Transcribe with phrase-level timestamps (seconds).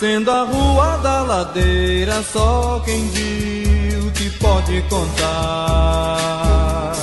[0.00, 6.94] Descendo a rua da ladeira, só quem viu te pode contar.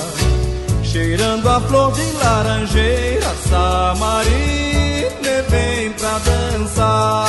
[0.82, 5.08] Cheirando a flor de laranjeira, Samarina
[5.48, 7.28] vem pra dançar.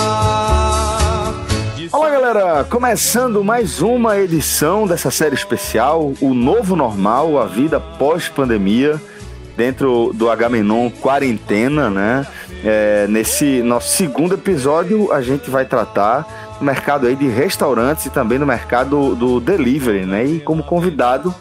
[1.92, 9.00] Olá galera, começando mais uma edição dessa série especial, O Novo Normal, a vida pós-pandemia,
[9.56, 12.26] dentro do Agamenon Quarentena, né?
[12.64, 18.10] É, nesse nosso segundo episódio, a gente vai tratar do mercado aí de restaurantes e
[18.10, 20.26] também do mercado do delivery, né?
[20.26, 21.34] E como convidado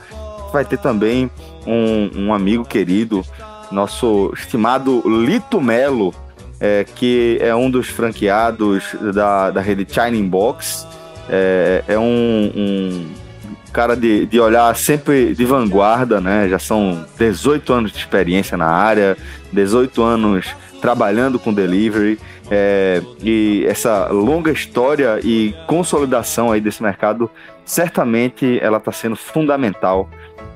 [0.53, 1.31] vai ter também
[1.67, 3.25] um, um amigo querido,
[3.71, 6.15] nosso estimado Lito Melo,
[6.61, 10.87] é, que é um dos franqueados da, da rede China Box.
[11.29, 13.07] É, é um, um
[13.73, 16.49] cara de, de olhar sempre de vanguarda, né?
[16.49, 19.17] Já são 18 anos de experiência na área,
[19.53, 20.47] 18 anos
[20.81, 22.19] trabalhando com delivery
[22.51, 27.31] é, e essa longa história e consolidação aí desse mercado
[27.65, 30.09] certamente ela está sendo fundamental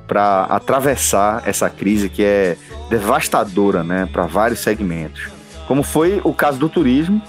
[0.07, 2.57] para atravessar essa crise que é
[2.91, 5.29] devastadora né, para vários segmentos.
[5.67, 7.23] Como foi o caso do turismo,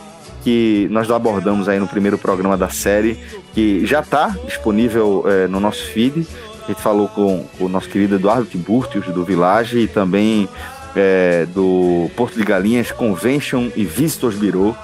[0.44, 3.18] que nós abordamos aí no primeiro programa da série,
[3.54, 6.28] que já está disponível é, no nosso feed.
[6.64, 10.50] A gente falou com, com o nosso querido Eduardo Tiburtius, do Village, e também
[10.96, 14.76] é, do Porto de Galinhas Convention e Visitors Bureau,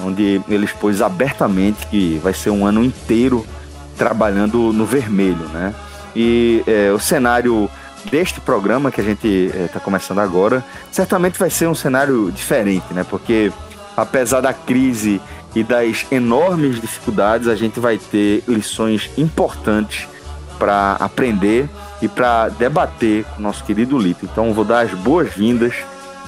[0.00, 3.44] onde ele expôs abertamente que vai ser um ano inteiro
[3.96, 5.74] trabalhando no vermelho, né?
[6.14, 7.68] E é, o cenário
[8.10, 12.86] deste programa que a gente está é, começando agora, certamente vai ser um cenário diferente,
[12.92, 13.04] né?
[13.08, 13.52] Porque
[13.96, 15.20] apesar da crise
[15.54, 20.06] e das enormes dificuldades, a gente vai ter lições importantes
[20.58, 21.68] para aprender
[22.00, 24.24] e para debater com o nosso querido Lito.
[24.24, 25.74] Então, vou dar as boas-vindas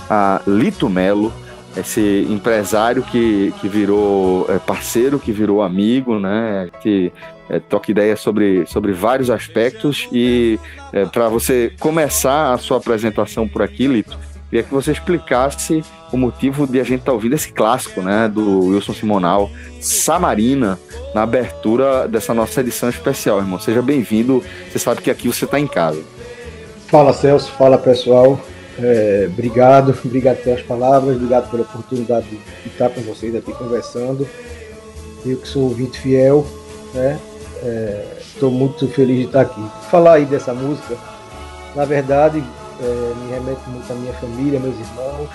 [0.08, 1.32] a Lito Melo,
[1.76, 6.68] esse empresário que, que virou é, parceiro, que virou amigo, né?
[6.80, 7.12] Que
[7.48, 10.08] é, toca ideia sobre, sobre vários aspectos.
[10.10, 10.58] E
[10.92, 14.18] é, para você começar a sua apresentação por aqui, Lito,
[14.50, 18.28] queria que você explicasse o motivo de a gente estar tá ouvindo esse clássico, né?
[18.28, 19.48] Do Wilson Simonal,
[19.80, 20.78] Samarina
[21.14, 23.60] na abertura dessa nossa edição especial, irmão.
[23.60, 24.42] Seja bem-vindo.
[24.70, 26.02] Você sabe que aqui você está em casa.
[26.88, 27.52] Fala, Celso.
[27.52, 28.40] Fala, pessoal.
[28.82, 34.26] É, obrigado, obrigado pelas palavras, obrigado pela oportunidade de estar com vocês aqui conversando.
[35.24, 36.44] Eu que sou ouvinte fiel,
[36.92, 37.18] né?
[38.18, 39.62] Estou é, muito feliz de estar aqui.
[39.90, 40.96] Falar aí dessa música,
[41.76, 42.42] na verdade,
[42.80, 45.28] é, me remete muito à minha família, meus irmãos,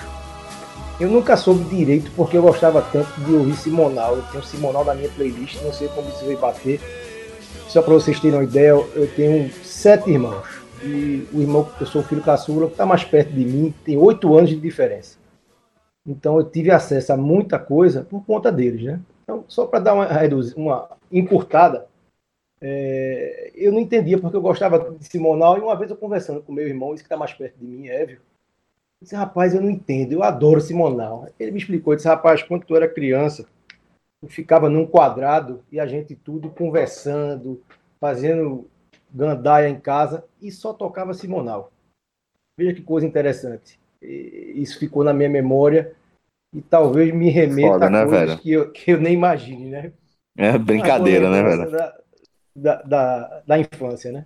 [0.99, 4.15] eu nunca soube direito porque eu gostava tanto de ouvir Simonal.
[4.15, 6.79] Eu tenho Simonal na minha playlist, não sei como isso vai bater.
[7.67, 10.47] Só para vocês terem uma ideia, eu tenho sete irmãos.
[10.81, 13.97] E o irmão, eu sou o filho caçula, que está mais perto de mim, tem
[13.97, 15.17] oito anos de diferença.
[16.07, 18.99] Então eu tive acesso a muita coisa por conta deles, né?
[19.23, 20.07] Então, só para dar uma,
[20.55, 21.87] uma encurtada,
[22.67, 25.55] é, eu não entendia porque eu gostava de Simonal.
[25.55, 27.87] E uma vez eu conversando com meu irmão, esse que está mais perto de mim,
[27.87, 28.19] Évio,
[28.99, 31.27] disse, rapaz, eu não entendo, eu adoro Simonal.
[31.39, 33.47] Ele me explicou, disse, rapaz, quando tu era criança,
[34.19, 37.61] tu ficava num quadrado e a gente tudo conversando,
[38.01, 38.67] fazendo
[39.13, 41.71] gandaia em casa e só tocava Simonal.
[42.57, 43.79] Veja que coisa interessante.
[44.01, 45.93] Isso ficou na minha memória
[46.51, 49.93] e talvez me remeta Foda, a né, coisas que eu, que eu nem imagine, né?
[50.35, 52.04] É brincadeira, né, velho?
[52.55, 54.25] Da, da, da, infância, né?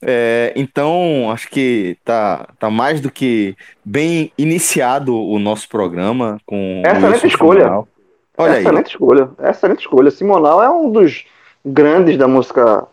[0.00, 6.82] É, então, acho que tá, tá mais do que bem iniciado o nosso programa com.
[6.86, 7.64] Excelente escolha.
[7.64, 7.88] Simonal.
[8.36, 8.92] Olha excelente aí.
[8.92, 9.30] escolha.
[9.42, 10.10] Excelente escolha.
[10.10, 11.24] Simonal é um dos
[11.64, 12.86] grandes da música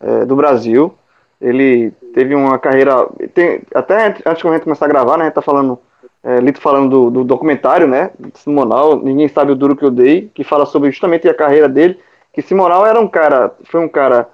[0.00, 0.94] é, do Brasil.
[1.40, 3.06] Ele teve uma carreira.
[3.34, 5.24] Tem, até antes de a gente começar a gravar, né?
[5.24, 5.78] A gente tá falando.
[6.22, 8.10] É, Lito falando do, do, documentário, né?
[8.32, 11.98] Simonal, Ninguém Sabe o Duro Que Eu Dei, que fala sobre justamente a carreira dele.
[12.34, 13.54] Que Simonal era um cara.
[13.64, 14.28] Foi um cara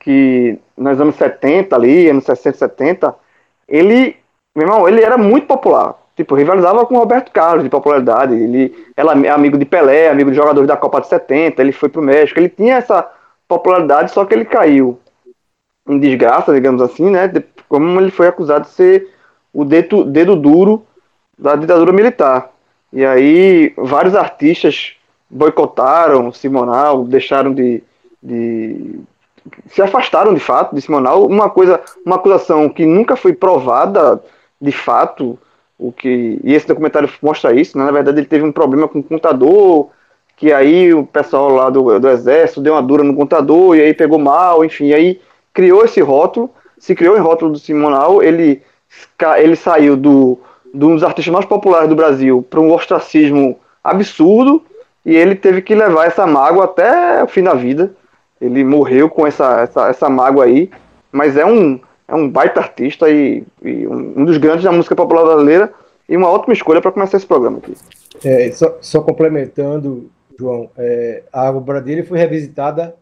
[0.00, 3.14] que nos anos 70 ali, anos 60, 70,
[3.68, 4.16] ele,
[4.54, 5.94] meu irmão, ele era muito popular.
[6.16, 8.34] Tipo, rivalizava com Roberto Carlos de popularidade.
[8.34, 12.02] Ele era amigo de Pelé, amigo de jogadores da Copa de 70, ele foi pro
[12.02, 12.38] México.
[12.38, 13.08] Ele tinha essa
[13.48, 14.98] popularidade, só que ele caiu
[15.88, 17.30] em desgraça, digamos assim, né?
[17.68, 19.08] Como ele foi acusado de ser
[19.52, 20.86] o dedo, dedo duro
[21.38, 22.50] da ditadura militar.
[22.92, 24.96] E aí vários artistas
[25.34, 27.82] boicotaram Simonal, deixaram de,
[28.22, 29.00] de
[29.66, 34.22] se afastaram de fato de Simonal, uma coisa, uma acusação que nunca foi provada
[34.60, 35.36] de fato,
[35.76, 37.84] o que e esse documentário mostra isso, né?
[37.84, 39.90] na verdade ele teve um problema com o computador,
[40.36, 43.92] que aí o pessoal lá do, do exército deu uma dura no computador e aí
[43.92, 45.20] pegou mal, enfim, aí
[45.52, 46.48] criou esse rótulo,
[46.78, 48.62] se criou em rótulo do Simonal, ele
[49.38, 50.38] ele saiu do
[50.72, 54.62] de um dos artistas mais populares do Brasil para um ostracismo absurdo
[55.04, 57.94] e ele teve que levar essa mágoa até o fim da vida.
[58.40, 60.70] Ele morreu com essa, essa, essa mágoa aí,
[61.12, 61.78] mas é um,
[62.08, 65.72] é um baita artista e, e um, dos grandes da música popular brasileira
[66.08, 67.74] e uma ótima escolha para começar esse programa aqui.
[68.24, 72.94] É, só, só, complementando, João, é, a obra dele foi revisitada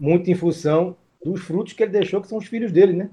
[0.00, 3.10] muito em função dos frutos que ele deixou, que são os filhos dele, né?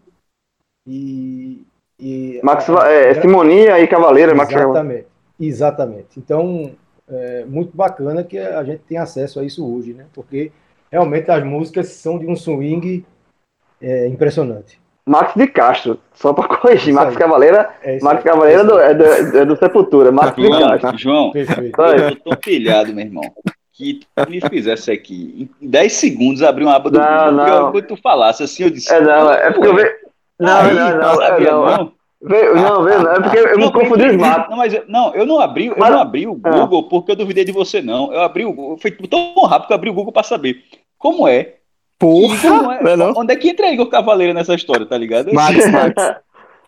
[0.88, 1.64] E,
[2.00, 4.34] e Max, a, é, a, Simonia e Cavaleira.
[4.34, 5.08] Exatamente, Max...
[5.40, 6.20] exatamente.
[6.20, 6.72] Então,
[7.10, 10.06] é muito bacana que a gente tem acesso a isso hoje, né?
[10.14, 10.52] Porque
[10.92, 13.06] realmente as músicas são de um swing
[13.82, 14.80] é, impressionante.
[15.08, 17.18] Max de Castro, só para corrigir, Max aí.
[17.18, 20.98] Cavaleira, é Max Cavaleira é do, é, do, é do Sepultura, Max João, de Castro.
[20.98, 21.80] João, Perfeito.
[21.80, 23.24] eu tô pilhado, meu irmão.
[23.72, 27.72] Que tu me fizesse aqui, em 10 segundos abrir uma aba do não, Não.
[27.72, 28.92] Quando tu falasse assim, eu disse.
[28.92, 29.92] É, não, é porque eu vejo.
[30.40, 31.66] Não, aí, não, não, sabia, não.
[31.66, 31.94] não.
[32.28, 34.50] Veio, não, veio, não, é porque eu não, me confundi os mapas.
[34.50, 36.50] Não, mas eu, não, eu não abri, eu não abri o ah.
[36.50, 38.12] Google porque eu duvidei de você, não.
[38.12, 40.64] Eu abri o Google, foi tão rápido que eu abri o Google para saber
[40.98, 41.56] como é.
[42.00, 42.80] Porra!
[42.82, 45.32] É, não, onde é que entra Igor Cavaleiro nessa história, tá ligado?
[45.34, 45.94] Max, Max.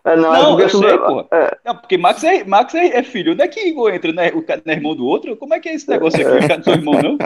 [0.04, 1.26] É, não, é não eu sei, porra.
[1.30, 1.56] É.
[1.66, 3.32] Não, porque Max é, Max é, é, filho.
[3.32, 4.12] Onde é que Igor entra?
[4.12, 4.30] Né?
[4.34, 5.36] O cara é irmão do outro?
[5.36, 6.44] Como é que é esse negócio aqui?
[6.44, 7.18] O cara não é irmão, não?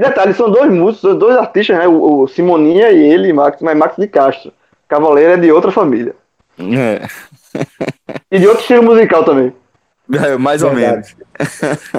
[0.00, 1.86] Detalhe, são dois músicos, são dois artistas, né?
[1.86, 4.52] O, o Simoninha e ele, Max, mas Max de Castro.
[4.88, 6.14] Cavaleiro é de outra família.
[6.58, 7.06] É.
[8.30, 9.52] E de outro estilo musical também.
[10.12, 11.16] É, mais ou menos.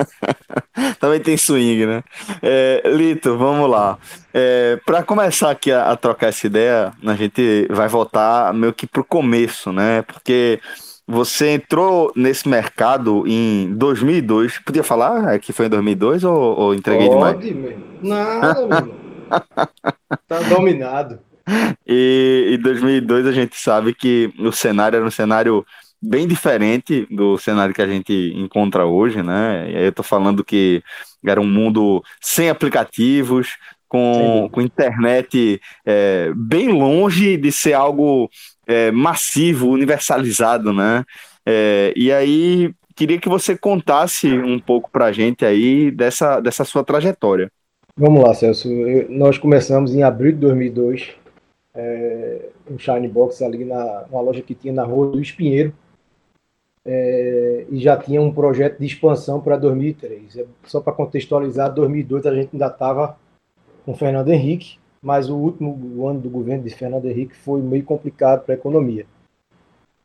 [0.99, 2.03] também tem swing, né?
[2.41, 3.97] É, Lito, vamos lá.
[4.33, 8.87] É, Para começar aqui a, a, trocar essa ideia, a gente vai voltar meio que
[8.87, 10.03] pro começo, né?
[10.03, 10.61] Porque
[11.05, 14.59] você entrou nesse mercado em 2002.
[14.59, 17.55] Podia falar é, que foi em 2002 ou, ou entreguei Pode, demais?
[17.55, 17.77] Meu.
[18.01, 18.95] Nada, meu.
[20.27, 21.19] tá dominado.
[21.85, 25.65] E em 2002 a gente sabe que o cenário era um cenário
[26.01, 29.71] bem diferente do cenário que a gente encontra hoje, né?
[29.71, 30.83] E aí eu tô falando que
[31.25, 33.49] era um mundo sem aplicativos,
[33.87, 38.29] com, com internet é, bem longe de ser algo
[38.67, 41.03] é, massivo, universalizado, né?
[41.45, 46.65] É, e aí queria que você contasse um pouco para a gente aí dessa, dessa
[46.65, 47.49] sua trajetória.
[47.95, 48.69] Vamos lá, Celso.
[48.69, 51.15] Eu, nós começamos em abril de 2002
[51.77, 55.73] é, um Shine Box ali na uma loja que tinha na rua do Espinheiro.
[56.83, 60.37] É, e já tinha um projeto de expansão para 2003.
[60.37, 63.17] É, só para contextualizar, 2002 a gente ainda estava
[63.85, 68.43] com Fernando Henrique, mas o último ano do governo de Fernando Henrique foi meio complicado
[68.43, 69.05] para a economia.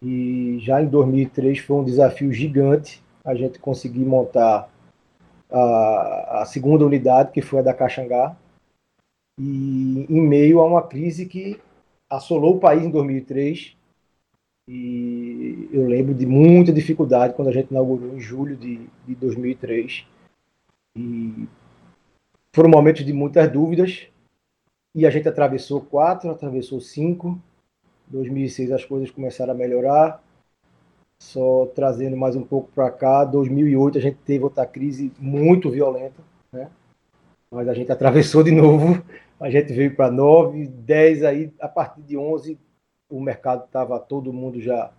[0.03, 4.69] E já em 2003 foi um desafio gigante a gente conseguir montar
[5.51, 8.37] a, a segunda unidade, que foi a da Caxangá,
[9.39, 11.61] e em meio a uma crise que
[12.09, 13.77] assolou o país em 2003.
[14.69, 20.07] E eu lembro de muita dificuldade quando a gente inaugurou em julho de, de 2003.
[20.97, 21.49] E
[22.55, 24.07] foram momentos de muitas dúvidas.
[24.95, 27.41] E a gente atravessou quatro, atravessou cinco.
[28.09, 30.23] 2006 as coisas começaram a melhorar.
[31.19, 36.23] Só trazendo mais um pouco para cá, 2008 a gente teve outra crise muito violenta?
[37.53, 39.05] Mas a gente atravessou de novo,
[39.39, 42.59] a gente veio para 9, 10, aí a partir de 11
[43.11, 44.91] o mercado estava todo mundo já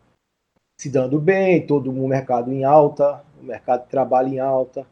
[0.79, 4.85] se dando bem, todo o mercado em alta, o mercado de trabalho em alta.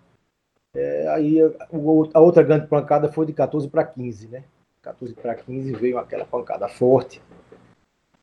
[0.73, 1.67] É, aí a,
[2.13, 4.43] a, outra grande pancada foi de 14 para 15, né?
[4.81, 7.21] 14 para 15 veio aquela pancada forte.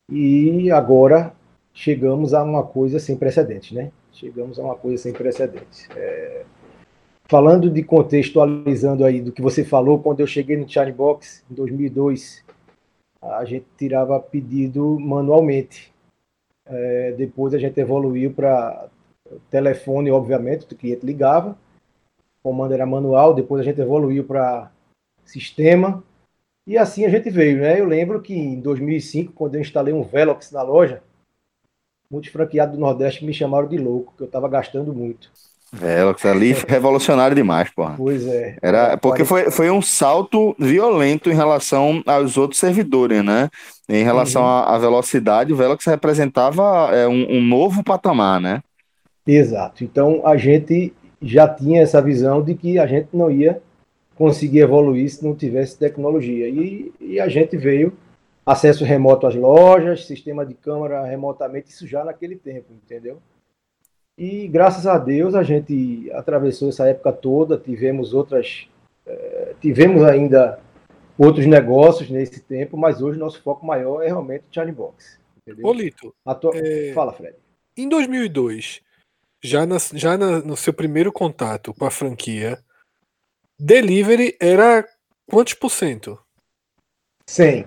[0.09, 1.33] E agora
[1.73, 3.91] chegamos a uma coisa sem precedentes, né?
[4.11, 5.87] Chegamos a uma coisa sem precedentes.
[5.95, 6.43] É,
[7.29, 11.53] falando de contextualizando aí do que você falou, quando eu cheguei no Chine Box em
[11.53, 12.43] 2002,
[13.21, 15.93] a gente tirava pedido manualmente.
[16.65, 18.89] É, depois a gente evoluiu para
[19.51, 24.71] telefone, obviamente, o cliente ligava, o comando era manual, depois a gente evoluiu para
[25.23, 26.03] sistema,
[26.65, 27.79] e assim a gente veio, né?
[27.79, 31.03] Eu lembro que em 2005, quando eu instalei um Velox na loja,
[32.09, 35.31] muitos franqueados do Nordeste me chamaram de louco, que eu estava gastando muito.
[35.71, 37.95] Velox ali revolucionário demais, porra.
[37.97, 38.57] Pois é.
[38.61, 43.49] Era, porque foi, foi um salto violento em relação aos outros servidores, né?
[43.87, 44.47] Em relação uhum.
[44.47, 48.61] à, velocidade, o Velox representava é, um, um, novo patamar, né?
[49.25, 49.83] Exato.
[49.83, 53.61] Então a gente já tinha essa visão de que a gente não ia
[54.15, 56.47] conseguir evoluir se não tivesse tecnologia.
[56.47, 57.93] E, e a gente veio
[58.45, 63.19] acesso remoto às lojas, sistema de câmera remotamente, isso já naquele tempo, entendeu?
[64.19, 68.67] E graças a Deus a gente atravessou essa época toda, tivemos outras,
[69.05, 70.59] eh, tivemos ainda
[71.17, 75.17] outros negócios nesse tempo, mas hoje nosso foco maior é realmente o Charlie Box.
[75.37, 75.65] Entendeu?
[75.65, 76.51] Ô Lito, tua...
[76.53, 76.91] é...
[76.93, 77.37] fala Fred.
[77.77, 78.81] Em 2002,
[79.41, 82.59] já, na, já na, no seu primeiro contato com a franquia,
[83.57, 84.85] delivery era
[85.27, 86.19] quantos por cento?
[87.25, 87.65] 100.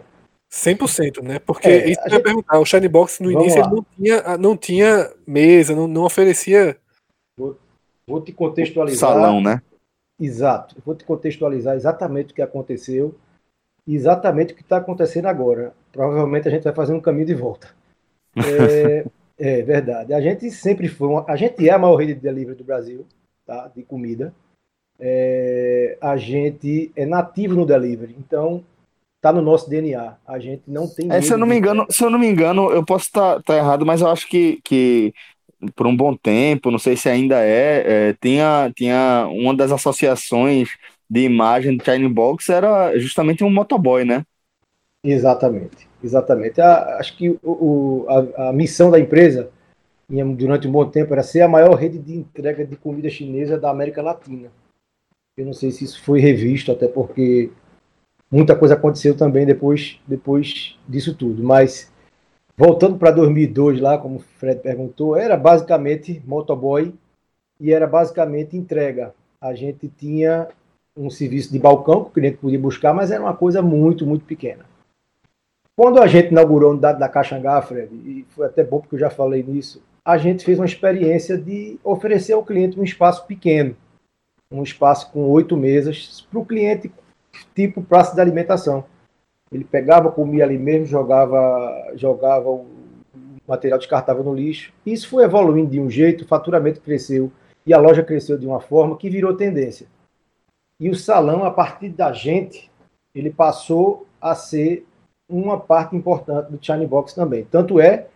[0.52, 1.38] 100%, né?
[1.38, 4.56] Porque é, isso que eu ia perguntar, o Shine Box no início não tinha, não
[4.56, 6.76] tinha mesa, não, não oferecia.
[7.38, 7.56] Vou,
[8.06, 9.10] vou te contextualizar.
[9.10, 9.62] Salão, né?
[10.20, 10.76] Exato.
[10.84, 13.14] Vou te contextualizar exatamente o que aconteceu
[13.86, 15.72] e exatamente o que está acontecendo agora.
[15.90, 17.68] Provavelmente a gente vai fazer um caminho de volta.
[19.38, 20.12] É, é verdade.
[20.12, 21.08] A gente sempre foi.
[21.08, 23.06] Uma, a gente é a maior rede de delivery do Brasil,
[23.44, 23.68] tá?
[23.74, 24.32] De comida.
[25.00, 28.14] É, a gente é nativo no delivery.
[28.18, 28.62] Então,
[29.22, 30.16] tá no nosso DNA.
[30.26, 31.10] A gente não tem.
[31.10, 33.42] É, se eu não me engano, se eu não me engano, eu posso estar tá,
[33.42, 35.14] tá errado, mas eu acho que, que
[35.76, 40.70] por um bom tempo, não sei se ainda é, é tinha, tinha uma das associações
[41.08, 44.26] de imagem do China Box era justamente um motoboy, né?
[45.04, 46.60] Exatamente, exatamente.
[46.60, 49.50] A, acho que o, a, a, missão da empresa
[50.36, 53.70] durante um bom tempo era ser a maior rede de entrega de comida chinesa da
[53.70, 54.50] América Latina.
[55.36, 57.50] Eu não sei se isso foi revisto, até porque
[58.32, 61.44] muita coisa aconteceu também depois, depois disso tudo.
[61.44, 61.92] Mas
[62.56, 66.94] voltando para 2002 lá, como o Fred perguntou, era basicamente motoboy
[67.60, 69.14] e era basicamente entrega.
[69.38, 70.48] A gente tinha
[70.96, 74.24] um serviço de balcão que o cliente podia buscar, mas era uma coisa muito, muito
[74.24, 74.64] pequena.
[75.76, 79.00] Quando a gente inaugurou a unidade da Caxangá, Fred, e foi até bom porque eu
[79.00, 83.76] já falei nisso, a gente fez uma experiência de oferecer ao cliente um espaço pequeno,
[84.50, 86.92] um espaço com oito mesas, para o cliente
[87.54, 88.84] tipo praça de alimentação.
[89.50, 92.66] Ele pegava, comia ali mesmo, jogava, jogava o
[93.46, 94.72] material descartável no lixo.
[94.84, 97.30] Isso foi evoluindo de um jeito, o faturamento cresceu
[97.66, 99.86] e a loja cresceu de uma forma que virou tendência.
[100.80, 102.70] E o salão, a partir da gente,
[103.14, 104.86] ele passou a ser
[105.28, 107.44] uma parte importante do Shine Box também.
[107.44, 108.08] Tanto é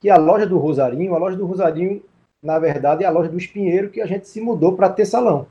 [0.00, 2.02] que a loja do Rosarinho, a loja do Rosarinho,
[2.42, 5.46] na verdade, é a loja do Espinheiro que a gente se mudou para ter salão.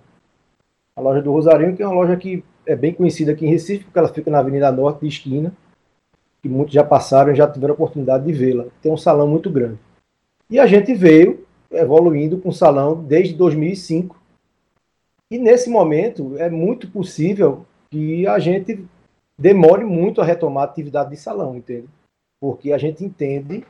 [0.95, 3.85] A loja do Rosarinho, que é uma loja que é bem conhecida aqui em Recife,
[3.85, 5.53] porque ela fica na Avenida Norte, de esquina,
[6.41, 8.65] que muitos já passaram e já tiveram a oportunidade de vê-la.
[8.81, 9.77] Tem um salão muito grande.
[10.49, 14.19] E a gente veio evoluindo com o salão desde 2005.
[15.29, 18.83] E nesse momento é muito possível que a gente
[19.37, 21.87] demore muito a retomar a atividade de salão, entende?
[22.39, 23.63] Porque a gente entende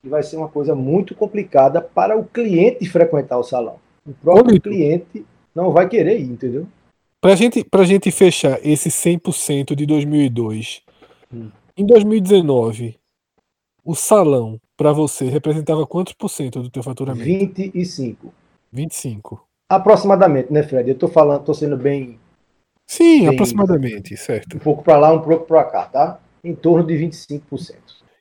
[0.00, 3.76] que vai ser uma coisa muito complicada para o cliente frequentar o salão.
[4.06, 6.66] O próprio cliente não vai querer ir, entendeu?
[7.20, 10.82] Pra gente, pra gente fechar esse 100% de 2002,
[11.32, 11.50] hum.
[11.76, 12.96] em 2019,
[13.84, 17.24] o salão para você representava quantos por cento do teu faturamento?
[17.24, 18.32] 25.
[18.70, 19.44] 25.
[19.68, 20.88] Aproximadamente, né, Fred?
[20.88, 22.20] Eu tô falando, tô sendo bem
[22.86, 24.56] Sim, bem, aproximadamente, certo.
[24.56, 26.20] Um pouco para lá, um pouco para cá, tá?
[26.44, 27.74] Em torno de 25%.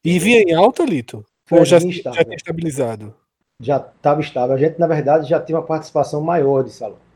[0.04, 1.24] E via em alta, Lito?
[1.52, 1.88] Ou já, já
[2.24, 3.14] tinha estabilizado?
[3.62, 4.56] Já estava estável.
[4.56, 7.07] A gente, na verdade, já tinha uma participação maior de salão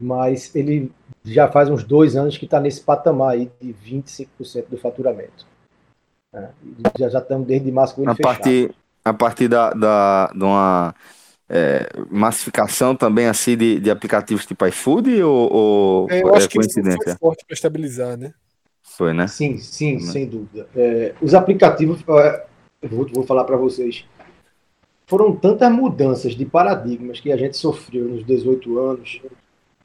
[0.00, 0.92] mas ele
[1.24, 5.46] já faz uns dois anos que está nesse patamar aí de 25% do faturamento.
[6.32, 6.48] É,
[6.98, 8.36] já, já estamos desde março com ele a fechado.
[8.36, 8.74] Partir,
[9.04, 10.94] a partir da, da, de uma
[11.48, 16.48] é, massificação também assim de, de aplicativos tipo iFood ou, ou é, eu acho é
[16.48, 17.02] que coincidência?
[17.04, 18.32] foi forte para estabilizar, né?
[18.82, 19.26] Foi, né?
[19.26, 20.00] Sim, sim, né?
[20.00, 20.68] sem dúvida.
[20.74, 22.02] É, os aplicativos,
[22.82, 24.04] eu vou, vou falar para vocês,
[25.06, 29.22] foram tantas mudanças de paradigmas que a gente sofreu nos 18 anos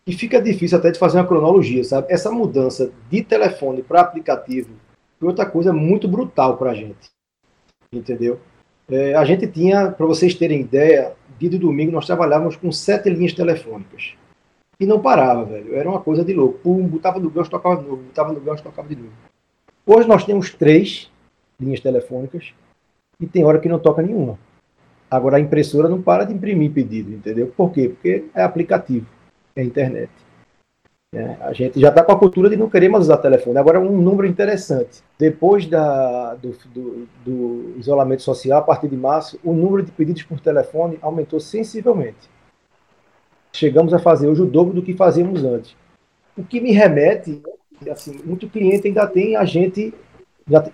[0.06, 2.12] e fica difícil até de fazer uma cronologia, sabe?
[2.12, 4.72] Essa mudança de telefone para aplicativo
[5.20, 7.10] foi outra coisa muito brutal para a gente,
[7.92, 8.40] entendeu?
[8.90, 13.10] É, a gente tinha, para vocês terem ideia, dia de domingo nós trabalhávamos com sete
[13.10, 14.14] linhas telefônicas.
[14.78, 15.76] E não parava, velho.
[15.76, 16.60] Era uma coisa de louco.
[16.60, 18.04] Pum, botava no gancho, tocava de novo.
[18.04, 19.14] Botava no gancho, tocava de novo.
[19.86, 21.10] Hoje nós temos três
[21.58, 22.54] linhas telefônicas
[23.20, 24.38] e tem hora que não toca nenhuma.
[25.10, 27.54] Agora a impressora não para de imprimir pedido, entendeu?
[27.56, 27.88] Por quê?
[27.90, 29.06] Porque é aplicativo
[29.56, 30.10] é a internet.
[31.14, 33.60] É, a gente já está com a cultura de não querer mais usar telefone.
[33.60, 35.04] Agora, um número interessante.
[35.18, 40.24] Depois da, do, do, do, isolamento social, a partir de março, o número de pedidos
[40.24, 42.34] por telefone aumentou sensivelmente.
[43.52, 45.76] Chegamos a fazer hoje o dobro do que fazíamos antes.
[46.36, 47.44] O que me remete,
[47.92, 49.94] assim, muito cliente ainda tem a gente,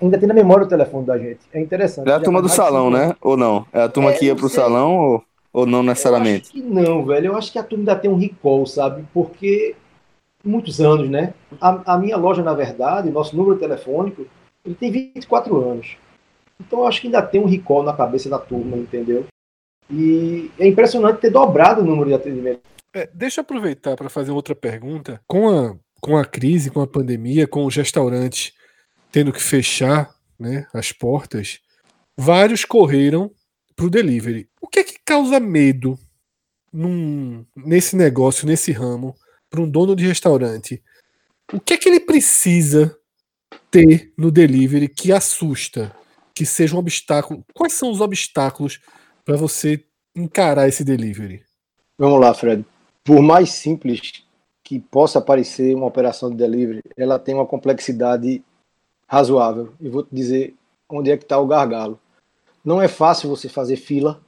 [0.01, 1.41] ainda tem na memória o telefone da gente.
[1.51, 2.09] É interessante.
[2.09, 3.13] É a turma do salão, né?
[3.19, 3.65] Ou não?
[3.73, 6.35] É a turma é, que ia para o salão ou, ou não necessariamente?
[6.35, 7.27] Eu acho que não, velho.
[7.27, 9.05] Eu acho que a turma ainda tem um recall, sabe?
[9.13, 9.75] Porque
[10.43, 11.33] muitos anos, né?
[11.59, 14.25] A, a, minha loja, na verdade, nosso número telefônico,
[14.65, 15.97] ele tem 24 anos.
[16.59, 19.25] Então eu acho que ainda tem um recall na cabeça da turma, entendeu?
[19.89, 22.61] E é impressionante ter dobrado o número de atendimento.
[22.93, 25.21] É, deixa eu aproveitar para fazer outra pergunta.
[25.27, 28.53] Com a, com a crise, com a pandemia, com os restaurantes
[29.11, 31.59] tendo que fechar né, as portas,
[32.17, 33.31] vários correram
[33.75, 34.48] para o delivery.
[34.71, 35.97] Que é que causa medo
[36.71, 39.15] num, nesse negócio, nesse ramo,
[39.49, 40.81] para um dono de restaurante,
[41.51, 42.95] o que é que ele precisa
[43.71, 45.95] ter no delivery que assusta,
[46.33, 47.43] que seja um obstáculo?
[47.53, 48.79] Quais são os obstáculos
[49.25, 49.83] para você
[50.15, 51.43] encarar esse delivery?
[51.97, 52.63] Vamos lá, Fred.
[53.03, 54.23] Por mais simples
[54.63, 58.43] que possa parecer uma operação de delivery, ela tem uma complexidade
[59.07, 59.73] razoável.
[59.81, 60.55] E vou te dizer
[60.87, 61.99] onde é que está o gargalo.
[62.63, 64.21] Não é fácil você fazer fila,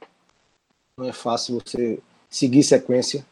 [1.02, 1.98] não é fácil você
[2.30, 3.26] seguir sequência,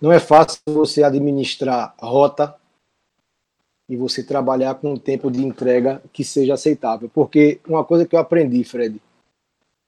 [0.00, 2.54] não é fácil você administrar rota
[3.88, 7.10] e você trabalhar com um tempo de entrega que seja aceitável.
[7.14, 9.00] Porque uma coisa que eu aprendi, Fred,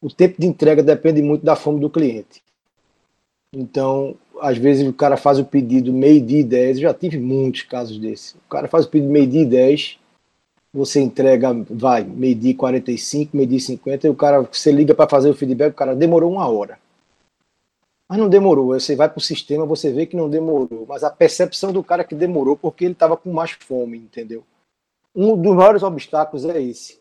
[0.00, 2.42] o tempo de entrega depende muito da fome do cliente.
[3.52, 7.98] Então, às vezes o cara faz o pedido meio-dia e 10, já tive muitos casos
[7.98, 8.34] desses.
[8.34, 9.98] O cara faz o pedido meio-dia e 10,
[10.72, 15.08] você entrega, vai, meio-dia e 45, meio-dia e 50, e o cara, você liga para
[15.08, 16.78] fazer o feedback, o cara demorou uma hora.
[18.08, 18.68] Mas não demorou.
[18.68, 20.86] Você vai para o sistema, você vê que não demorou.
[20.88, 24.44] Mas a percepção do cara que demorou porque ele estava com mais fome, entendeu?
[25.14, 26.98] Um dos maiores obstáculos é esse.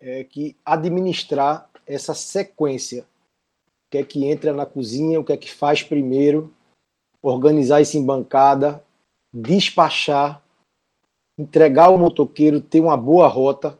[0.00, 3.02] É que administrar essa sequência.
[3.02, 6.52] O que é que entra na cozinha, o que é que faz primeiro,
[7.22, 8.82] organizar isso em bancada,
[9.32, 10.42] despachar,
[11.40, 13.78] entregar o motoqueiro, ter uma boa rota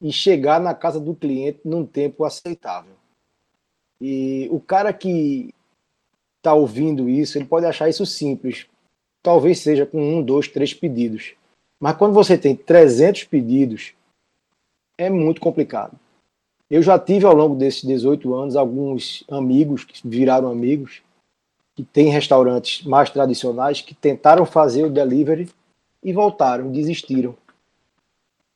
[0.00, 2.94] e chegar na casa do cliente num tempo aceitável.
[4.00, 5.54] E o cara que
[6.38, 8.66] está ouvindo isso, ele pode achar isso simples.
[9.22, 11.34] Talvez seja com um, dois, três pedidos.
[11.78, 13.94] Mas quando você tem 300 pedidos,
[14.98, 15.96] é muito complicado.
[16.68, 21.00] Eu já tive ao longo desses 18 anos alguns amigos que viraram amigos,
[21.76, 25.48] que têm restaurantes mais tradicionais, que tentaram fazer o delivery
[26.02, 27.34] e voltaram, desistiram.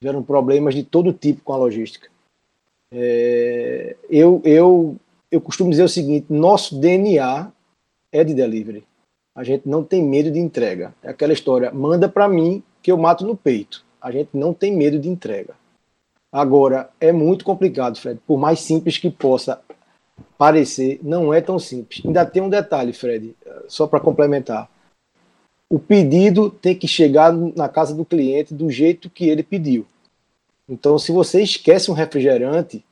[0.01, 2.09] Tiveram problemas de todo tipo com a logística.
[2.93, 4.97] É, eu, eu,
[5.31, 7.51] eu costumo dizer o seguinte: nosso DNA
[8.13, 8.85] é de delivery.
[9.35, 10.95] A gente não tem medo de entrega.
[11.03, 13.85] É aquela história, manda para mim que eu mato no peito.
[14.01, 15.55] A gente não tem medo de entrega.
[16.33, 18.21] Agora, é muito complicado, Fred.
[18.27, 19.61] Por mais simples que possa
[20.39, 22.05] parecer, não é tão simples.
[22.05, 23.35] Ainda tem um detalhe, Fred,
[23.69, 24.69] só para complementar.
[25.68, 29.87] O pedido tem que chegar na casa do cliente do jeito que ele pediu.
[30.68, 32.85] Então, se você esquece um refrigerante,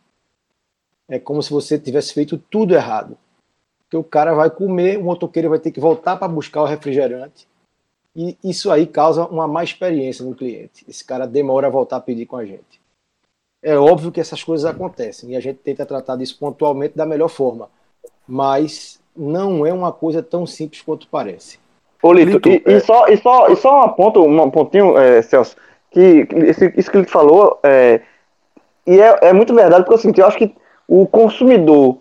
[1.08, 3.16] é como se você tivesse feito tudo errado
[3.94, 7.46] que o cara vai comer, o motoqueiro vai ter que voltar para buscar o refrigerante.
[8.16, 10.84] E isso aí causa uma má experiência no cliente.
[10.88, 12.80] Esse cara demora a voltar a pedir com a gente.
[13.62, 17.28] É óbvio que essas coisas acontecem e a gente tenta tratar disso pontualmente da melhor
[17.28, 17.70] forma.
[18.26, 21.60] Mas não é uma coisa tão simples quanto parece.
[22.04, 22.76] Ô, Lito, Lito e, é...
[22.76, 25.56] e, só, e, só, e só um ponto, um pontinho, é, Celso,
[25.90, 28.02] que esse, isso que ele falou, é,
[28.86, 30.54] e é, é muito verdade, porque eu, eu acho que
[30.86, 31.96] o consumidor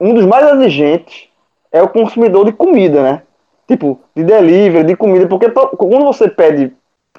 [0.00, 1.28] um dos mais exigentes
[1.72, 3.22] é o consumidor de comida, né?
[3.66, 6.72] Tipo, de delivery, de comida, porque quando você pede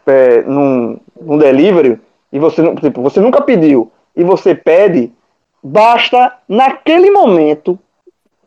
[0.05, 1.99] é, num, num delivery
[2.31, 5.11] e você, tipo, você nunca pediu e você pede,
[5.61, 7.77] basta naquele momento,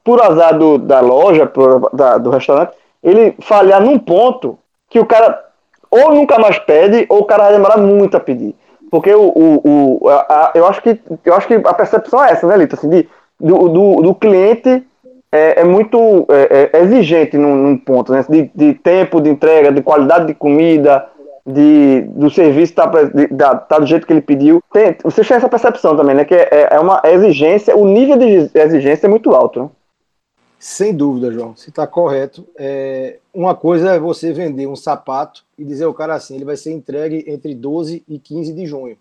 [0.03, 2.73] por azar do, da loja, por, da, do restaurante,
[3.07, 4.59] ele falhar num ponto
[4.91, 5.45] que o cara
[5.89, 8.53] ou nunca mais pede ou o cara vai demorar muito a pedir.
[8.91, 12.33] Porque o, o, o a, a, eu, acho que, eu acho que a percepção é
[12.33, 12.75] essa, né, Lito?
[12.75, 13.09] Assim, de,
[13.41, 14.85] do, do, do cliente
[15.31, 18.25] é, é muito é, é exigente num, num, ponto, né?
[18.29, 21.07] De, de, tempo de entrega, de qualidade de comida,
[21.47, 22.89] de, do serviço tá,
[23.57, 24.61] tá do jeito que ele pediu.
[24.73, 26.25] Tem, você tem essa percepção também, né?
[26.25, 29.69] Que é, é uma exigência, o nível de exigência é muito alto, né?
[30.69, 32.45] Sem dúvida, João, você está correto.
[32.57, 36.57] É, uma coisa é você vender um sapato e dizer ao cara assim, ele vai
[36.57, 38.99] ser entregue entre 12 e 15 de junho,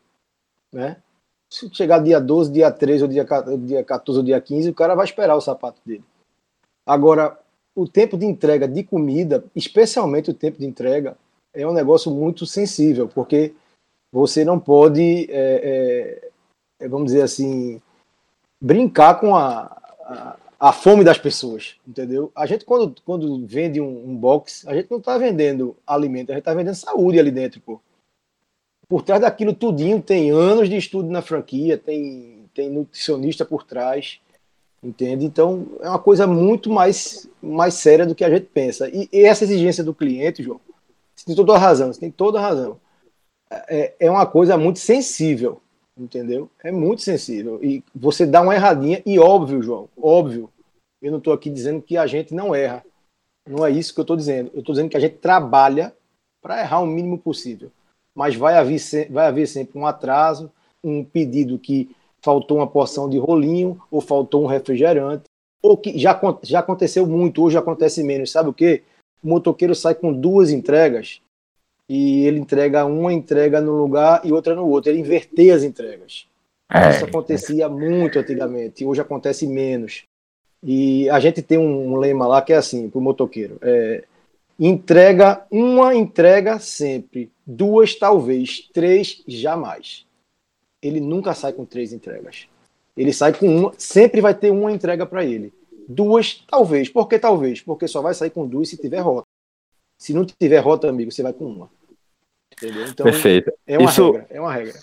[0.71, 0.97] né?
[1.49, 3.25] Se chegar dia 12, dia 13, ou dia,
[3.65, 6.03] dia 14 ou dia 15, o cara vai esperar o sapato dele.
[6.85, 7.35] Agora,
[7.73, 11.17] o tempo de entrega de comida, especialmente o tempo de entrega,
[11.51, 13.55] é um negócio muito sensível, porque
[14.11, 16.29] você não pode, é,
[16.79, 17.81] é, vamos dizer assim,
[18.61, 22.31] brincar com a, a, a, fome das pessoas, entendeu?
[22.35, 26.33] A gente, quando, quando vende um, um box, a gente não está vendendo alimento, a
[26.33, 27.79] gente está vendendo saúde ali dentro, pô.
[28.87, 34.19] Por trás daquilo tudinho tem anos de estudo na franquia, tem, tem nutricionista por trás,
[34.83, 35.25] entende?
[35.25, 38.87] Então é uma coisa muito mais, mais séria do que a gente pensa.
[38.89, 40.61] E, e essa exigência do cliente, João,
[41.15, 42.79] você tem toda a razão, você tem toda a razão.
[43.49, 45.61] É, é uma coisa muito sensível,
[45.97, 46.49] entendeu?
[46.63, 47.63] É muito sensível.
[47.63, 50.49] E você dá uma erradinha, e óbvio, João, óbvio,
[51.01, 52.83] eu não estou aqui dizendo que a gente não erra.
[53.47, 54.51] Não é isso que eu estou dizendo.
[54.53, 55.93] Eu estou dizendo que a gente trabalha
[56.41, 57.71] para errar o mínimo possível.
[58.13, 58.79] Mas vai haver,
[59.09, 60.51] vai haver sempre um atraso,
[60.83, 61.89] um pedido que
[62.21, 65.25] faltou uma porção de rolinho, ou faltou um refrigerante,
[65.61, 68.31] ou que já, já aconteceu muito, hoje acontece menos.
[68.31, 68.81] Sabe o que?
[69.23, 71.21] O motoqueiro sai com duas entregas
[71.87, 74.91] e ele entrega uma entrega num lugar e outra no outro.
[74.91, 76.27] Ele inverter as entregas.
[76.71, 76.89] É.
[76.89, 80.03] Isso acontecia muito antigamente, hoje acontece menos.
[80.63, 84.03] E a gente tem um lema lá que é assim, para o motoqueiro: é,
[84.59, 90.05] entrega uma entrega sempre, duas talvez, três jamais
[90.87, 92.47] ele nunca sai com três entregas.
[92.95, 95.51] Ele sai com uma, sempre vai ter uma entrega para ele.
[95.87, 96.89] Duas, talvez.
[96.89, 97.61] Por que talvez?
[97.61, 99.25] Porque só vai sair com duas se tiver rota.
[99.97, 101.69] Se não tiver rota, amigo, você vai com uma.
[102.51, 102.85] Entendeu?
[102.87, 103.51] Então, Perfeito.
[103.65, 104.11] É uma Isso...
[104.11, 104.27] regra.
[104.29, 104.73] É uma regra.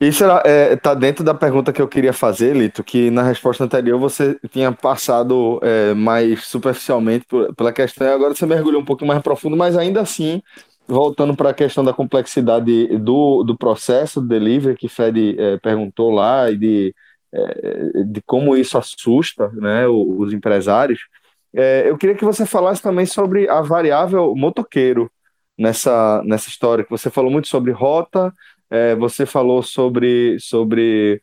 [0.00, 3.64] Isso está é, tá dentro da pergunta que eu queria fazer, Lito, que na resposta
[3.64, 9.20] anterior você tinha passado é, mais superficialmente pela questão, agora você mergulhou um pouco mais
[9.20, 10.40] profundo, mas ainda assim
[10.86, 16.10] voltando para a questão da complexidade do, do processo do delivery que Fred é, perguntou
[16.10, 16.94] lá e de,
[17.32, 21.00] é, de como isso assusta né, os empresários,
[21.54, 25.10] é, eu queria que você falasse também sobre a variável motoqueiro
[25.58, 28.32] nessa, nessa história, que você falou muito sobre rota,
[28.98, 31.22] você falou sobre, sobre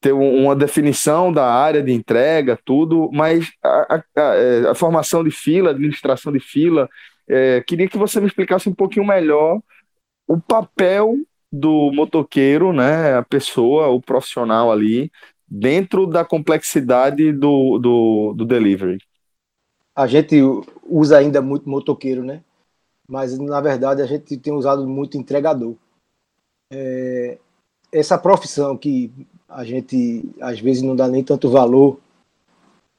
[0.00, 5.70] ter uma definição da área de entrega, tudo, mas a, a, a, formação de fila,
[5.70, 6.88] administração de fila,
[7.28, 9.60] é, queria que você me explicasse um pouquinho melhor
[10.26, 11.16] o papel
[11.50, 15.10] do motoqueiro, né, a pessoa, o profissional ali,
[15.50, 18.98] dentro da complexidade do, do, do delivery.
[19.94, 20.36] A gente
[20.84, 22.42] usa ainda muito motoqueiro, né?
[23.08, 25.74] Mas na verdade a gente tem usado muito entregador.
[26.70, 27.38] É,
[27.90, 29.10] essa profissão que
[29.48, 31.98] a gente às vezes não dá nem tanto valor,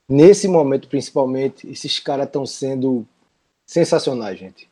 [0.09, 3.05] nesse momento principalmente, esses caras estão sendo
[3.67, 4.67] sensacionais, gente.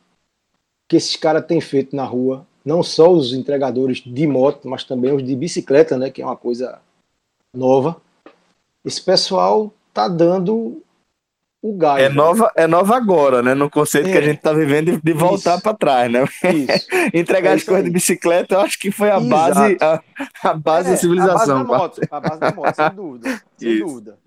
[0.88, 5.14] Que esses caras têm feito na rua, não só os entregadores de moto, mas também
[5.14, 6.80] os de bicicleta, né, que é uma coisa
[7.54, 8.00] nova.
[8.84, 10.82] Esse pessoal tá dando
[11.60, 12.02] o gás.
[12.02, 12.14] É né?
[12.14, 13.54] nova, é nova agora, né?
[13.54, 14.12] No conceito é.
[14.12, 14.24] que a é.
[14.24, 16.24] gente tá vivendo de, de voltar para trás, né?
[17.12, 19.28] Entregar é as coisas de bicicleta, eu acho que foi a Exato.
[19.28, 20.02] base, a,
[20.44, 21.58] a base é, da civilização.
[21.58, 23.42] A base da moto, a base da moto sem dúvida.
[23.58, 24.18] Sem dúvida.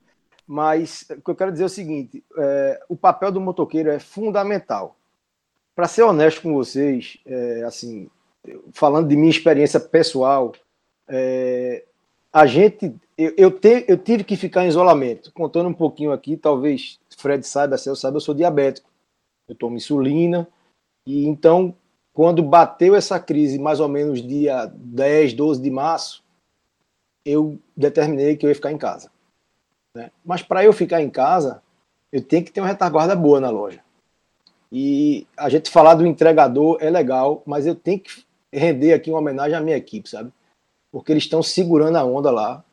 [0.45, 3.99] Mas o que eu quero dizer é o seguinte: é, o papel do motoqueiro é
[3.99, 4.97] fundamental.
[5.73, 8.09] Para ser honesto com vocês, é, assim,
[8.73, 10.51] falando de minha experiência pessoal,
[11.07, 11.85] é,
[12.33, 15.31] a gente, eu, eu, te, eu, tive que ficar em isolamento.
[15.33, 18.89] Contando um pouquinho aqui, talvez Fred saiba, se eu saiba, eu sou diabético.
[19.47, 20.47] Eu tomo insulina.
[21.05, 21.75] E então,
[22.13, 26.23] quando bateu essa crise, mais ou menos dia 10, 12 de março,
[27.25, 29.11] eu determinei que eu ia ficar em casa.
[29.95, 30.09] Né?
[30.23, 31.61] Mas para eu ficar em casa,
[32.11, 33.83] eu tenho que ter uma retaguarda boa na loja.
[34.71, 39.19] E a gente falar do entregador é legal, mas eu tenho que render aqui uma
[39.19, 40.31] homenagem à minha equipe, sabe?
[40.91, 42.63] Porque eles estão segurando a onda lá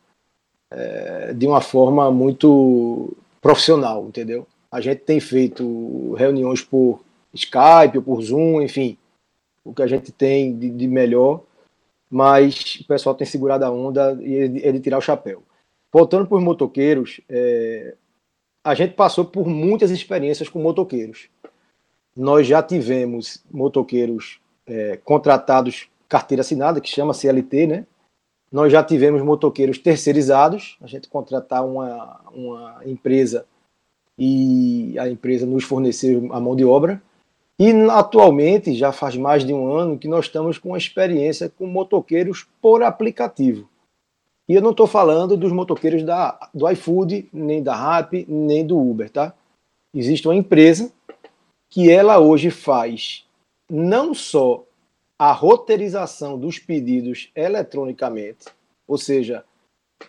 [0.71, 4.45] é, de uma forma muito profissional, entendeu?
[4.71, 7.01] A gente tem feito reuniões por
[7.33, 8.97] Skype, por Zoom, enfim,
[9.63, 11.41] o que a gente tem de, de melhor,
[12.09, 15.43] mas o pessoal tem segurado a onda e é de, é tirar o chapéu.
[15.91, 17.95] Voltando para os motoqueiros, é,
[18.63, 21.29] a gente passou por muitas experiências com motoqueiros.
[22.15, 27.85] Nós já tivemos motoqueiros é, contratados carteira assinada, que chama CLT, né?
[28.51, 33.45] Nós já tivemos motoqueiros terceirizados, a gente contratar uma, uma empresa
[34.17, 37.01] e a empresa nos forneceu a mão de obra.
[37.59, 42.47] E atualmente, já faz mais de um ano, que nós estamos com experiência com motoqueiros
[42.61, 43.67] por aplicativo.
[44.47, 48.79] E eu não estou falando dos motoqueiros da, do iFood, nem da Rappi, nem do
[48.79, 49.33] Uber, tá?
[49.93, 50.91] Existe uma empresa
[51.69, 53.25] que ela hoje faz
[53.69, 54.63] não só
[55.19, 58.45] a roteirização dos pedidos eletronicamente,
[58.87, 59.43] ou seja,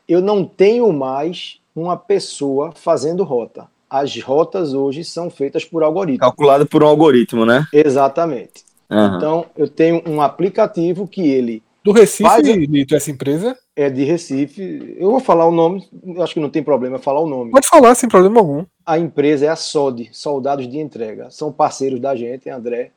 [0.08, 3.68] eu não tenho mais uma pessoa fazendo rota.
[3.90, 6.20] as rotas hoje são feitas por algoritmo.
[6.20, 7.66] Calculado por um algoritmo, né?
[7.72, 8.64] Exatamente.
[8.88, 9.16] Uhum.
[9.16, 11.60] Então, eu tenho um aplicativo que ele.
[11.82, 12.46] Do Recife, faz...
[12.92, 13.56] Essa empresa?
[13.74, 14.94] É de Recife.
[14.96, 17.50] Eu vou falar o nome, acho que não tem problema falar o nome.
[17.50, 18.64] Pode falar, sem problema algum.
[18.86, 21.30] A empresa é a SOD, Soldados de Entrega.
[21.30, 22.92] São parceiros da gente, André.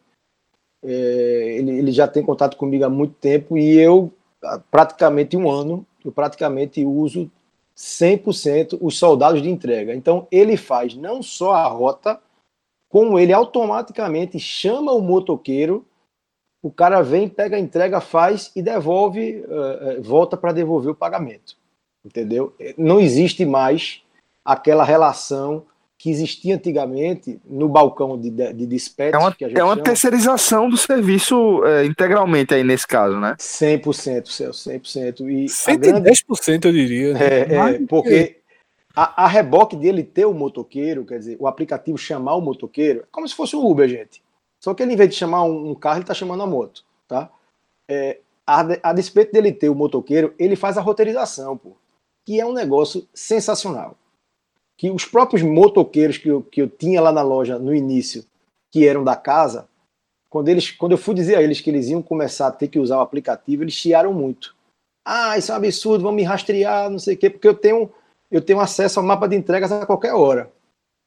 [0.84, 4.12] É, ele, ele já tem contato comigo há muito tempo e eu,
[4.70, 7.32] praticamente um ano, eu praticamente uso
[7.76, 9.94] 100% os soldados de entrega.
[9.94, 12.20] Então, ele faz não só a rota,
[12.90, 15.86] como ele automaticamente chama o motoqueiro,
[16.62, 21.58] o cara vem, pega a entrega, faz e devolve, uh, volta para devolver o pagamento.
[22.06, 22.56] Entendeu?
[22.78, 24.02] Não existe mais
[24.46, 25.66] aquela relação
[26.04, 29.14] que existia antigamente no balcão de, de, dispatch.
[29.14, 33.38] É uma, é uma terceirização do serviço é, integralmente aí nesse caso, né?
[33.40, 35.22] 100%, Celso, 100%.
[35.30, 36.68] E 110% grande...
[36.68, 37.14] eu diria.
[37.14, 37.20] Né?
[37.22, 38.36] É, é, porque
[38.94, 43.06] a, a, reboque dele ter o motoqueiro, quer dizer, o aplicativo chamar o motoqueiro, é
[43.10, 44.22] como se fosse o Uber, gente.
[44.60, 46.84] Só que ele, em vez de chamar um, um carro, ele está chamando a moto,
[47.08, 47.32] tá?
[47.88, 51.78] É, a, a despeito dele ter o motoqueiro, ele faz a roteirização, pô,
[52.26, 53.96] que é um negócio sensacional
[54.78, 58.26] que os próprios motoqueiros que eu, que eu tinha lá na loja no início,
[58.72, 59.68] que eram da casa,
[60.30, 62.80] quando, eles, quando eu fui dizer a eles que eles iam começar a ter que
[62.80, 64.56] usar o aplicativo, eles chiaram muito.
[65.06, 67.92] Ah, isso é um absurdo, vão me rastrear, não sei o quê, porque eu tenho,
[68.32, 70.52] eu tenho acesso ao mapa de entregas a qualquer hora.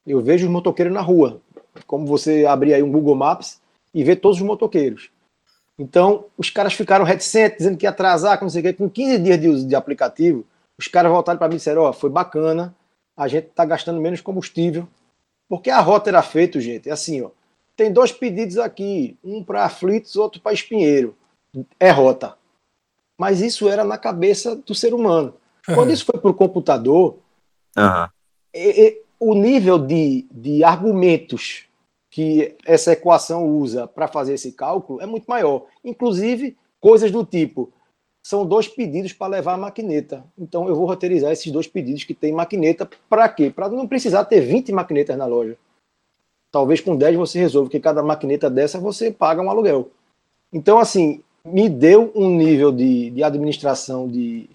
[0.06, 1.40] Eu vejo os motoqueiros na rua,
[1.86, 3.60] como você abrir aí um Google Maps
[3.92, 5.10] e ver todos os motoqueiros.
[5.78, 8.72] Então, os caras ficaram reticentes, dizendo que ia atrasar, não sei o quê.
[8.72, 10.44] Com 15 dias de uso de aplicativo,
[10.78, 12.74] os caras voltaram para mim e disseram: Ó, oh, foi bacana,
[13.16, 14.86] a gente está gastando menos combustível.
[15.48, 17.30] Porque a rota era feita, gente, é assim, ó.
[17.76, 21.16] Tem dois pedidos aqui, um para aflitos, outro para espinheiro.
[21.78, 22.36] É rota.
[23.18, 25.34] Mas isso era na cabeça do ser humano.
[25.64, 27.18] Quando isso foi para o computador,
[27.76, 28.08] uhum.
[28.54, 31.64] e, e, o nível de, de argumentos
[32.10, 35.66] que essa equação usa para fazer esse cálculo é muito maior.
[35.84, 37.72] Inclusive, coisas do tipo:
[38.26, 40.24] são dois pedidos para levar a maquineta.
[40.36, 43.52] Então eu vou roteirizar esses dois pedidos que tem maquineta para quê?
[43.54, 45.56] Para não precisar ter 20 maquinetas na loja.
[46.50, 49.90] Talvez com 10 você resolva, porque cada maquineta dessa você paga um aluguel.
[50.52, 54.50] Então, assim, me deu um nível de, de administração, de.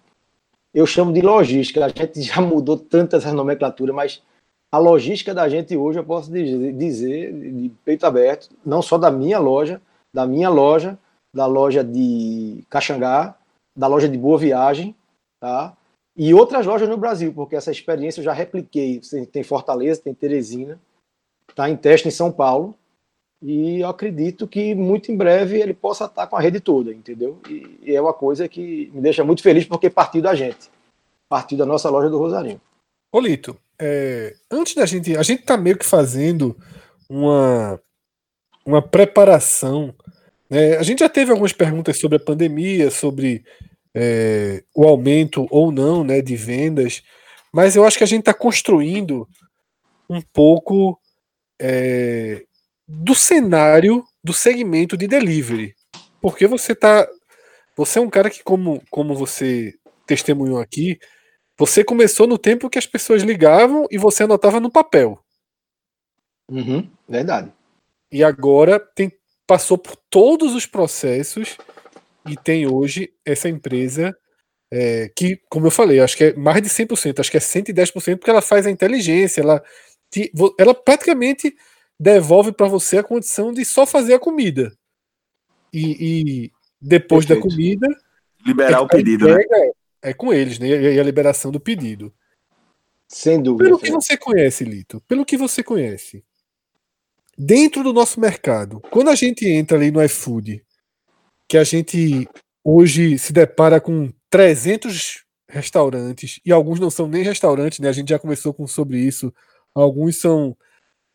[0.73, 1.85] Eu chamo de logística.
[1.85, 4.21] A gente já mudou tantas nomenclaturas, mas
[4.69, 9.39] a logística da gente hoje, eu posso dizer, de peito aberto, não só da minha
[9.39, 9.81] loja,
[10.13, 10.99] da minha loja,
[11.33, 13.37] da loja de Caxangá,
[13.75, 14.95] da loja de Boa Viagem,
[15.39, 15.75] tá?
[16.15, 19.01] E outras lojas no Brasil, porque essa experiência eu já repliquei.
[19.31, 20.79] Tem Fortaleza, tem Teresina,
[21.55, 22.75] tá em teste em São Paulo.
[23.41, 27.39] E eu acredito que muito em breve ele possa estar com a rede toda, entendeu?
[27.49, 30.69] E, é uma coisa que me deixa muito feliz porque partiu da gente,
[31.27, 32.61] partiu da nossa loja do Rosarinho.
[33.11, 36.55] Olito, é, antes da gente, a gente tá meio que fazendo
[37.09, 37.81] uma
[38.65, 39.93] uma preparação
[40.51, 43.43] é, a gente já teve algumas perguntas sobre a pandemia, sobre
[43.95, 47.01] é, o aumento ou não né, de vendas,
[47.53, 49.27] mas eu acho que a gente está construindo
[50.09, 50.99] um pouco
[51.59, 52.43] é,
[52.85, 55.73] do cenário do segmento de delivery.
[56.21, 57.07] Porque você tá.
[57.77, 59.73] Você é um cara que, como, como você
[60.05, 60.99] testemunhou aqui,
[61.57, 65.17] você começou no tempo que as pessoas ligavam e você anotava no papel.
[66.49, 67.51] Uhum, verdade.
[68.11, 69.09] E agora tem
[69.51, 71.57] passou por todos os processos
[72.25, 74.17] e tem hoje essa empresa
[74.71, 78.15] é, que, como eu falei, acho que é mais de 100%, acho que é 110%,
[78.15, 79.61] porque ela faz a inteligência, ela,
[80.09, 81.53] te, ela praticamente
[81.99, 84.71] devolve para você a condição de só fazer a comida.
[85.73, 85.97] E,
[86.45, 87.49] e depois Perfeito.
[87.49, 87.87] da comida.
[88.45, 89.43] Liberar é, o pedido, né?
[90.01, 90.67] É com eles, né?
[90.69, 92.13] E a liberação do pedido.
[93.05, 93.65] Sem dúvida.
[93.65, 96.23] Pelo que você conhece, Lito, pelo que você conhece,
[97.43, 100.63] dentro do nosso mercado, quando a gente entra ali no iFood,
[101.49, 102.27] que a gente
[102.63, 107.89] hoje se depara com 300 restaurantes, e alguns não são nem restaurantes, né?
[107.89, 109.33] A gente já conversou com, sobre isso.
[109.73, 110.55] Alguns são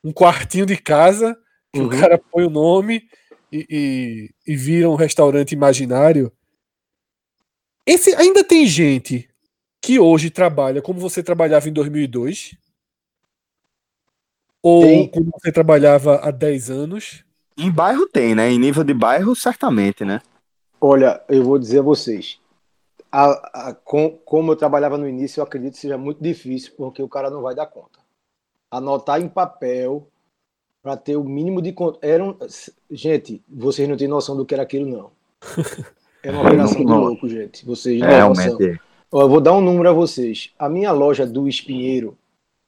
[0.03, 1.37] um quartinho de casa,
[1.73, 1.87] que uhum.
[1.87, 3.05] o cara põe o nome
[3.53, 6.33] e, e, e vira um restaurante imaginário.
[7.87, 9.29] Esse ainda tem gente
[9.81, 12.57] que hoje trabalha como você trabalhava em 2002,
[14.62, 15.09] ou tem.
[15.09, 17.25] como você trabalhava há 10 anos?
[17.57, 18.51] Em bairro tem, né?
[18.51, 20.21] Em nível de bairro, certamente, né?
[20.81, 22.38] Olha, eu vou dizer a vocês.
[23.11, 27.03] A, a, com, como eu trabalhava no início, eu acredito que seja muito difícil, porque
[27.03, 28.01] o cara não vai dar conta.
[28.71, 30.07] Anotar em papel
[30.83, 31.99] para ter o mínimo de conta.
[32.07, 32.37] Eram,
[32.90, 35.11] gente, vocês não têm noção do que era aquilo, não.
[36.23, 37.64] É uma operação de louco, gente.
[37.64, 38.59] Vocês não é, têm noção.
[39.12, 40.53] Eu vou dar um número a vocês.
[40.59, 42.19] A minha loja do Espinheiro,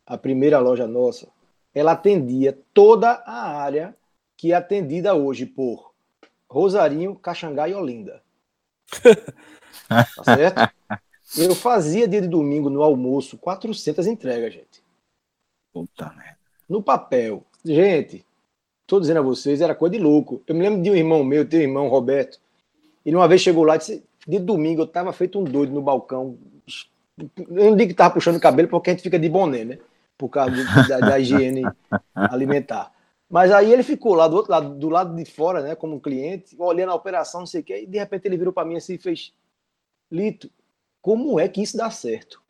[0.06, 1.26] a primeira loja nossa,
[1.74, 3.94] ela atendia toda a área
[4.36, 5.92] que é atendida hoje por
[6.48, 8.22] Rosarinho, Caxangá e Olinda.
[9.88, 10.70] tá certo?
[11.36, 14.82] Eu fazia dia de domingo no almoço 400 entregas, gente.
[15.72, 16.38] Puta merda.
[16.66, 17.44] No papel.
[17.62, 18.24] Gente,
[18.86, 20.42] tô dizendo a vocês, era coisa de louco.
[20.46, 22.40] Eu me lembro de um irmão meu, teu irmão Roberto.
[23.04, 25.82] Ele uma vez chegou lá e disse: de domingo eu tava feito um doido no
[25.82, 26.38] balcão.
[27.36, 29.78] Eu não digo que tava puxando o cabelo porque a gente fica de boné, né?
[30.18, 30.52] Por causa
[30.88, 31.62] da, da higiene
[32.14, 32.92] alimentar.
[33.30, 36.56] Mas aí ele ficou lá do outro lado, do lado de fora, né, como cliente,
[36.58, 38.94] olhando a operação, não sei o quê, e de repente ele virou para mim assim
[38.94, 39.32] e fez:
[40.10, 40.50] Lito,
[41.00, 42.42] como é que isso dá certo?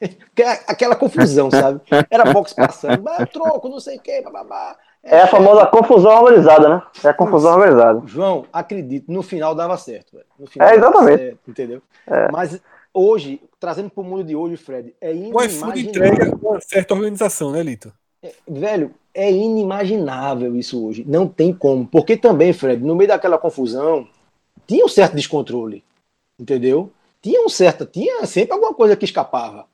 [0.36, 1.80] É aquela confusão, sabe?
[2.10, 4.76] Era box passando, troco, não sei o quê, bababá.
[5.02, 6.82] É, é a famosa confusão organizada, né?
[7.02, 8.02] É a confusão organizada.
[8.06, 10.16] João, acredito, no final dava certo.
[10.16, 10.26] Velho.
[10.38, 11.22] No final é, exatamente.
[11.22, 11.82] Certo, entendeu?
[12.06, 12.30] É.
[12.32, 12.60] Mas
[12.94, 15.68] hoje, trazendo para o mundo de hoje, Fred, é inimaginável.
[15.68, 17.92] O iFood entrega uma certa organização, né, Lito?
[18.22, 21.04] É, velho, é inimaginável isso hoje.
[21.06, 21.86] Não tem como.
[21.86, 24.08] Porque também, Fred, no meio daquela confusão,
[24.66, 25.84] tinha um certo descontrole.
[26.38, 26.90] Entendeu?
[27.20, 27.84] Tinha um certo.
[27.84, 29.66] Tinha sempre alguma coisa que escapava.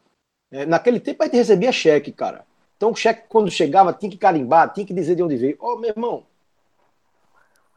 [0.51, 2.45] É, naquele tempo a gente recebia cheque, cara.
[2.77, 5.57] Então o cheque, quando chegava, tinha que carimbar, tinha que dizer de onde veio.
[5.61, 6.25] Ó, oh, meu irmão,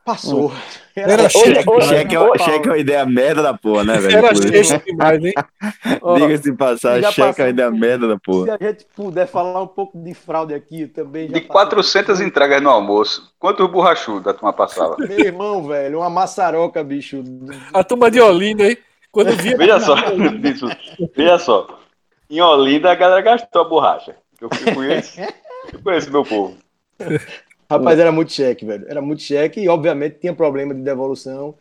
[0.06, 0.52] Passou.
[0.94, 4.18] Era, Era cheque, cheque, cheque, é, cheque é uma ideia merda da porra, né, velho?
[4.18, 5.34] Era cheque demais, hein?
[6.18, 8.46] Diga-se de passar, cheque é uma ideia merda da porra.
[8.46, 12.70] Se a gente puder falar um pouco de fraude aqui, também De 400 entregas no
[12.70, 14.98] almoço, quantos borrachudos a turma passava?
[14.98, 17.24] Meu irmão, velho, uma maçaroca, bicho.
[17.74, 18.78] A turma de Olinda, hein?
[19.10, 19.56] Quando via...
[19.56, 19.96] Veja só,
[20.44, 20.68] isso,
[21.16, 21.80] veja só.
[22.30, 24.16] Em Olinda a galera gastou a borracha.
[24.42, 25.22] Eu conheço,
[25.72, 26.58] eu conheço meu povo.
[27.70, 28.86] Rapaz, era muito cheque, velho.
[28.88, 31.56] Era muito cheque e, obviamente, tinha problema de devolução.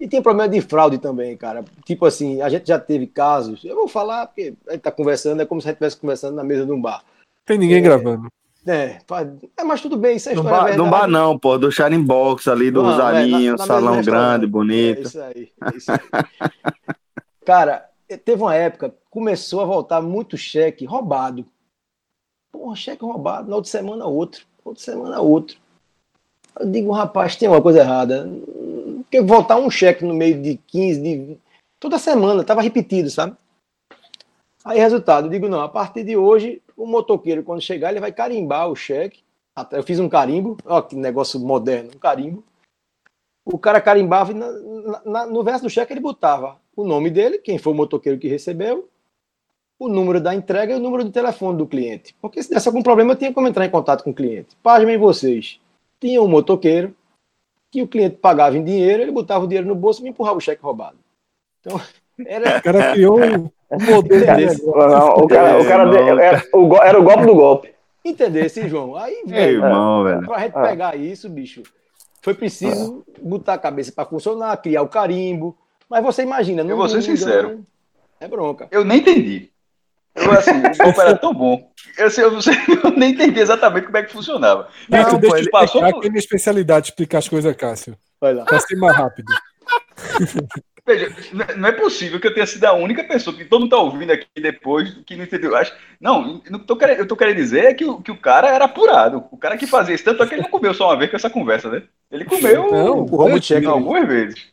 [0.00, 1.64] E tinha problema de fraude também, cara.
[1.84, 3.64] Tipo assim, a gente já teve casos.
[3.64, 6.36] Eu vou falar porque a gente tá conversando, é como se a gente estivesse conversando
[6.36, 7.02] na mesa de um bar.
[7.44, 8.28] Tem ninguém é, gravando.
[8.64, 8.98] É,
[9.56, 10.76] é, mas tudo bem, isso é história.
[10.76, 14.98] Bar, não bar, não, pô, do Shining Box ali, do Rosarinho, é, salão grande, bonito.
[14.98, 15.98] É isso aí, é isso aí.
[17.44, 17.88] cara,
[18.24, 21.44] teve uma época, começou a voltar muito cheque roubado.
[22.52, 25.56] Porra, cheque roubado, na outra semana outro outra semana outro.
[26.58, 28.28] Eu digo, rapaz, tem uma coisa errada.
[29.02, 31.38] Porque voltar um cheque no meio de 15, de...
[31.78, 33.36] toda semana, estava repetido, sabe?
[34.64, 38.12] Aí, resultado, eu digo, não, a partir de hoje, o motoqueiro, quando chegar, ele vai
[38.12, 39.22] carimbar o cheque.
[39.72, 42.44] Eu fiz um carimbo, ó, que negócio moderno, um carimbo.
[43.44, 47.38] O cara carimbava e na, na, no verso do cheque ele botava o nome dele,
[47.38, 48.88] quem foi o motoqueiro que recebeu,
[49.78, 52.14] o número da entrega e o número de telefone do cliente.
[52.20, 54.56] Porque se desse algum problema, eu tinha como entrar em contato com o cliente.
[54.62, 55.60] Pasmem vocês.
[56.00, 56.94] Tinha um motoqueiro
[57.70, 60.38] que o cliente pagava em dinheiro, ele botava o dinheiro no bolso e me empurrava
[60.38, 60.96] o cheque roubado.
[61.60, 61.80] Então,
[62.26, 62.58] era.
[62.58, 64.66] O cara criou um poder desse.
[64.66, 67.74] Não, o cara, o cara era, o, era o golpe do golpe.
[68.04, 68.96] Entender, sim, João.
[68.96, 70.26] Aí, velho, irmão, velho.
[70.26, 71.62] pra gente pegar isso, bicho,
[72.22, 75.56] foi preciso botar a cabeça para funcionar, criar o carimbo.
[75.88, 76.70] Mas você imagina, não.
[76.70, 77.64] Eu vou ser sincero.
[78.20, 78.66] É bronca.
[78.70, 79.50] Eu nem entendi.
[80.20, 81.70] Eu, assim, o golpe era tão bom.
[81.96, 82.54] Eu, assim, eu, sei,
[82.84, 84.68] eu, nem entendi exatamente como é que funcionava.
[84.88, 86.02] Não, não deixa ele passou por...
[86.04, 87.96] minha especialidade explicar as coisas, Cássio.
[88.20, 88.44] Vai lá.
[88.44, 89.32] Pra ser mais rápido.
[90.88, 91.14] Veja,
[91.54, 94.10] não é possível que eu tenha sido a única pessoa que todo mundo está ouvindo
[94.10, 95.54] aqui depois que não entendeu.
[95.54, 98.48] Acho, não, não tô querendo, eu tô querendo dizer é que o, que o cara
[98.48, 99.22] era apurado.
[99.30, 101.16] O cara que fazia isso, tanto é que ele não comeu só uma vez com
[101.16, 101.82] essa conversa, né?
[102.10, 104.46] Ele comeu não, o Tcheco algumas vezes.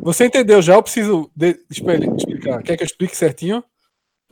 [0.00, 0.72] Você entendeu já?
[0.72, 2.62] Eu preciso de, explicar.
[2.62, 3.62] Quer que eu explique certinho?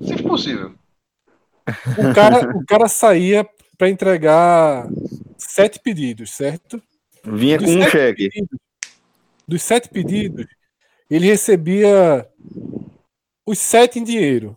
[0.07, 0.75] Se for possível.
[1.99, 4.89] O cara, o cara saía para entregar
[5.37, 6.83] sete pedidos, certo?
[7.25, 8.29] Vinha dos com um cheque.
[8.29, 8.59] Pedidos,
[9.47, 10.47] dos sete pedidos,
[11.11, 12.27] ele recebia
[13.47, 14.57] os sete em dinheiro.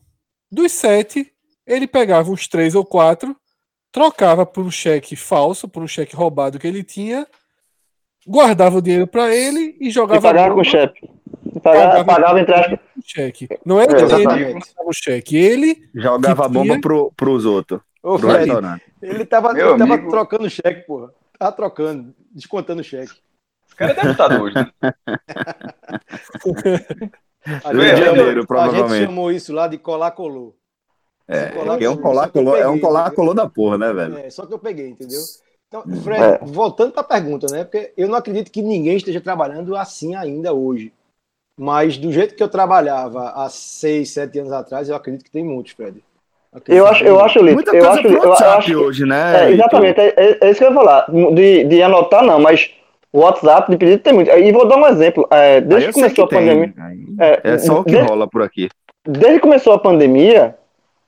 [0.52, 1.32] Dos sete,
[1.66, 3.36] ele pegava uns três ou quatro,
[3.92, 7.28] trocava por um cheque falso, por um cheque roubado que ele tinha,
[8.28, 10.20] guardava o dinheiro para ele e jogava.
[10.20, 11.10] E pagava com o cheque.
[11.62, 12.80] Pagava, pagava, pagava entre aspas.
[13.04, 13.48] Cheque.
[13.66, 15.38] Não era é, ele que o cheque.
[15.38, 17.82] Ele jogava a bomba pro, pros outros.
[18.04, 18.30] Ô, pro
[19.02, 21.12] ele tava, ele tava trocando cheque, porra.
[21.38, 23.14] Tava trocando, descontando cheque.
[23.68, 24.56] Esse cara deve estar doido.
[27.46, 27.62] Né?
[27.64, 28.92] a, gente, Janeiro, provavelmente.
[28.92, 30.58] a gente chamou isso lá de colar colou.
[31.28, 34.18] É, colar, é um colar colou, é um colar colou da porra, né, velho?
[34.18, 35.22] É, só que eu peguei, entendeu?
[35.68, 36.40] Então, Fred, é.
[36.44, 37.64] voltando para a pergunta, né?
[37.64, 40.92] Porque eu não acredito que ninguém esteja trabalhando assim ainda hoje.
[41.58, 45.44] Mas do jeito que eu trabalhava há seis, sete anos atrás, eu acredito que tem
[45.44, 46.04] muitos, Fred.
[46.68, 49.44] Eu acho, eu acho, Lito, Muita eu coisa acho, eu acho hoje, né?
[49.44, 51.06] É, exatamente, é, é, é, isso que eu ia falar.
[51.34, 52.72] De, de anotar, não, mas
[53.12, 54.30] o WhatsApp de pedido tem muito.
[54.32, 55.28] E vou dar um exemplo.
[55.32, 56.74] É, desde que começou que a pandemia.
[57.20, 58.70] É, é, só o que desde, rola por aqui.
[59.06, 60.56] Desde que começou a pandemia,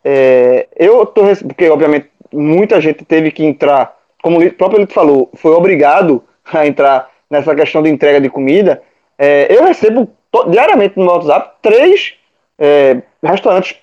[0.03, 1.21] é, eu tô.
[1.45, 6.67] Porque, obviamente, muita gente teve que entrar, como o próprio Lito falou, foi obrigado a
[6.67, 8.81] entrar nessa questão de entrega de comida.
[9.17, 10.09] É, eu recebo
[10.45, 12.13] diariamente no meu WhatsApp três
[12.59, 13.77] é, restaurantes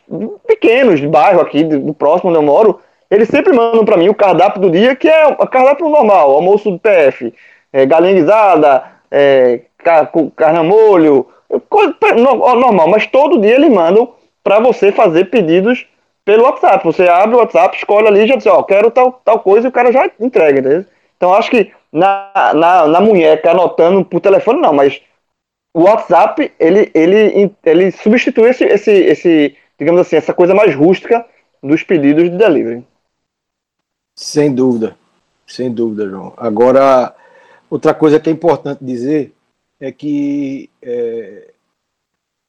[0.47, 2.81] pequenos de bairro aqui, do, próximo onde eu moro,
[3.11, 6.71] eles sempre mandam para mim o cardápio do dia, que é o cardápio normal, almoço
[6.71, 7.33] do PF,
[7.73, 9.61] é, galinha guisada, é,
[12.45, 15.87] normal, mas todo dia eles mandam para você fazer pedidos
[16.25, 16.85] pelo WhatsApp.
[16.85, 19.71] Você abre o WhatsApp, escolhe ali e já diz, ó, quero tal, tal coisa e
[19.71, 20.85] o cara já entrega, entendeu?
[21.17, 25.01] Então acho que na, na, na munheca anotando por telefone não, mas
[25.75, 31.27] o WhatsApp ele, ele, ele substitui esse, esse, esse, digamos assim, essa coisa mais rústica
[31.61, 32.87] dos pedidos de delivery.
[34.17, 34.97] Sem dúvida,
[35.45, 36.33] sem dúvida, João.
[36.37, 37.15] Agora,
[37.69, 39.35] outra coisa que é importante dizer
[39.81, 41.51] é que é,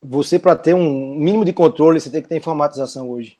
[0.04, 3.40] você, para ter um mínimo de controle, você tem que ter informatização hoje.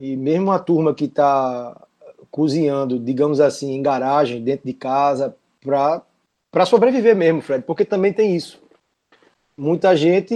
[0.00, 1.80] E mesmo a turma que está
[2.28, 8.34] cozinhando, digamos assim, em garagem, dentro de casa, para sobreviver mesmo, Fred, porque também tem
[8.34, 8.60] isso.
[9.60, 10.34] Muita gente,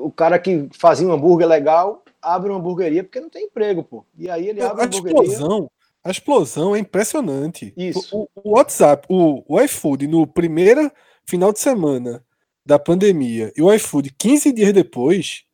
[0.00, 4.04] o cara que fazia um hambúrguer legal, abre uma hamburgueria porque não tem emprego, pô.
[4.18, 5.22] E aí ele abre a uma hamburgueria.
[5.22, 5.70] Explosão,
[6.02, 7.72] a explosão é impressionante.
[7.76, 8.16] Isso.
[8.16, 10.90] O, o WhatsApp, o, o iFood, no primeiro
[11.24, 12.24] final de semana
[12.66, 15.44] da pandemia e o iFood 15 dias depois,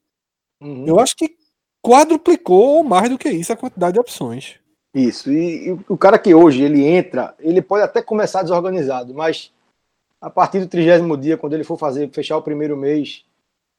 [0.59, 0.87] uhum.
[0.87, 1.37] eu acho que
[1.83, 4.55] quadruplicou ou mais do que isso a quantidade de opções.
[4.95, 5.31] Isso.
[5.31, 9.53] E, e, o cara que hoje ele entra, ele pode até começar desorganizado, mas
[10.21, 13.25] a partir do trigésimo dia, quando ele for fazer, fechar o primeiro mês,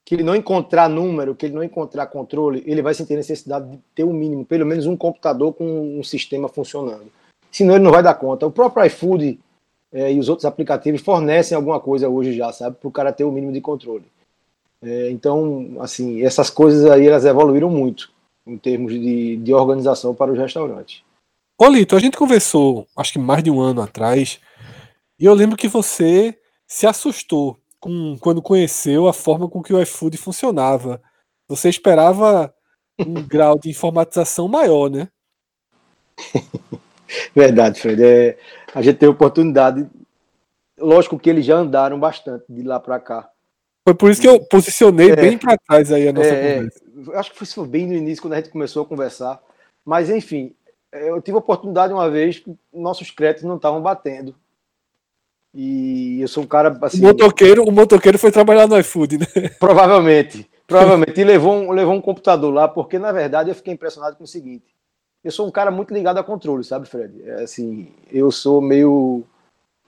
[0.04, 3.80] que ele não encontrar número, que ele não encontrar controle, ele vai sentir necessidade de
[3.94, 7.12] ter o um mínimo, pelo menos um computador com um sistema funcionando.
[7.52, 8.48] Senão ele não vai dar conta.
[8.48, 9.39] O próprio iFood
[9.92, 12.78] é, e os outros aplicativos fornecem alguma coisa hoje já, sabe?
[12.78, 14.06] Para o cara ter o mínimo de controle.
[14.82, 18.12] É, então, assim, essas coisas aí elas evoluíram muito
[18.48, 21.04] em termos de, de organização para os restaurantes.
[21.58, 24.39] Ô Lito, a gente conversou, acho que mais de um ano atrás,
[25.22, 26.36] e eu lembro que você
[26.67, 30.99] se assustou com, quando conheceu a forma com que o iFood funcionava.
[31.47, 32.51] Você esperava
[32.97, 35.07] um grau de informatização maior, né?
[37.36, 38.03] Verdade, Fred.
[38.03, 38.38] É,
[38.74, 39.88] a gente teve oportunidade.
[40.80, 43.30] Lógico que eles já andaram bastante de lá para cá.
[43.88, 46.82] Foi por isso que eu posicionei é, bem para trás aí a nossa é, conversa.
[47.13, 49.39] Acho que foi bem no início, quando a gente começou a conversar.
[49.86, 50.55] Mas, enfim,
[50.91, 54.36] eu tive a oportunidade uma vez que nossos créditos não estavam batendo.
[55.54, 56.99] E eu sou um cara assim.
[56.99, 59.26] O motoqueiro, o motoqueiro foi trabalhar no iFood, né?
[59.60, 60.49] Provavelmente.
[60.66, 61.20] Provavelmente.
[61.20, 64.28] E levou um, levou um computador lá, porque na verdade eu fiquei impressionado com o
[64.28, 64.66] seguinte.
[65.24, 67.22] Eu sou um cara muito ligado a controle, sabe, Fred?
[67.24, 69.24] É, assim, eu sou meio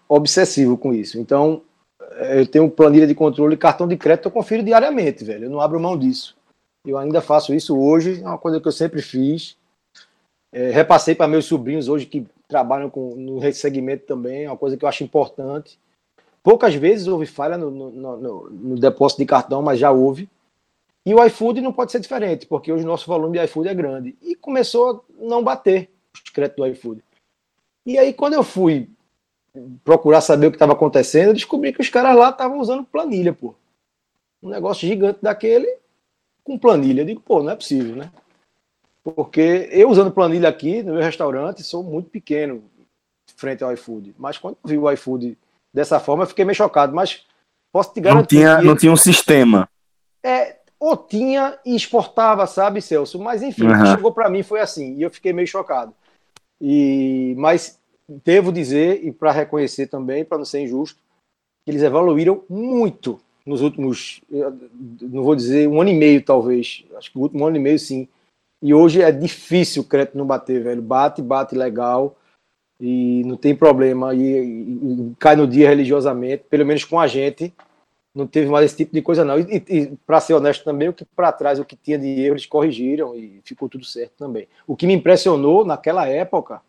[0.07, 1.17] obsessivo com isso.
[1.17, 1.61] Então,
[2.11, 5.45] é, eu tenho planilha de controle, cartão de crédito, eu confiro diariamente, velho.
[5.45, 6.35] Eu não abro mão disso.
[6.85, 9.57] Eu ainda faço isso hoje, é uma coisa que eu sempre fiz.
[10.51, 14.77] É, repassei para meus sobrinhos hoje que trabalham com, no segmento também, é uma coisa
[14.77, 15.79] que eu acho importante.
[16.41, 20.29] Poucas vezes houve falha no, no, no, no, depósito de cartão, mas já houve.
[21.05, 23.73] E o iFood não pode ser diferente, porque hoje o nosso volume de iFood é
[23.73, 24.15] grande.
[24.21, 27.03] E começou a não bater os créditos do iFood.
[27.85, 28.89] E aí, quando eu fui
[29.83, 33.33] procurar saber o que estava acontecendo, eu descobri que os caras lá estavam usando planilha,
[33.33, 33.55] pô.
[34.41, 35.77] Um negócio gigante daquele
[36.43, 37.01] com planilha.
[37.01, 38.11] Eu digo, pô, não é possível, né?
[39.03, 42.63] Porque eu usando planilha aqui no meu restaurante sou muito pequeno
[43.35, 44.15] frente ao iFood.
[44.17, 45.37] Mas quando eu vi o iFood
[45.73, 46.95] dessa forma, eu fiquei meio chocado.
[46.95, 47.25] Mas
[47.71, 48.35] posso te garantir.
[48.35, 49.67] Não tinha, que, não tinha um sistema.
[50.23, 53.19] É, ou tinha e exportava, sabe, Celso?
[53.19, 53.85] Mas enfim, uhum.
[53.87, 55.93] chegou para mim foi assim, e eu fiquei meio chocado.
[56.61, 57.77] E, mas
[58.07, 60.99] devo dizer, e para reconhecer também, para não ser injusto,
[61.65, 64.21] que eles evoluíram muito nos últimos,
[65.01, 66.85] não vou dizer um ano e meio, talvez.
[66.97, 68.07] Acho que o último ano e meio, sim
[68.63, 70.81] e hoje é difícil o crédito não bater, velho.
[70.81, 72.15] Bate, bate legal
[72.79, 74.15] e não tem problema.
[74.15, 77.53] E, e, e cai no dia religiosamente, pelo menos com a gente.
[78.15, 79.37] Não teve mais esse tipo de coisa, não.
[79.37, 82.35] E, e para ser honesto também, o que para trás, o que tinha de erro,
[82.35, 84.47] eles corrigiram e ficou tudo certo também.
[84.65, 86.61] O que me impressionou naquela época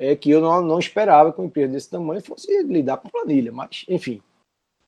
[0.00, 3.52] é que eu não, não esperava que uma empresa desse tamanho fosse lidar com planilha,
[3.52, 4.20] mas enfim.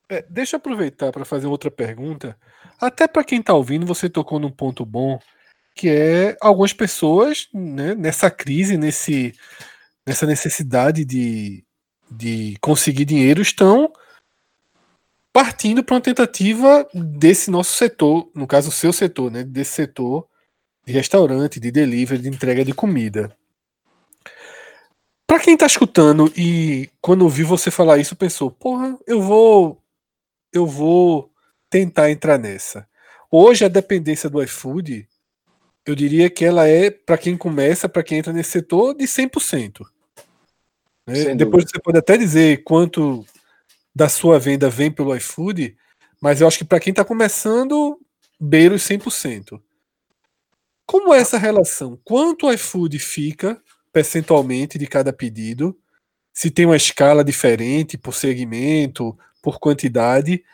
[0.08, 2.36] É, deixa eu aproveitar para fazer outra pergunta.
[2.80, 5.20] Até para quem está ouvindo, você tocou num ponto bom
[5.74, 9.34] que é algumas pessoas né, nessa crise, nesse,
[10.06, 11.64] nessa necessidade de,
[12.10, 13.92] de conseguir dinheiro, estão
[15.32, 20.26] partindo para uma tentativa desse nosso setor, no caso o seu setor, né, desse setor
[20.84, 23.34] de restaurante, de delivery, de entrega de comida.
[25.26, 29.82] Para quem está escutando e quando ouviu você falar isso pensou, porra, eu vou
[30.52, 31.32] eu vou
[31.70, 32.86] tentar entrar nessa.
[33.30, 35.08] Hoje a dependência do iFood
[35.84, 39.84] eu diria que ela é, para quem começa, para quem entra nesse setor, de 100%.
[41.06, 41.34] Né?
[41.34, 43.24] Depois você pode até dizer quanto
[43.94, 45.76] da sua venda vem pelo iFood,
[46.20, 48.00] mas eu acho que para quem está começando,
[48.40, 49.60] beira os 100%.
[50.86, 51.98] Como é essa relação?
[52.04, 53.60] Quanto o iFood fica
[53.92, 55.76] percentualmente de cada pedido?
[56.32, 60.44] Se tem uma escala diferente por segmento, por quantidade?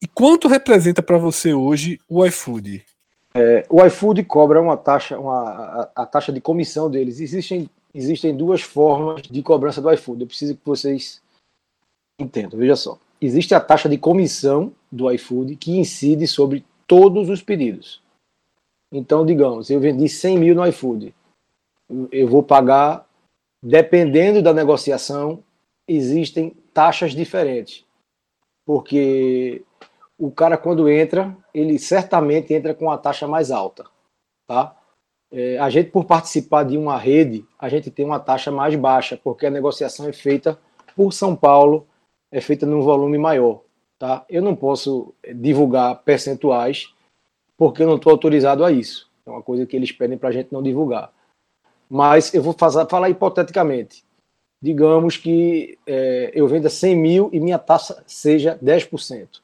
[0.00, 2.84] E quanto representa para você hoje o iFood?
[3.34, 7.20] É, o iFood cobra uma taxa, uma, a, a, taxa de comissão deles.
[7.20, 10.22] Existem, existem duas formas de cobrança do iFood.
[10.22, 11.20] Eu preciso que vocês
[12.18, 12.58] entendam.
[12.58, 12.98] Veja só.
[13.20, 18.00] Existe a taxa de comissão do iFood que incide sobre todos os pedidos.
[18.90, 21.14] Então, digamos, eu vendi 100 mil no iFood.
[22.10, 23.06] Eu vou pagar,
[23.62, 25.42] dependendo da negociação,
[25.86, 27.84] existem taxas diferentes.
[28.64, 29.62] Porque
[30.18, 33.84] o cara quando entra, ele certamente entra com a taxa mais alta,
[34.46, 34.74] tá?
[35.30, 39.18] É, a gente por participar de uma rede, a gente tem uma taxa mais baixa,
[39.22, 40.58] porque a negociação é feita
[40.96, 41.86] por São Paulo,
[42.32, 43.62] é feita num volume maior,
[43.98, 44.24] tá?
[44.28, 46.92] Eu não posso divulgar percentuais,
[47.56, 49.08] porque eu não estou autorizado a isso.
[49.24, 51.12] É uma coisa que eles pedem para a gente não divulgar.
[51.88, 54.04] Mas eu vou fazer, falar hipoteticamente.
[54.60, 59.40] Digamos que é, eu venda 100 mil e minha taxa seja 10%.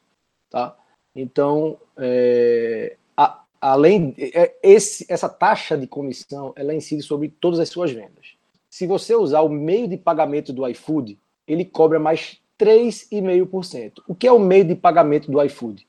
[0.54, 0.72] Tá?
[1.16, 7.68] Então, é, a, além é, esse, essa taxa de comissão, ela incide sobre todas as
[7.68, 8.36] suas vendas.
[8.70, 13.94] Se você usar o meio de pagamento do iFood, ele cobra mais 3,5%.
[14.06, 15.88] O que é o meio de pagamento do iFood?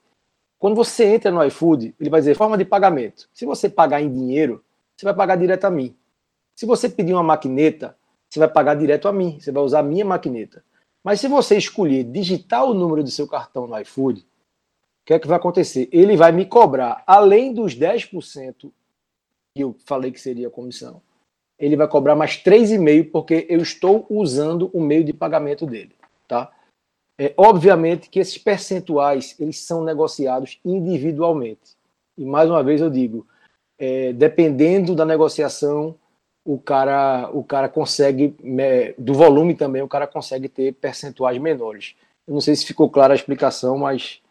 [0.58, 3.30] Quando você entra no iFood, ele vai dizer forma de pagamento.
[3.32, 4.64] Se você pagar em dinheiro,
[4.98, 5.96] você vai pagar direto a mim.
[6.56, 7.96] Se você pedir uma maquineta,
[8.28, 9.38] você vai pagar direto a mim.
[9.40, 10.64] Você vai usar a minha maquineta.
[11.04, 14.26] Mas se você escolher digitar o número do seu cartão no iFood,
[15.06, 15.88] que é que vai acontecer?
[15.92, 18.72] Ele vai me cobrar, além dos 10%
[19.56, 21.02] que eu falei que seria a comissão,
[21.58, 25.96] ele vai cobrar mais 3,5% porque eu estou usando o meio de pagamento dele,
[26.28, 26.52] tá?
[27.18, 31.78] É, obviamente que esses percentuais eles são negociados individualmente.
[32.18, 33.26] E mais uma vez eu digo,
[33.80, 35.96] é, dependendo da negociação,
[36.44, 38.36] o cara, o cara consegue,
[38.98, 41.96] do volume também, o cara consegue ter percentuais menores.
[42.28, 44.22] Eu não sei se ficou clara a explicação, mas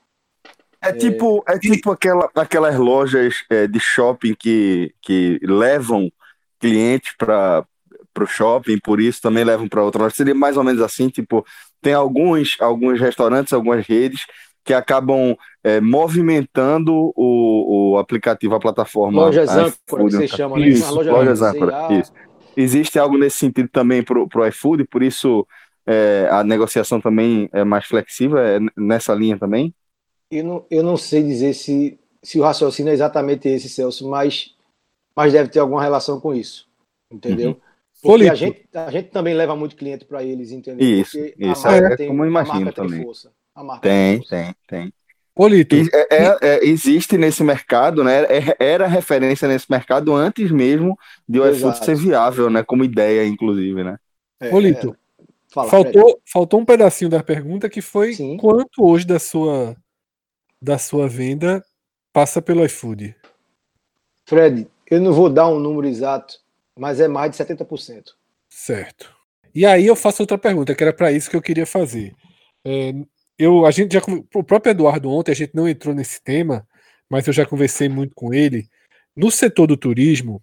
[0.85, 6.11] é tipo, é tipo aquela, aquelas lojas é, de shopping que, que levam
[6.61, 7.66] clientes para
[8.20, 10.14] o shopping, por isso também levam para outra loja.
[10.14, 11.45] Seria mais ou menos assim, tipo,
[11.80, 14.26] tem alguns, alguns restaurantes, algumas redes
[14.64, 19.20] que acabam é, movimentando o, o aplicativo, a plataforma.
[19.20, 20.68] Lojas âncora, que você chama, né?
[20.68, 22.12] Isso, loja lojas âncora, isso.
[22.57, 25.47] Existe algo nesse sentido também para o iFood, por isso
[25.87, 29.74] é, a negociação também é mais flexível, é nessa linha também?
[30.39, 34.55] Eu não, eu não sei dizer se, se o raciocínio é exatamente esse, Celso, mas,
[35.16, 36.68] mas deve ter alguma relação com isso.
[37.11, 37.51] Entendeu?
[37.51, 37.57] Uhum.
[38.03, 40.87] Porque a gente, a gente também leva muito cliente para eles, entendeu?
[40.87, 41.68] Isso, Porque isso.
[41.68, 42.99] É, tem, como eu imagino também.
[42.99, 43.32] Tem, força,
[43.80, 44.93] tem, tem, tem.
[45.35, 45.74] Polito.
[45.74, 48.24] É, é, é, existe nesse mercado, né?
[48.24, 52.62] É, era referência nesse mercado antes mesmo de o iFood ser viável, né?
[52.62, 53.99] Como ideia, inclusive, né?
[54.51, 54.95] Polito,
[55.55, 58.37] Fala, faltou, faltou um pedacinho da pergunta que foi Sim.
[58.37, 59.76] quanto hoje da sua
[60.65, 61.62] da sua venda
[62.12, 63.15] passa pelo iFood?
[64.27, 66.41] Fred, eu não vou dar um número exato,
[66.79, 68.12] mas é mais de 70%.
[68.49, 69.15] Certo.
[69.55, 72.15] E aí eu faço outra pergunta, que era para isso que eu queria fazer.
[72.65, 72.95] É,
[73.39, 74.01] eu, a gente já,
[74.35, 76.67] o próprio Eduardo ontem, a gente não entrou nesse tema,
[77.11, 78.67] mas eu já conversei muito com ele.
[79.15, 80.43] No setor do turismo,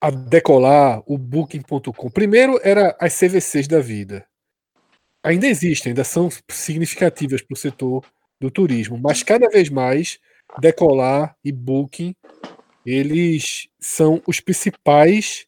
[0.00, 4.26] a Decolar, o Booking.com, primeiro era as CVCs da vida.
[5.22, 8.04] Ainda existem, ainda são significativas para o setor
[8.40, 8.98] do turismo.
[8.98, 10.18] Mas cada vez mais,
[10.60, 12.14] Decolar e Booking,
[12.84, 15.46] eles são os principais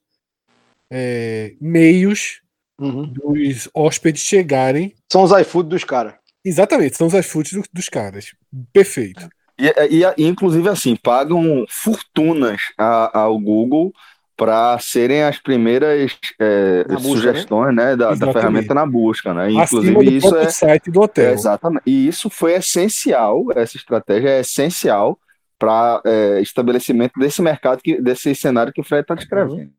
[0.90, 2.40] é, meios
[2.78, 3.06] uhum.
[3.06, 4.94] dos hóspedes chegarem.
[5.10, 6.14] São os iFood dos caras.
[6.44, 8.34] Exatamente, são os iFood do, dos caras.
[8.72, 9.28] Perfeito.
[9.58, 13.92] E, e, e, inclusive assim, pagam fortunas ao Google
[14.36, 17.00] para serem as primeiras é, busca, né?
[17.00, 17.84] sugestões né?
[17.86, 19.50] né da, da, ferramenta na busca, né?
[19.50, 21.30] Inclusive isso é site do hotel.
[21.30, 21.82] É, exatamente.
[21.86, 25.18] E isso foi essencial, essa estratégia é essencial
[25.58, 29.72] para é, estabelecimento desse mercado, que, desse cenário que o Fred está descrevendo.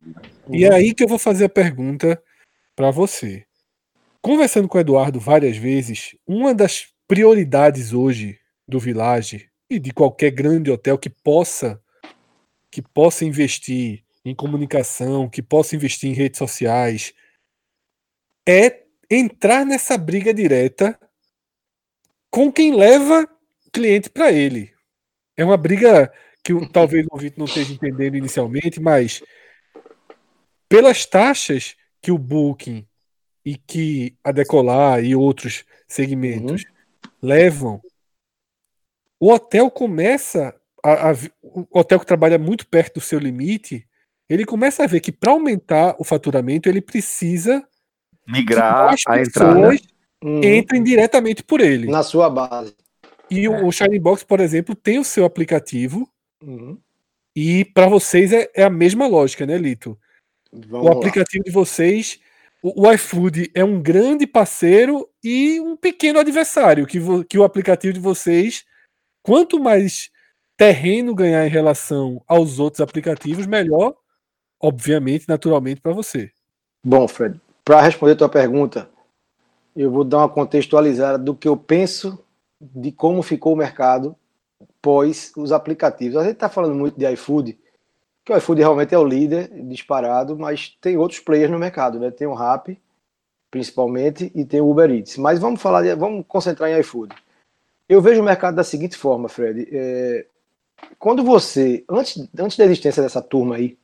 [0.49, 2.20] E é aí que eu vou fazer a pergunta
[2.76, 3.45] para você.
[4.20, 10.32] Conversando com o Eduardo várias vezes, uma das prioridades hoje do Village e de qualquer
[10.32, 11.80] grande hotel que possa
[12.70, 17.13] que possa investir em comunicação, que possa investir em redes sociais,
[18.47, 20.99] é entrar nessa briga direta
[22.30, 23.28] com quem leva
[23.71, 24.73] cliente para ele.
[25.36, 26.11] É uma briga
[26.43, 29.21] que talvez o ouvinte não esteja entendendo inicialmente, mas
[30.67, 32.88] pelas taxas que o Booking
[33.45, 37.11] e que a Decolar e outros segmentos uhum.
[37.21, 37.82] levam,
[39.19, 40.53] o hotel começa
[40.84, 43.86] a, a, o hotel que trabalha muito perto do seu limite,
[44.30, 47.65] ele começa a ver que para aumentar o faturamento ele precisa
[48.28, 49.69] migrar a entrada
[50.23, 50.43] uhum.
[50.43, 52.75] entrem diretamente por ele na sua base.
[53.30, 56.09] E o, o Shining Box, por exemplo, tem o seu aplicativo
[56.41, 56.78] uhum.
[57.36, 59.97] e para vocês é, é, a mesma lógica, né, Lito?
[60.51, 61.49] Vamos o aplicativo lá.
[61.49, 62.19] de vocês
[62.61, 67.93] o, o iFood é um grande parceiro e um pequeno adversário que, que o aplicativo
[67.93, 68.65] de vocês,
[69.21, 70.09] quanto mais
[70.55, 73.95] terreno ganhar em relação aos outros aplicativos, melhor,
[74.60, 76.32] obviamente, naturalmente, para você.
[76.84, 78.89] Bom, Fred, para responder a tua pergunta,
[79.76, 82.18] eu vou dar uma contextualizada do que eu penso
[82.60, 84.16] de como ficou o mercado
[84.82, 86.18] pós os aplicativos.
[86.18, 87.58] A gente está falando muito de iFood,
[88.26, 92.10] que o iFood realmente é o líder disparado, mas tem outros players no mercado, né?
[92.10, 92.82] Tem o Rappi,
[93.51, 95.18] principalmente, e tem o Uber Eats.
[95.18, 97.14] Mas vamos falar, de, vamos concentrar em iFood.
[97.88, 99.68] Eu vejo o mercado da seguinte forma, Fred.
[99.72, 100.26] É,
[100.99, 103.78] quando você, antes, antes da existência dessa turma aí,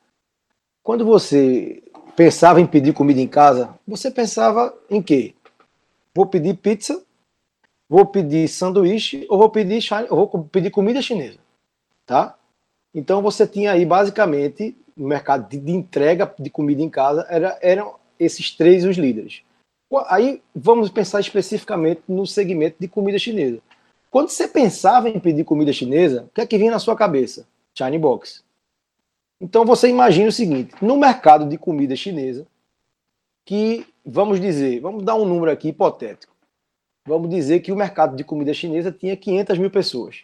[0.84, 1.82] quando você
[2.16, 5.34] pensava em pedir comida em casa, você pensava em quê?
[6.14, 7.02] Vou pedir pizza,
[7.90, 11.40] vou pedir sanduíche ou vou pedir, ou vou pedir comida chinesa,
[12.06, 12.38] tá?
[12.94, 17.58] Então você tinha aí basicamente no mercado de, de entrega de comida em casa era,
[17.62, 19.42] eram esses três os líderes.
[20.08, 23.60] Aí vamos pensar especificamente no segmento de comida chinesa.
[24.12, 27.48] Quando você pensava em pedir comida chinesa, o que é que vinha na sua cabeça?
[27.74, 28.44] China Box.
[29.44, 32.48] Então você imagina o seguinte: no mercado de comida chinesa,
[33.46, 36.34] que vamos dizer, vamos dar um número aqui hipotético.
[37.06, 40.24] Vamos dizer que o mercado de comida chinesa tinha 500 mil pessoas.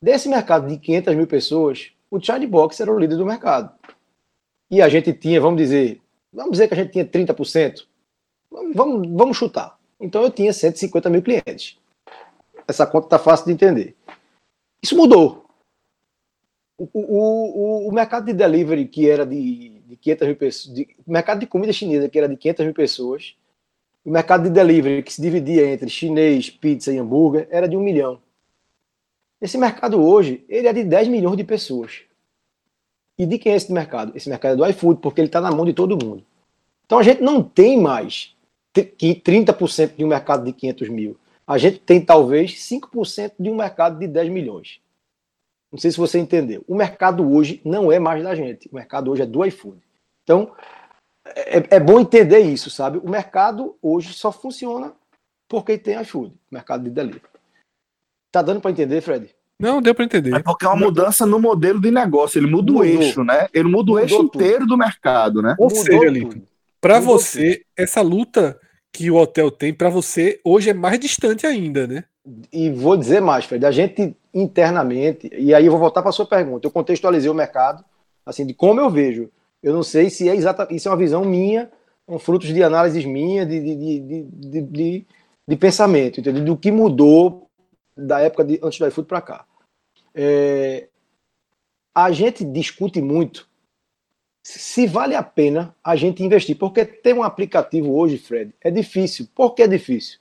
[0.00, 3.76] Desse mercado de 500 mil pessoas, o China Box era o líder do mercado.
[4.70, 6.00] E a gente tinha, vamos dizer,
[6.32, 7.84] vamos dizer que a gente tinha 30%.
[8.72, 9.76] Vamos, vamos chutar.
[9.98, 11.76] Então eu tinha 150 mil clientes.
[12.68, 13.96] Essa conta está fácil de entender.
[14.80, 15.49] Isso mudou.
[16.82, 21.40] O, o, o, mercado de delivery, que era de, de 500 mil pessoas, de, mercado
[21.40, 23.36] de comida chinesa, que era de 500 mil pessoas,
[24.02, 27.82] o mercado de delivery, que se dividia entre chinês, pizza e hambúrguer, era de um
[27.82, 28.18] milhão.
[29.42, 32.00] Esse mercado hoje, ele é de 10 milhões de pessoas.
[33.18, 34.16] E de quem é esse mercado?
[34.16, 36.24] Esse mercado é do iFood, porque ele está na mão de todo mundo.
[36.86, 38.34] Então a gente não tem mais
[38.74, 41.18] 30% de um mercado de 500 mil.
[41.46, 44.80] A gente tem talvez 5% de um mercado de 10 milhões.
[45.70, 46.64] Não sei se você entendeu.
[46.66, 48.68] O mercado hoje não é mais da gente.
[48.70, 49.78] O mercado hoje é do iFood.
[50.24, 50.52] Então,
[51.24, 52.98] é, é bom entender isso, sabe?
[52.98, 54.92] O mercado hoje só funciona
[55.48, 57.22] porque tem iFood, mercado de delivery.
[58.32, 59.34] Tá dando para entender, Fred?
[59.58, 60.34] Não, deu para entender.
[60.34, 62.38] É porque é uma mudança no modelo de negócio.
[62.38, 62.78] Ele muda Mudou.
[62.78, 63.48] o eixo, né?
[63.52, 64.42] Ele muda o Mudou eixo tudo.
[64.42, 65.54] inteiro do mercado, né?
[65.58, 66.42] Ou Mudou seja,
[66.80, 67.66] para você, tudo.
[67.76, 68.58] essa luta
[68.92, 72.04] que o hotel tem, para você, hoje é mais distante ainda, né?
[72.52, 73.66] E vou dizer mais, Fred.
[73.66, 76.66] A gente internamente, e aí eu vou voltar para sua pergunta.
[76.66, 77.84] Eu contextualizei o mercado,
[78.24, 79.30] assim, de como eu vejo.
[79.62, 81.70] Eu não sei se é exata, isso é uma visão minha,
[82.08, 85.06] um frutos de análises minha, de, de, de, de, de,
[85.46, 86.44] de pensamento, entendeu?
[86.44, 87.48] Do que mudou
[87.96, 89.44] da época de antes do iFood para cá.
[90.14, 90.88] É,
[91.94, 93.50] a gente discute muito
[94.42, 99.28] se vale a pena a gente investir, porque ter um aplicativo hoje, Fred, é difícil.
[99.34, 100.18] Por que é difícil?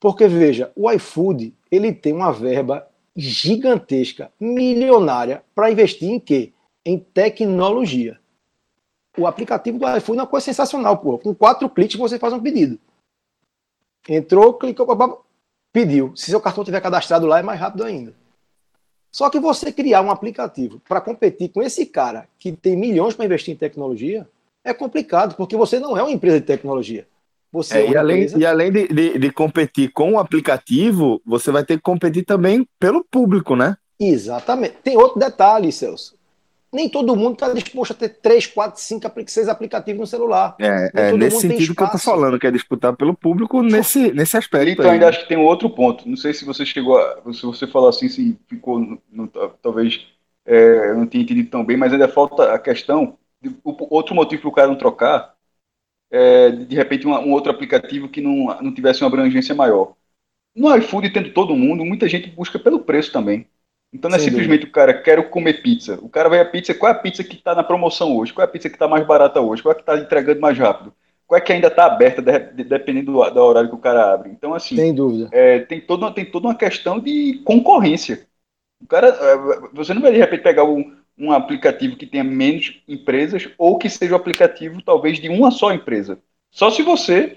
[0.00, 2.89] Porque veja, o iFood ele tem uma verba
[3.20, 6.52] gigantesca, milionária, para investir em quê?
[6.84, 8.18] Em tecnologia.
[9.18, 10.96] O aplicativo do iFood é uma coisa sensacional.
[10.98, 12.78] Com quatro cliques você faz um pedido.
[14.08, 15.24] Entrou, clicou,
[15.72, 16.16] pediu.
[16.16, 18.14] Se seu cartão tiver cadastrado lá, é mais rápido ainda.
[19.10, 23.24] Só que você criar um aplicativo para competir com esse cara que tem milhões para
[23.26, 24.28] investir em tecnologia
[24.62, 27.08] é complicado, porque você não é uma empresa de tecnologia.
[27.52, 31.50] Você é, é e, além, e além de, de, de competir com o aplicativo, você
[31.50, 33.76] vai ter que competir também pelo público, né?
[33.98, 34.76] Exatamente.
[34.82, 36.20] Tem outro detalhe, Celso
[36.72, 40.54] nem todo mundo está disposto a ter 3, 4, 5, 6 aplicativos no celular.
[40.60, 44.36] É, é nesse sentido que eu estou falando, que é disputar pelo público nesse, nesse
[44.36, 44.70] aspecto.
[44.70, 44.92] Então, aí.
[44.92, 46.08] ainda acho que tem um outro ponto.
[46.08, 47.20] Não sei se você chegou a.
[47.32, 48.78] Se você falou assim, se ficou.
[48.78, 50.06] No, no, talvez
[50.46, 53.16] é, eu não tinha entendido tão bem, mas ainda falta a questão.
[53.42, 55.34] De, o, outro motivo para o cara não trocar
[56.10, 59.94] é, de repente, uma, um outro aplicativo que não, não tivesse uma abrangência maior.
[60.54, 63.46] No iFood, tendo todo mundo, muita gente busca pelo preço também.
[63.92, 65.98] Então não é Sem simplesmente o cara, quero comer pizza.
[66.00, 68.32] O cara vai a pizza, qual é a pizza que está na promoção hoje?
[68.32, 69.62] Qual é a pizza que está mais barata hoje?
[69.62, 70.92] Qual é que está entregando mais rápido?
[71.26, 74.30] Qual é que ainda está aberta, dependendo do, do, horário que o cara abre?
[74.30, 75.28] Então, assim, Sem dúvida.
[75.32, 78.26] É, tem, toda, tem toda uma questão de concorrência.
[78.80, 79.36] O cara, é,
[79.72, 83.90] você não vai de repente pegar um, um aplicativo que tenha menos empresas ou que
[83.90, 86.18] seja o um aplicativo talvez de uma só empresa.
[86.50, 87.36] Só se você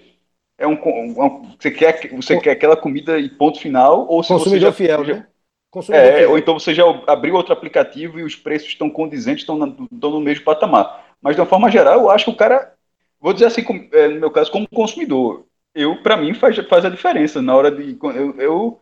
[0.57, 4.59] é um, um, você quer você quer aquela comida e ponto final ou se consumidor
[4.59, 5.27] você já, fiel, já, né?
[5.69, 6.31] Consumidor é, fiel.
[6.31, 10.11] ou então você já abriu outro aplicativo e os preços estão condizentes, estão, na, estão
[10.11, 11.15] no mesmo patamar.
[11.21, 12.73] Mas de uma forma geral, eu acho que o cara,
[13.19, 16.89] vou dizer assim, é, no meu caso, como consumidor, eu para mim faz, faz a
[16.89, 18.81] diferença na hora de eu, eu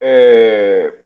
[0.00, 1.02] é,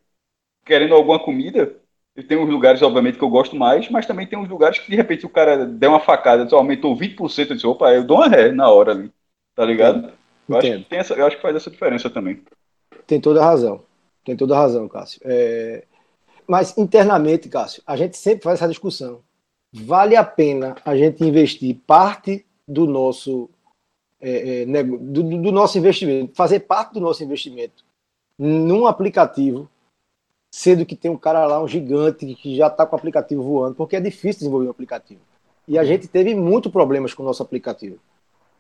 [0.64, 1.76] querendo alguma comida,
[2.22, 4.96] tenho uns lugares, obviamente, que eu gosto mais, mas também tem uns lugares que, de
[4.96, 8.28] repente, o cara der uma facada, só aumentou 20%, eu disse, opa, eu dou uma
[8.28, 9.12] ré na hora ali,
[9.54, 10.12] tá ligado?
[10.48, 12.42] Eu acho, que tem essa, eu acho que faz essa diferença também.
[13.06, 13.82] Tem toda a razão.
[14.24, 15.20] Tem toda a razão, Cássio.
[15.24, 15.84] É...
[16.46, 19.20] Mas, internamente, Cássio, a gente sempre faz essa discussão.
[19.72, 23.50] Vale a pena a gente investir parte do nosso,
[24.20, 27.84] é, é, do, do nosso investimento, fazer parte do nosso investimento
[28.38, 29.68] num aplicativo
[30.56, 33.74] sendo que tem um cara lá, um gigante, que já está com o aplicativo voando,
[33.74, 35.20] porque é difícil desenvolver um aplicativo.
[35.68, 37.98] E a gente teve muito problemas com o nosso aplicativo.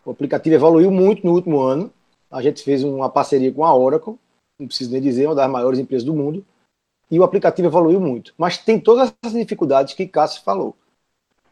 [0.04, 1.90] O aplicativo evoluiu muito no último ano.
[2.30, 4.14] A gente fez uma parceria com a Oracle,
[4.58, 6.44] não preciso nem dizer, uma das maiores empresas do mundo.
[7.10, 8.34] E o aplicativo evoluiu muito.
[8.36, 10.76] Mas tem todas essas dificuldades que Cássio falou.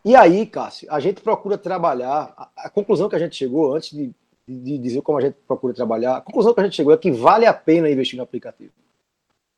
[0.05, 2.35] E aí, Cássio, a gente procura trabalhar.
[2.37, 4.13] A, a conclusão que a gente chegou, antes de,
[4.47, 7.11] de, dizer como a gente procura trabalhar, a conclusão que a gente chegou é que
[7.11, 8.73] vale a pena investir no aplicativo.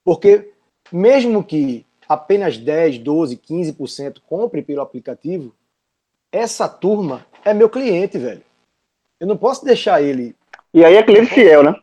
[0.04, 0.52] Porque
[0.92, 5.54] mesmo que apenas 10, 12, 15% compre pelo aplicativo,
[6.30, 8.42] essa turma é meu cliente, velho.
[9.18, 10.36] Eu não posso deixar ele.
[10.72, 11.74] E aí é cliente fiel, né?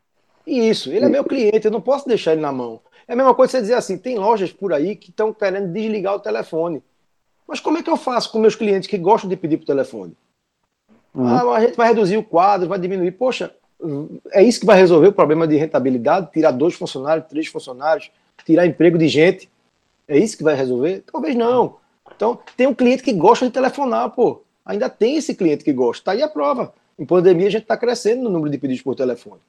[0.46, 2.82] Isso, ele é meu cliente, eu não posso deixar ele na mão.
[3.08, 6.16] É a mesma coisa você dizer assim: tem lojas por aí que estão querendo desligar
[6.16, 6.84] o telefone.
[7.48, 10.16] Mas como é que eu faço com meus clientes que gostam de pedir por telefone?
[11.14, 11.28] Uhum.
[11.28, 13.12] Ah, a gente vai reduzir o quadro, vai diminuir.
[13.12, 13.54] Poxa,
[14.32, 16.32] é isso que vai resolver o problema de rentabilidade?
[16.32, 18.12] Tirar dois funcionários, três funcionários?
[18.46, 19.50] Tirar emprego de gente.
[20.08, 21.04] É isso que vai resolver?
[21.12, 21.78] Talvez não.
[22.16, 24.42] Então, tem um cliente que gosta de telefonar, pô.
[24.66, 26.06] Ainda tem esse cliente que gosta.
[26.06, 26.74] Tá aí a prova.
[26.98, 29.42] Em pandemia, a gente está crescendo no número de pedidos por telefone.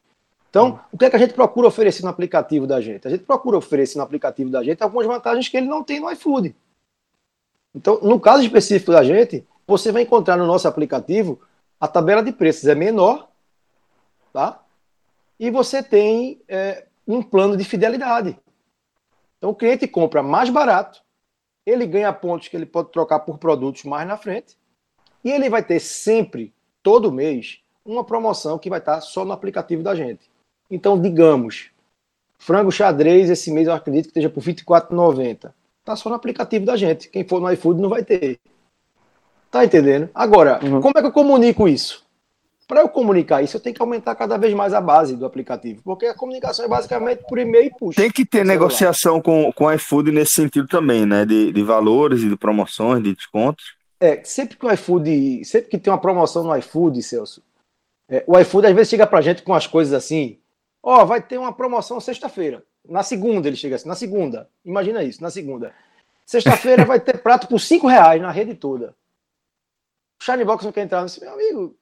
[0.48, 3.06] Então, o que é que a gente procura oferecer no aplicativo da gente?
[3.06, 6.10] A gente procura oferecer no aplicativo da gente algumas vantagens que ele não tem no
[6.12, 6.54] iFood.
[7.74, 11.40] Então, no caso específico da gente, você vai encontrar no nosso aplicativo
[11.80, 13.28] a tabela de preços é menor,
[14.32, 14.62] tá?
[15.38, 18.38] E você tem é, um plano de fidelidade.
[19.44, 21.02] Então o cliente compra mais barato,
[21.66, 24.56] ele ganha pontos que ele pode trocar por produtos mais na frente,
[25.22, 26.50] e ele vai ter sempre,
[26.82, 30.30] todo mês, uma promoção que vai estar só no aplicativo da gente.
[30.70, 31.70] Então, digamos,
[32.38, 35.52] frango xadrez esse mês eu acredito que esteja por R$ 24,90.
[35.80, 37.10] Está só no aplicativo da gente.
[37.10, 38.40] Quem for no iFood não vai ter.
[39.50, 40.08] Tá entendendo?
[40.14, 40.80] Agora, uhum.
[40.80, 42.03] como é que eu comunico isso?
[42.66, 45.82] Para eu comunicar isso, eu tenho que aumentar cada vez mais a base do aplicativo,
[45.84, 48.00] porque a comunicação é basicamente por e-mail e puxa.
[48.00, 51.26] Tem que ter negociação com, com o iFood nesse sentido também, né?
[51.26, 53.76] De, de valores e de promoções, de descontos.
[54.00, 57.42] É, sempre que o iFood, sempre que tem uma promoção no iFood, Celso,
[58.08, 60.38] é, o iFood às vezes chega pra gente com as coisas assim,
[60.82, 62.64] ó, oh, vai ter uma promoção sexta-feira.
[62.88, 64.48] Na segunda ele chega assim, na segunda.
[64.64, 65.74] Imagina isso, na segunda.
[66.24, 68.94] Sexta-feira vai ter prato por cinco reais na rede toda.
[70.20, 71.76] O Shinebox não quer entrar nesse, meu amigo,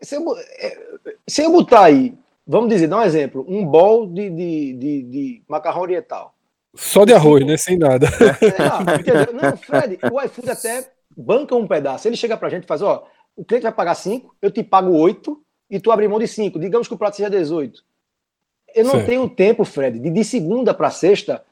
[0.00, 0.78] se eu, é,
[1.26, 2.14] se eu botar aí,
[2.46, 6.34] vamos dizer, dá um exemplo, um bol de, de, de, de macarrão oriental.
[6.74, 7.56] Só de arroz, né?
[7.56, 8.06] Sem nada.
[8.06, 12.08] É, não, Fred, o iFood até banca um pedaço.
[12.08, 14.92] Ele chega pra gente e faz, ó, o cliente vai pagar 5, eu te pago
[14.92, 15.40] 8
[15.70, 16.58] e tu abre mão de 5.
[16.58, 17.82] Digamos que o prato seja 18.
[18.74, 19.06] Eu não certo.
[19.06, 21.44] tenho tempo, Fred, de, de segunda para sexta.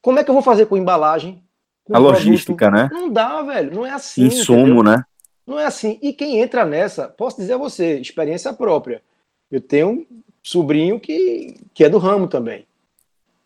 [0.00, 1.42] Como é que eu vou fazer com embalagem?
[1.84, 2.88] Com a logística, né?
[2.92, 3.74] Não dá, velho.
[3.74, 4.26] Não é assim.
[4.26, 4.82] Insumo, entendeu?
[4.84, 5.04] né?
[5.46, 5.98] Não é assim.
[6.00, 9.02] E quem entra nessa, posso dizer a você, experiência própria.
[9.50, 10.06] Eu tenho um
[10.42, 12.66] sobrinho que, que é do ramo também.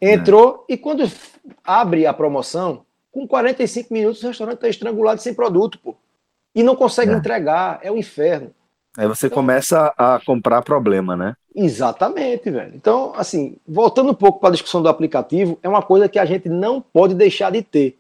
[0.01, 0.75] Entrou é.
[0.75, 1.11] e quando
[1.65, 5.97] abre a promoção, com 45 minutos o restaurante está estrangulado sem produto, pô.
[6.55, 7.15] E não consegue é.
[7.15, 8.51] entregar, é o um inferno.
[8.97, 11.35] Aí você então, começa a comprar problema, né?
[11.55, 12.73] Exatamente, velho.
[12.75, 16.25] Então, assim, voltando um pouco para a discussão do aplicativo, é uma coisa que a
[16.25, 17.99] gente não pode deixar de ter.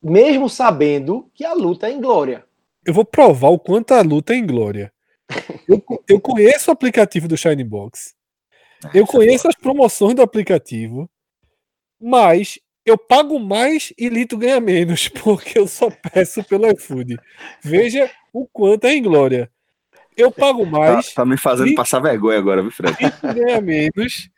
[0.00, 2.44] Mesmo sabendo que a luta é em glória
[2.88, 4.90] eu vou provar o quanto a luta é em glória.
[5.68, 8.14] Eu, eu conheço o aplicativo do Shine Box.
[8.94, 11.06] Eu conheço as promoções do aplicativo.
[12.00, 17.18] Mas eu pago mais e Lito ganha menos, porque eu só peço pelo iFood.
[17.62, 19.52] Veja o quanto é em glória.
[20.16, 21.08] Eu pago tá, mais.
[21.08, 22.96] Tá, tá me fazendo Lito, passar vergonha agora, viu, Fred?
[22.98, 24.30] Lito ganha menos.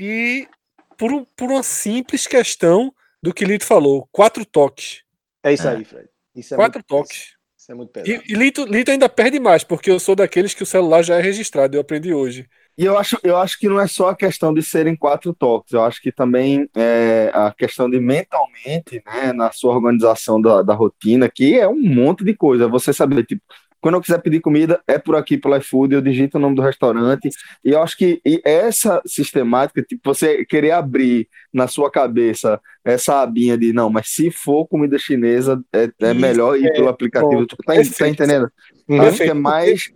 [0.00, 0.48] E
[0.96, 2.90] por, um, por uma simples questão
[3.22, 5.02] do que Lito falou: quatro toques.
[5.42, 6.08] É isso aí, Fred.
[6.34, 7.35] Isso é quatro toques.
[7.66, 8.22] Isso é muito pesado.
[8.28, 11.16] E, e Lito, Lito ainda perde mais, porque eu sou daqueles que o celular já
[11.16, 12.46] é registrado, eu aprendi hoje.
[12.78, 15.72] E eu acho, eu acho que não é só a questão de serem quatro toques,
[15.72, 20.74] eu acho que também é a questão de mentalmente, né, na sua organização da, da
[20.74, 22.68] rotina, que é um monte de coisa.
[22.68, 23.42] Você saber, tipo,
[23.80, 26.62] quando eu quiser pedir comida, é por aqui pelo iFood, eu digito o nome do
[26.62, 27.28] restaurante.
[27.64, 33.56] E eu acho que essa sistemática, tipo, você querer abrir na sua cabeça essa abinha
[33.56, 37.46] de não, mas se for comida chinesa, é, é melhor ir pelo aplicativo.
[37.46, 38.50] Tipo, tá, tá entendendo?
[38.88, 39.92] Acho que é mais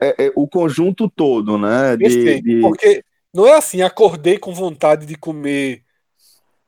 [0.00, 1.96] é, é, o conjunto todo, né?
[1.96, 2.60] De, de...
[2.60, 5.82] Porque não é assim, acordei com vontade de comer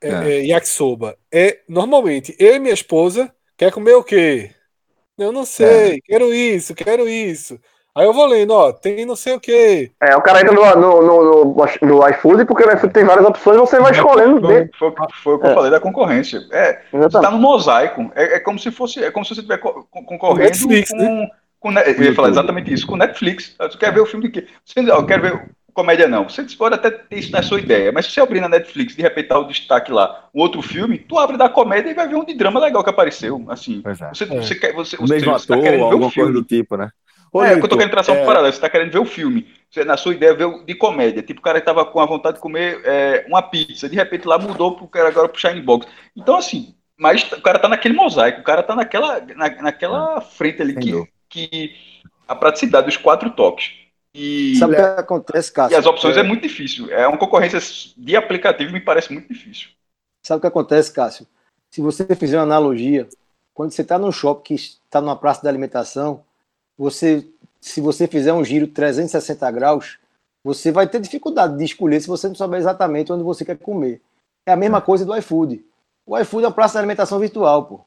[0.01, 0.13] é, é.
[0.13, 0.47] é.
[0.47, 1.17] yakisoba.
[1.33, 4.51] É, normalmente, eu e minha esposa quer comer o quê?
[5.19, 6.01] Eu não sei, é.
[6.05, 7.59] quero isso, quero isso.
[7.97, 9.93] Aí eu vou lendo, ó, tem não sei o quê.
[10.03, 13.25] É, o cara entra no, no, no, no, no iFood, porque o iFood tem várias
[13.25, 14.41] opções, você vai escolhendo.
[14.41, 14.93] Foi, foi,
[15.23, 16.41] foi o que eu falei da concorrência.
[16.51, 18.11] É, você tá no mosaico.
[18.17, 21.29] É, é como se fosse, é como se você estivesse concorrendo Netflix, com, né?
[21.61, 23.55] Com, eu ia falar exatamente isso, com Netflix.
[23.57, 24.49] Você quer ver o filme de quê?
[24.65, 26.29] Você, eu quero ver comédia não.
[26.29, 29.03] Você pode até ter isso na sua ideia, mas se você abrir na Netflix, de
[29.03, 32.15] repente tá o destaque lá, um outro filme, tu abre da comédia e vai ver
[32.15, 33.45] um de drama legal que apareceu.
[33.49, 33.95] Assim, é.
[34.15, 34.27] você, é.
[34.27, 36.33] você, quer, você, você, você ator, tá querendo ver o filme.
[36.33, 36.89] do tipo, né?
[37.33, 38.23] Olha, é, eu tô querendo traçar é...
[38.23, 38.55] um paralelo.
[38.55, 39.49] Você tá querendo ver o filme.
[39.69, 41.21] Você, na sua ideia, ver de comédia.
[41.21, 43.89] Tipo, o cara tava com a vontade de comer é, uma pizza.
[43.89, 45.85] De repente lá mudou pro cara agora pro Shine Box.
[46.17, 48.41] Então, assim, mas o cara tá naquele mosaico.
[48.41, 51.75] O cara tá naquela, na, naquela frente ali que, que
[52.29, 53.84] a praticidade dos quatro toques.
[54.15, 55.75] E, Sabe o que acontece, Cássio?
[55.75, 56.21] E as opções é...
[56.21, 56.89] é muito difícil.
[56.91, 57.59] É uma concorrência
[57.97, 59.71] de aplicativo me parece muito difícil.
[60.23, 61.27] Sabe o que acontece, Cássio?
[61.71, 63.09] Se você fizer uma analogia,
[63.53, 66.23] quando você está no shopping que está numa praça de alimentação,
[66.79, 67.27] você,
[67.61, 69.99] se você fizer um giro 360 graus,
[70.45, 74.01] você vai ter dificuldade de escolher se você não souber exatamente onde você quer comer.
[74.47, 75.65] É a mesma coisa do iFood.
[76.07, 77.81] O iFood é uma praça de alimentação virtual, pô.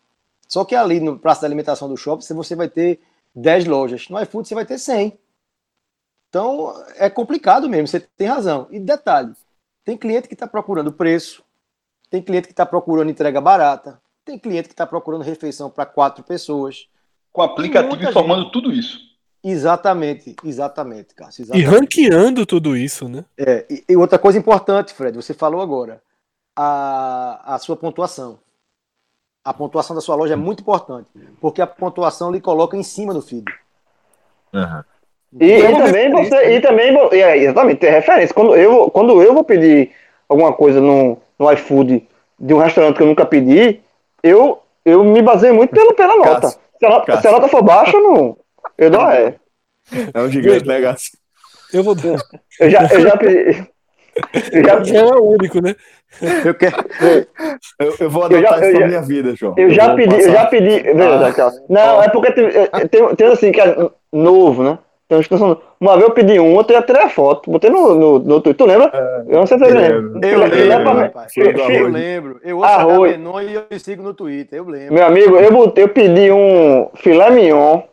[0.47, 2.99] Só que ali no praça de alimentação do shopping, você vai ter
[3.36, 4.09] 10 lojas.
[4.09, 5.17] No iFood você vai ter 100.
[6.30, 8.67] Então é complicado mesmo, você tem razão.
[8.69, 9.34] E detalhe:
[9.84, 11.43] tem cliente que está procurando preço,
[12.09, 16.23] tem cliente que está procurando entrega barata, tem cliente que está procurando refeição para quatro
[16.23, 16.88] pessoas.
[17.32, 18.51] Com aplicativo informando gente...
[18.51, 18.99] tudo isso.
[19.43, 21.43] Exatamente, exatamente, Cássio.
[21.43, 21.65] Exatamente.
[21.65, 23.23] E ranqueando tudo isso, né?
[23.38, 26.01] É, e, e, outra coisa importante, Fred, você falou agora,
[26.55, 28.39] a, a sua pontuação.
[29.45, 31.09] A pontuação da sua loja é muito importante,
[31.39, 33.45] porque a pontuação lhe coloca em cima do feed.
[34.53, 34.84] Uhum.
[35.39, 38.34] E, e também você, e também, é, exatamente, tem referência.
[38.34, 39.91] Quando eu, quando eu vou pedir
[40.28, 42.07] alguma coisa no, no iFood
[42.39, 43.82] de um restaurante que eu nunca pedi,
[44.23, 46.49] eu, eu me baseio muito pela, pela nota.
[46.49, 48.38] Se a nota, se a nota for baixa, não,
[48.78, 49.36] eu dou é.
[50.13, 50.95] É um gigante, né?
[51.73, 52.19] Eu vou dar.
[52.59, 53.67] Eu já, eu já pedi.
[54.51, 55.75] Eu já, é o único, né?
[56.45, 56.75] Eu, quero,
[57.80, 59.53] eu, eu vou adotar isso na minha vida, João.
[59.57, 60.84] Eu, eu já pedi, eu já pedi.
[60.89, 62.49] Ah, não, ah, é porque tem,
[62.89, 63.75] tem, tem assim que é
[64.11, 64.80] novo, né?
[65.07, 68.19] Tem uma Uma vez eu pedi um, outro eu tirei a foto, botei no, no,
[68.19, 68.55] no Twitter.
[68.55, 68.91] Tu lembra?
[68.93, 70.27] É, eu não sei se você lembra.
[70.27, 72.39] Eu lembro, eu lembro.
[72.43, 73.17] Eu ouço arroz.
[73.49, 74.93] e eu sigo no Twitter, eu lembro.
[74.93, 77.83] Meu amigo, eu, botei, eu pedi um filé mignon,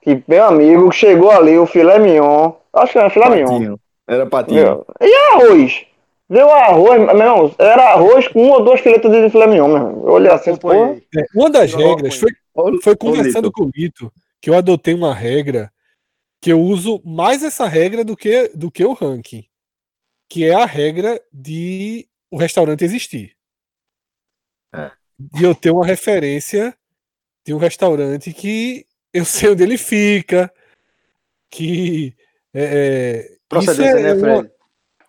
[0.00, 3.58] que meu amigo chegou ali, o filé mignon, acho que era filé patinho.
[3.58, 3.76] mignon.
[4.06, 4.62] Era patinho.
[4.62, 5.84] Meu, e arroz?
[6.30, 10.04] Deu arroz, não, era arroz com um ou duas filetas de filé mignon, meu.
[10.06, 10.72] Eu olhei assim, pô.
[10.72, 10.96] É,
[11.34, 12.30] uma das regras foi,
[12.84, 15.72] foi conversando com o Lito, que eu adotei uma regra
[16.40, 19.48] que eu uso mais essa regra do que, do que o ranking,
[20.28, 23.36] que é a regra de o restaurante existir.
[24.74, 24.90] É.
[25.18, 26.76] De eu ter uma referência
[27.44, 30.52] de um restaurante que eu sei onde ele fica,
[31.50, 32.14] que.
[32.52, 34.50] É, é Procedência, é né, Fred?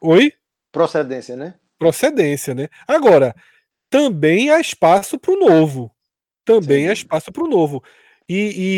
[0.01, 0.33] Oi?
[0.71, 1.55] Procedência, né?
[1.79, 2.69] Procedência, né?
[2.87, 3.35] Agora,
[3.89, 5.91] também há espaço para o novo.
[6.45, 6.89] Também Sim.
[6.89, 7.83] há espaço para o novo.
[8.29, 8.35] E,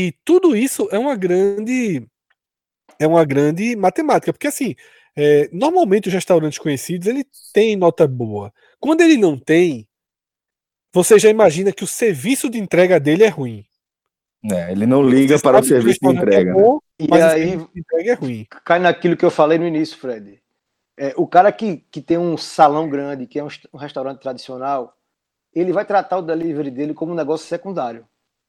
[0.08, 2.08] e, tudo isso é uma grande
[3.00, 4.76] é uma grande matemática, porque assim,
[5.16, 8.54] é, normalmente os restaurantes conhecidos ele tem nota boa.
[8.80, 9.88] Quando ele não tem,
[10.93, 13.66] você já imagina que o serviço de entrega dele é ruim.
[14.52, 16.52] É, ele não liga você para o serviço de é entrega.
[16.52, 17.08] É bom, né?
[17.18, 18.47] E aí de entrega é ruim.
[18.64, 20.41] Cai naquilo que eu falei no início, Fred.
[20.97, 24.95] É, o cara que, que tem um salão grande, que é um, um restaurante tradicional,
[25.54, 28.06] ele vai tratar o delivery dele como um negócio secundário.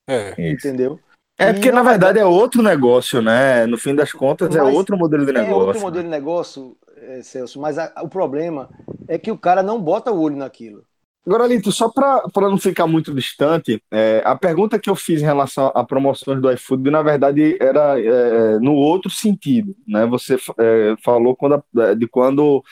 [0.07, 0.98] É, entendeu?
[1.41, 3.64] É porque, na verdade, é outro negócio, né?
[3.66, 5.53] No fim das contas, é outro modelo de negócio.
[5.53, 8.68] É outro modelo de negócio, é, Celso, mas a, o problema
[9.09, 10.84] é que o cara não bota o olho naquilo.
[11.26, 15.24] Agora, Lito, só para não ficar muito distante, é, a pergunta que eu fiz em
[15.24, 20.07] relação a promoções do iFood, na verdade, era é, no outro sentido, né?
[20.07, 22.62] Você é, falou quando a, de quando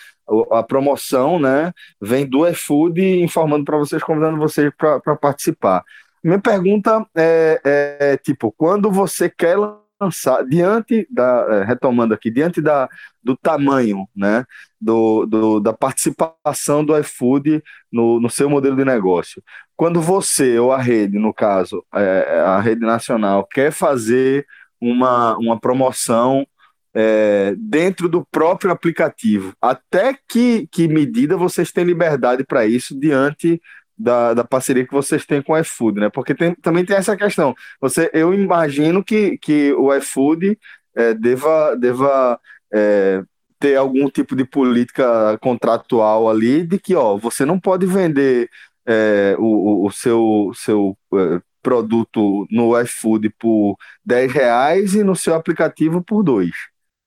[0.51, 5.83] a promoção, né, vem do iFood informando para vocês, convidando vocês para participar.
[6.23, 9.57] Minha pergunta é, é, tipo, quando você quer
[10.01, 12.89] lançar, diante da, é, retomando aqui, diante da,
[13.23, 14.45] do tamanho, né,
[14.81, 17.63] do, do, da participação do iFood
[17.93, 19.43] no, no seu modelo de negócio.
[19.77, 24.47] Quando você, ou a rede, no caso, é, a rede nacional, quer fazer
[24.81, 26.47] uma, uma promoção
[26.95, 33.61] é, dentro do próprio aplicativo, até que, que medida vocês têm liberdade para isso diante
[33.99, 36.09] da, da parceria que vocês têm com o iFood, né?
[36.09, 37.55] Porque tem, também tem essa questão.
[37.81, 40.59] Você, eu imagino que, que o iFood
[40.95, 42.41] é, deva, deva
[42.73, 43.23] é,
[43.59, 48.49] ter algum tipo de política contratual ali de que, ó, você não pode vender
[48.87, 55.35] é, o, o seu, seu é, produto no iFood por 10 reais e no seu
[55.35, 56.51] aplicativo por 2.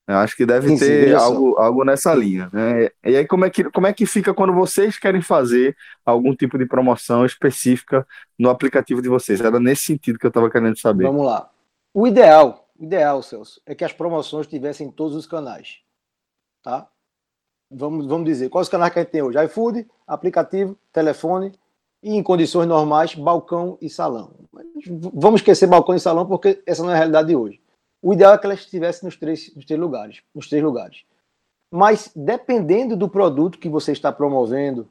[0.06, 2.50] Eu acho que deve ter algo, algo nessa linha.
[2.52, 2.88] Né?
[3.04, 6.58] E aí, como é, que, como é que fica quando vocês querem fazer algum tipo
[6.58, 8.06] de promoção específica
[8.38, 9.40] no aplicativo de vocês?
[9.40, 11.04] Era nesse sentido que eu estava querendo saber.
[11.04, 11.48] Vamos lá.
[11.94, 15.78] O ideal, o ideal, Celso, é que as promoções tivessem em todos os canais.
[16.62, 16.88] Tá?
[17.70, 19.42] Vamos, vamos dizer, quais os canais que a gente tem hoje?
[19.44, 21.52] iFood, aplicativo, telefone
[22.02, 24.34] e, em condições normais, balcão e salão.
[25.14, 27.61] Vamos esquecer balcão e salão porque essa não é a realidade de hoje.
[28.02, 31.04] O ideal é que ela estivesse nos três, nos três lugares, nos três lugares.
[31.70, 34.88] Mas dependendo do produto que você está promovendo,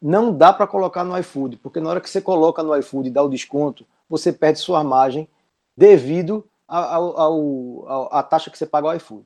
[0.00, 3.12] não dá para colocar no iFood, porque na hora que você coloca no iFood e
[3.12, 5.28] dá o desconto, você perde sua margem
[5.76, 9.24] devido à taxa que você paga ao iFood.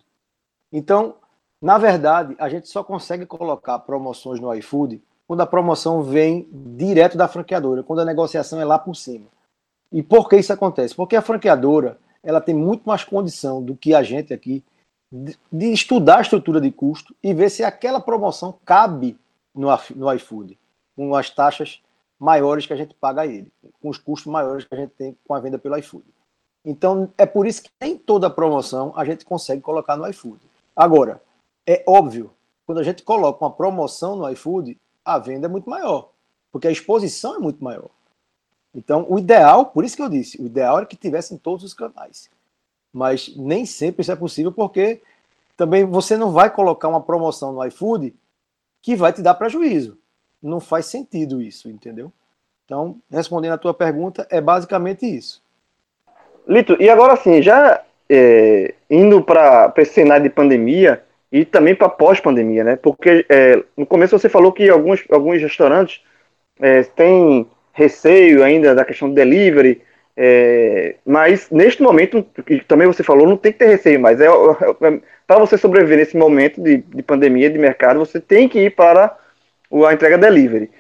[0.72, 1.16] Então,
[1.60, 7.18] na verdade, a gente só consegue colocar promoções no iFood quando a promoção vem direto
[7.18, 9.26] da franqueadora, quando a negociação é lá por cima.
[9.92, 10.94] E por que isso acontece?
[10.94, 14.64] Porque a franqueadora ela tem muito mais condição do que a gente aqui
[15.10, 19.18] de, de estudar a estrutura de custo e ver se aquela promoção cabe
[19.54, 20.58] no, no iFood,
[20.94, 21.80] com as taxas
[22.18, 23.50] maiores que a gente paga a ele,
[23.80, 26.04] com os custos maiores que a gente tem com a venda pelo iFood.
[26.64, 30.40] Então, é por isso que nem toda promoção a gente consegue colocar no iFood.
[30.74, 31.22] Agora,
[31.66, 32.30] é óbvio,
[32.66, 36.10] quando a gente coloca uma promoção no iFood, a venda é muito maior,
[36.52, 37.88] porque a exposição é muito maior.
[38.74, 41.64] Então, o ideal, por isso que eu disse, o ideal era que tivesse em todos
[41.64, 42.30] os canais.
[42.92, 45.00] Mas nem sempre isso é possível, porque
[45.56, 48.14] também você não vai colocar uma promoção no iFood
[48.80, 49.98] que vai te dar prejuízo.
[50.42, 52.12] Não faz sentido isso, entendeu?
[52.64, 55.42] Então, respondendo a tua pergunta, é basicamente isso.
[56.46, 61.88] Lito, e agora sim, já é, indo para esse cenário de pandemia e também para
[61.88, 62.76] pós-pandemia, né?
[62.76, 66.02] Porque é, no começo você falou que alguns, alguns restaurantes
[66.60, 67.46] é, têm
[67.78, 69.80] receio ainda da questão do delivery,
[70.16, 74.20] é, mas neste momento, que também você falou, não tem que ter receio mais.
[74.20, 78.48] É, é, é para você sobreviver nesse momento de, de, pandemia, de mercado, você tem
[78.48, 79.16] que ir para
[79.86, 80.70] a entrega delivery.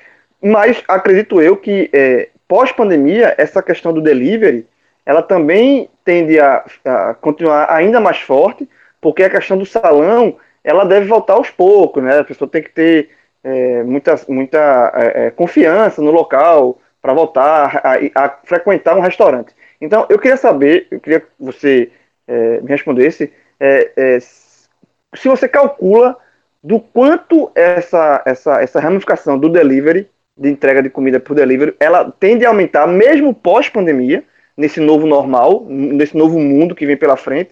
[0.42, 4.66] Mas acredito eu que é, pós-pandemia, essa questão do delivery,
[5.06, 8.68] ela também tende a, a, continuar ainda mais forte,
[9.00, 12.18] porque a questão do salão, ela deve voltar aos poucos, né?
[12.18, 13.10] A pessoa tem que ter
[13.44, 19.54] é, muita, muita é, confiança no local, para voltar a, a, frequentar um restaurante.
[19.80, 21.90] Então, eu queria saber, eu queria que você
[22.26, 26.16] é, me respondesse, é, é, se você calcula
[26.62, 32.12] do quanto essa, essa, essa ramificação do delivery, de entrega de comida por delivery, ela
[32.18, 34.24] tende a aumentar mesmo pós-pandemia,
[34.56, 37.50] nesse novo normal, nesse novo mundo que vem pela frente,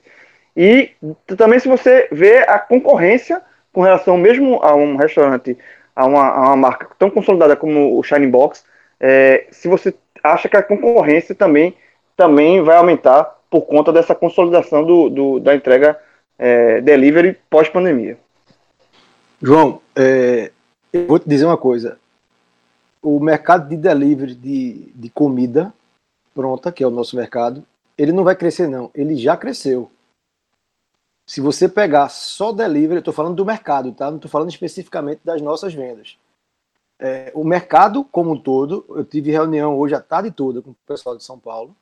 [0.56, 0.90] e
[1.36, 3.40] também se você vê a concorrência
[3.72, 5.56] com relação mesmo a um restaurante,
[5.94, 8.64] a uma, a uma marca tão consolidada como o Shining Box,
[9.00, 11.74] é, se você acha que a concorrência também,
[12.16, 15.98] também vai aumentar por conta dessa consolidação do, do da entrega
[16.38, 18.18] é, delivery pós-pandemia.
[19.40, 20.50] João, é,
[20.92, 21.98] eu vou te dizer uma coisa.
[23.02, 25.72] O mercado de delivery de, de comida
[26.34, 27.64] pronta, que é o nosso mercado,
[27.96, 28.90] ele não vai crescer, não.
[28.94, 29.90] Ele já cresceu.
[31.24, 34.08] Se você pegar só delivery, eu estou falando do mercado, tá?
[34.10, 36.16] Não estou falando especificamente das nossas vendas
[36.98, 40.76] é, o mercado como um todo, eu tive reunião hoje a tarde toda com o
[40.86, 41.74] pessoal de São Paulo,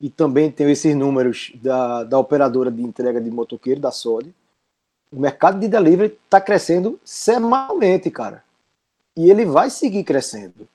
[0.00, 4.34] e também tenho esses números da, da operadora de entrega de motoqueiro, da SOD.
[5.10, 8.44] O mercado de delivery está crescendo semanalmente, cara.
[9.16, 10.68] E ele vai seguir crescendo.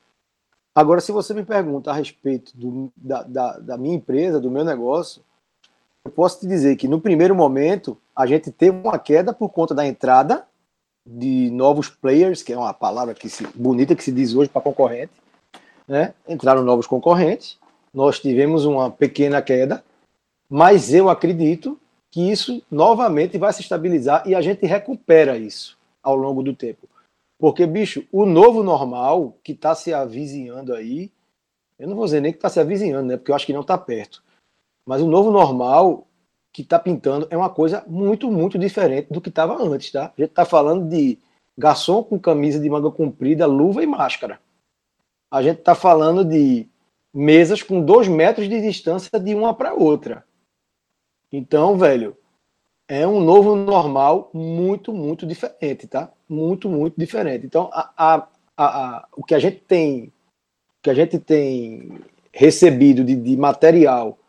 [0.74, 4.64] Agora, se você me pergunta a respeito do, da, da, da minha empresa, do meu
[4.64, 5.22] negócio,
[6.06, 9.76] eu posso te dizer que no primeiro momento a gente teve uma queda por conta
[9.76, 10.48] da entrada
[11.12, 14.62] de novos players, que é uma palavra que se, bonita que se diz hoje para
[14.62, 15.12] concorrente,
[15.88, 16.14] né?
[16.28, 17.57] Entraram novos concorrentes,
[17.91, 19.84] nós tivemos uma pequena queda,
[20.47, 21.80] mas eu acredito
[22.12, 26.88] que isso novamente vai se estabilizar e a gente recupera isso ao longo do tempo.
[27.39, 31.12] Porque, bicho, o novo normal que está se avizinhando aí,
[31.80, 33.18] eu não vou dizer nem que está se avizinhando, né?
[33.18, 34.22] Porque eu acho que não está perto.
[34.86, 36.05] Mas o novo normal
[36.60, 40.12] que está pintando é uma coisa muito, muito diferente do que estava antes, tá?
[40.18, 41.18] A gente está falando de
[41.57, 44.41] garçom com camisa de manga comprida, luva e máscara.
[45.32, 46.68] A gente está falando de
[47.14, 50.26] mesas com dois metros de distância de uma para outra.
[51.32, 52.18] Então, velho,
[52.89, 56.12] é um novo normal muito, muito diferente, tá?
[56.28, 57.45] Muito, muito diferente.
[57.45, 60.12] Então, a, a, a, o que a gente tem,
[60.82, 62.01] que a gente tem
[62.34, 64.20] recebido de, de material,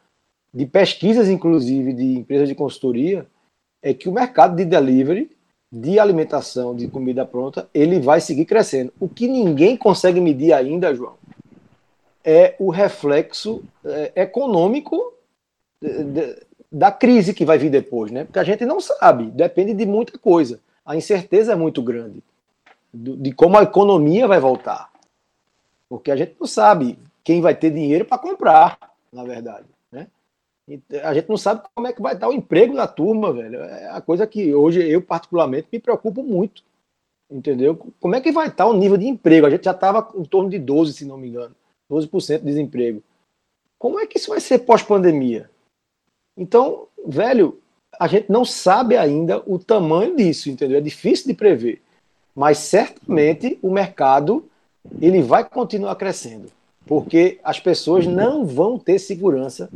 [0.53, 3.27] de pesquisas, inclusive, de empresas de consultoria,
[3.83, 5.31] é que o mercado de delivery,
[5.73, 8.93] de alimentação, de comida pronta, ele vai seguir crescendo.
[8.99, 11.15] O que ninguém consegue medir ainda, João,
[12.25, 15.15] é o reflexo é, econômico
[16.71, 18.25] da crise que vai vir depois, né?
[18.25, 20.61] Porque a gente não sabe, depende de muita coisa.
[20.85, 22.23] A incerteza é muito grande
[22.93, 24.91] de como a economia vai voltar.
[25.89, 28.79] Porque a gente não sabe quem vai ter dinheiro para comprar,
[29.13, 29.67] na verdade.
[31.03, 33.61] A gente não sabe como é que vai estar o emprego da turma, velho.
[33.61, 36.63] É a coisa que hoje eu, particularmente, me preocupo muito.
[37.31, 37.77] Entendeu?
[38.01, 39.47] Como é que vai estar o nível de emprego?
[39.47, 41.55] A gente já estava em torno de 12, se não me engano.
[41.91, 43.03] 12% de desemprego.
[43.79, 45.49] Como é que isso vai ser pós-pandemia?
[46.37, 47.61] Então, velho,
[47.99, 50.79] a gente não sabe ainda o tamanho disso, entendeu?
[50.79, 51.83] É difícil de prever.
[52.35, 54.45] Mas certamente o mercado
[55.01, 56.51] ele vai continuar crescendo,
[56.87, 59.69] porque as pessoas não vão ter segurança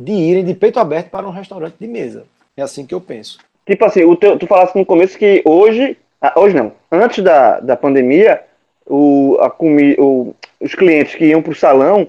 [0.00, 2.24] de irem de peito aberto para um restaurante de mesa.
[2.56, 3.38] É assim que eu penso.
[3.66, 7.60] Tipo assim, o teu, tu falaste no começo que hoje, ah, hoje não, antes da,
[7.60, 8.42] da pandemia,
[8.86, 12.08] o, a comi, o, os clientes que iam para o salão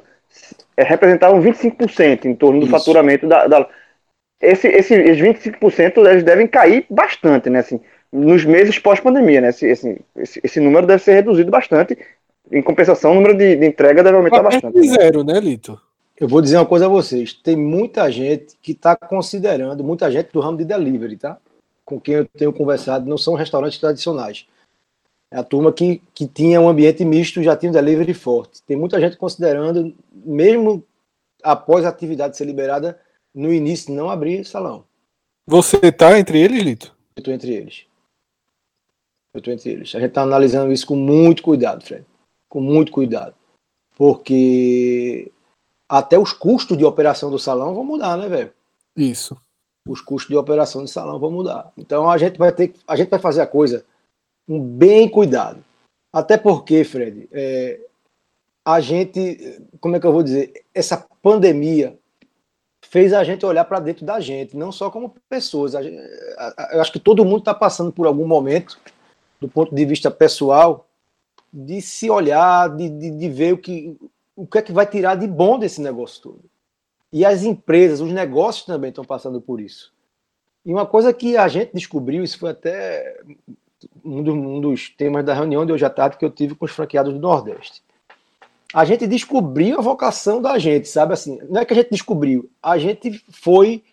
[0.75, 2.71] é, representavam 25% em torno do Isso.
[2.71, 3.67] faturamento da, da
[4.41, 7.59] esse, esse, esses 25% eles devem cair bastante, né?
[7.59, 7.79] Assim,
[8.11, 9.49] nos meses pós-pandemia, né?
[9.49, 11.95] Esse, esse, esse, esse, número deve ser reduzido bastante.
[12.51, 14.75] Em compensação, o número de, de entrega deve aumentar bastante.
[14.75, 14.87] Né?
[14.87, 15.79] Zero, né, Lito?
[16.21, 20.31] Eu vou dizer uma coisa a vocês: tem muita gente que está considerando, muita gente
[20.31, 21.39] do ramo de delivery, tá?
[21.83, 24.45] Com quem eu tenho conversado, não são restaurantes tradicionais.
[25.31, 28.61] É a turma que, que tinha um ambiente misto, já tinha um delivery forte.
[28.61, 30.85] Tem muita gente considerando, mesmo
[31.41, 33.01] após a atividade ser liberada,
[33.33, 34.83] no início não abrir salão.
[35.47, 36.95] Você tá entre eles, Lito?
[37.15, 37.85] Eu tô entre eles.
[39.33, 39.95] Eu tô entre eles.
[39.95, 42.05] A gente tá analisando isso com muito cuidado, Fred.
[42.47, 43.33] Com muito cuidado.
[43.95, 45.31] Porque
[45.91, 48.53] até os custos de operação do salão vão mudar, né, velho?
[48.95, 49.35] Isso.
[49.85, 51.69] Os custos de operação do salão vão mudar.
[51.77, 53.83] Então a gente vai ter a gente vai fazer a coisa
[54.47, 55.61] com bem cuidado.
[56.13, 57.77] Até porque, Fred, é,
[58.63, 61.97] a gente, como é que eu vou dizer, essa pandemia
[62.81, 65.73] fez a gente olhar para dentro da gente, não só como pessoas.
[65.73, 65.97] Gente,
[66.71, 68.79] eu acho que todo mundo está passando por algum momento,
[69.41, 70.87] do ponto de vista pessoal,
[71.51, 73.97] de se olhar, de, de, de, ver o que,
[74.41, 76.43] o que é que vai tirar de bom desse negócio todo.
[77.11, 79.93] E as empresas, os negócios também estão passando por isso.
[80.65, 83.19] E uma coisa que a gente descobriu, isso foi até
[84.03, 86.65] um, do, um dos temas da reunião de hoje à tarde que eu tive com
[86.65, 87.83] os franqueados do Nordeste
[88.73, 91.39] a gente descobriu a vocação da gente, sabe assim?
[91.49, 93.83] Não é que a gente descobriu, a gente foi,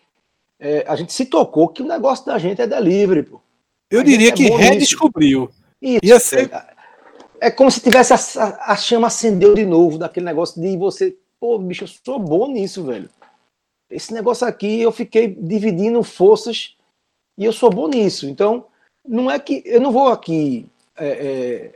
[0.59, 3.41] é, a gente se tocou que o negócio da gente é delivery, pô.
[3.89, 5.49] Eu diria é que redescobriu.
[5.81, 5.99] Isso.
[6.03, 6.51] Ia ser...
[7.41, 11.57] É, como se tivesse a, a, chama acendeu de novo daquele negócio de você, pô,
[11.57, 13.09] bicho, eu sou bom nisso, velho.
[13.89, 16.75] Esse negócio aqui eu fiquei dividindo forças
[17.37, 18.27] e eu sou bom nisso.
[18.27, 18.65] Então,
[19.05, 20.67] não é que eu não vou aqui
[20.97, 21.75] é, é,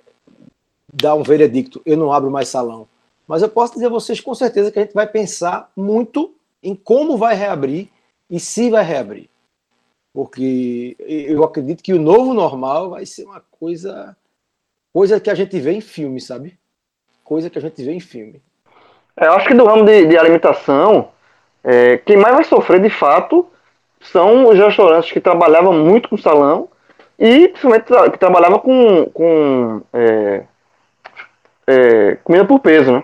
[0.93, 2.87] dar um veredicto, eu não abro mais salão.
[3.27, 6.75] Mas eu posso dizer a vocês com certeza que a gente vai pensar muito em
[6.75, 7.89] como vai reabrir
[8.29, 9.29] e se vai reabrir.
[10.13, 14.15] Porque eu acredito que o novo normal vai ser uma coisa
[14.93, 16.57] coisa que a gente vê em filme, sabe?
[17.23, 18.41] Coisa que a gente vê em filme.
[19.17, 21.09] É, eu acho que do ramo de, de alimentação,
[21.63, 23.47] é, quem mais vai sofrer de fato
[23.99, 26.69] são os restaurantes que trabalhavam muito com salão
[27.17, 30.43] e principalmente que trabalhavam com, com é,
[31.65, 33.03] é, comida por peso, né?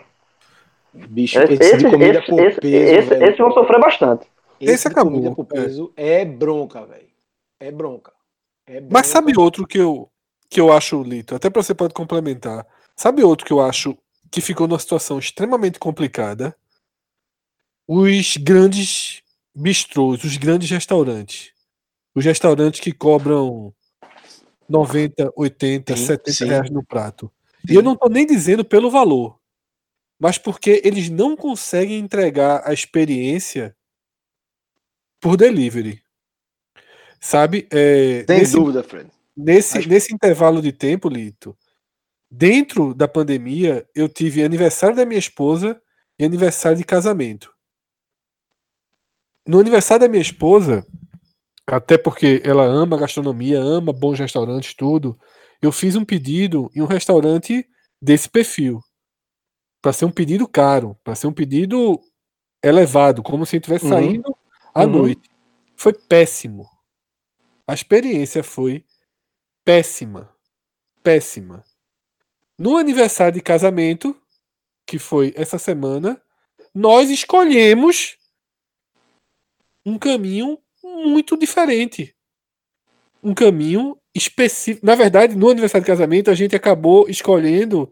[0.93, 3.13] Bicho, esse, esse de comida esse, por esse, peso.
[3.13, 4.27] Esse, esse vão sofrer bastante.
[4.59, 5.13] Esse, esse acabou.
[5.13, 7.07] Comida por peso é, é bronca, velho.
[7.59, 8.11] É bronca.
[8.67, 8.89] É bronca.
[8.91, 10.09] Mas sabe outro que eu,
[10.49, 11.35] que eu acho, Lito?
[11.35, 12.65] Até pra você pode complementar.
[12.95, 13.97] Sabe outro que eu acho
[14.31, 16.55] que ficou numa situação extremamente complicada?
[17.87, 19.21] Os grandes
[19.55, 21.51] bistrôs, os grandes restaurantes.
[22.13, 23.73] Os restaurantes que cobram
[24.67, 26.45] 90, 80, sim, 70 sim.
[26.45, 27.31] reais no prato.
[27.65, 27.73] Sim.
[27.73, 29.39] E eu não tô nem dizendo pelo valor
[30.19, 33.73] mas porque eles não conseguem entregar a experiência
[35.21, 36.03] por delivery.
[37.21, 37.67] Sabe?
[37.71, 39.09] É, Sem nesse, dúvida, Fred.
[39.41, 41.57] Nesse, nesse intervalo de tempo, Lito,
[42.29, 45.81] dentro da pandemia, eu tive aniversário da minha esposa
[46.19, 47.49] e aniversário de casamento.
[49.47, 50.85] No aniversário da minha esposa,
[51.65, 55.17] até porque ela ama gastronomia, ama bons restaurantes, tudo.
[55.61, 57.65] Eu fiz um pedido em um restaurante
[58.01, 58.81] desse perfil.
[59.81, 61.97] Para ser um pedido caro, para ser um pedido
[62.61, 63.91] elevado, como se estivesse uhum.
[63.91, 64.37] saindo
[64.73, 64.89] à uhum.
[64.89, 65.29] noite.
[65.77, 66.67] Foi péssimo.
[67.65, 68.83] A experiência foi
[69.63, 70.29] péssima.
[71.03, 71.63] Péssima.
[72.57, 74.15] No aniversário de casamento,
[74.85, 76.21] que foi essa semana,
[76.73, 78.17] nós escolhemos
[79.85, 82.15] um caminho muito diferente.
[83.23, 84.85] Um caminho específico.
[84.85, 87.91] Na verdade, no aniversário de casamento, a gente acabou escolhendo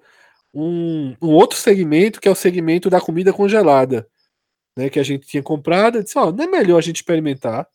[0.53, 4.07] um, um outro segmento, que é o segmento da comida congelada.
[4.76, 6.03] Né, que a gente tinha comprado.
[6.03, 7.68] Disse: oh, não é melhor a gente experimentar.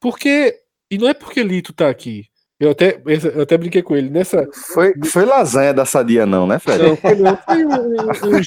[0.00, 0.60] Porque.
[0.90, 2.28] E não é porque Lito tá aqui.
[2.60, 3.00] Eu até,
[3.34, 4.48] eu até brinquei com ele nessa.
[4.74, 6.82] Foi, foi lasanha da sadia, não, né, Fred?
[6.82, 8.46] Não, foi, não, foi uns,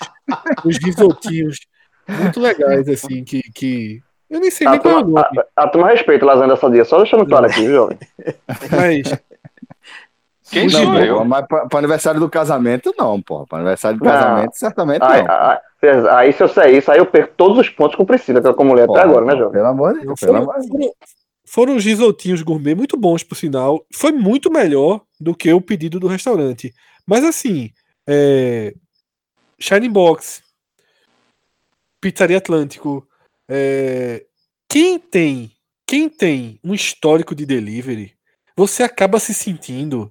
[0.66, 1.58] uns risotinhos
[2.10, 4.02] muito legais, assim, que, que
[4.32, 5.40] eu nem sei a nem qual é o nome.
[5.56, 7.98] A, a, turma respeita lasanha da sadia, só deixando claro aqui, viu, jovem?
[8.72, 9.22] Mas.
[10.50, 11.26] Quem não, sou eu?
[11.26, 13.46] Mas para aniversário do casamento, não, pô.
[13.46, 15.32] Para aniversário do casamento, certamente aí, não.
[15.32, 15.60] Aí,
[16.10, 18.64] aí, se eu sair isso, aí eu perco todos os pontos com Priscila, que é
[18.64, 19.54] mulher pô, até agora, né, Jovem?
[19.54, 20.20] Pelo amor de Deus.
[20.20, 20.92] Pelo amor de Deus.
[21.52, 23.86] Foram os risotinhos gourmet muito bons, por sinal.
[23.94, 26.74] Foi muito melhor do que o pedido do restaurante.
[27.06, 27.72] Mas assim,
[28.08, 28.74] é...
[29.60, 30.42] Shining Box,
[32.00, 33.06] Pizzaria Atlântico,
[33.50, 34.26] é,
[34.70, 35.52] quem tem
[35.86, 38.16] quem tem um histórico de delivery,
[38.56, 40.10] você acaba se sentindo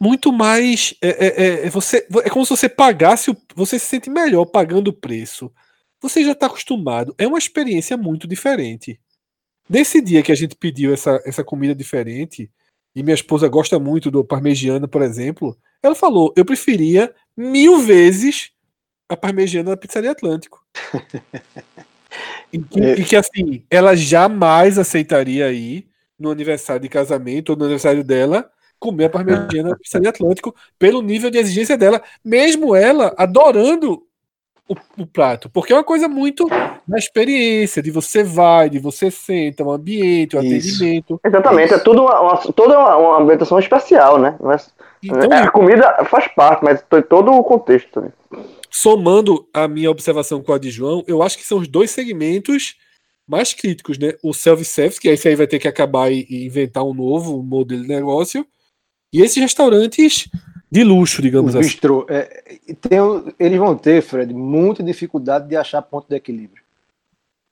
[0.00, 0.92] muito mais.
[1.00, 3.32] É, é, é, é você, é como se você pagasse.
[3.54, 5.52] Você se sente melhor pagando o preço.
[6.00, 7.14] Você já está acostumado.
[7.16, 9.00] É uma experiência muito diferente.
[9.72, 12.50] Nesse dia que a gente pediu essa, essa comida diferente,
[12.94, 18.50] e minha esposa gosta muito do parmegiana, por exemplo, ela falou: eu preferia mil vezes
[19.08, 20.62] a parmegiana da Pizzaria Atlântico.
[22.52, 22.92] E que, é.
[23.00, 25.86] e que, assim, ela jamais aceitaria aí
[26.18, 31.00] no aniversário de casamento ou no aniversário dela comer a parmegiana na pizzaria Atlântico pelo
[31.00, 34.06] nível de exigência dela, mesmo ela adorando
[34.68, 36.46] o, o, prato, porque é uma coisa muito
[36.86, 41.20] na experiência, de você vai, de você senta, o um ambiente, o um atendimento.
[41.24, 44.36] Exatamente, é tudo uma, uma, toda uma, uma ambientação especial, né?
[44.40, 44.72] Mas,
[45.02, 48.12] então, a comida faz parte, mas todo o contexto também
[48.72, 52.76] somando a minha observação com a de João, eu acho que são os dois segmentos
[53.28, 54.14] mais críticos, né?
[54.22, 57.88] O self-service, que esse aí vai ter que acabar e, inventar um novo modelo de
[57.88, 58.46] negócio,
[59.12, 60.28] e esses restaurantes
[60.70, 61.68] de luxo, digamos o assim.
[61.68, 62.98] Bistrô, é, tem,
[63.38, 66.61] eles vão ter, Fred, muita dificuldade de achar ponto de equilíbrio.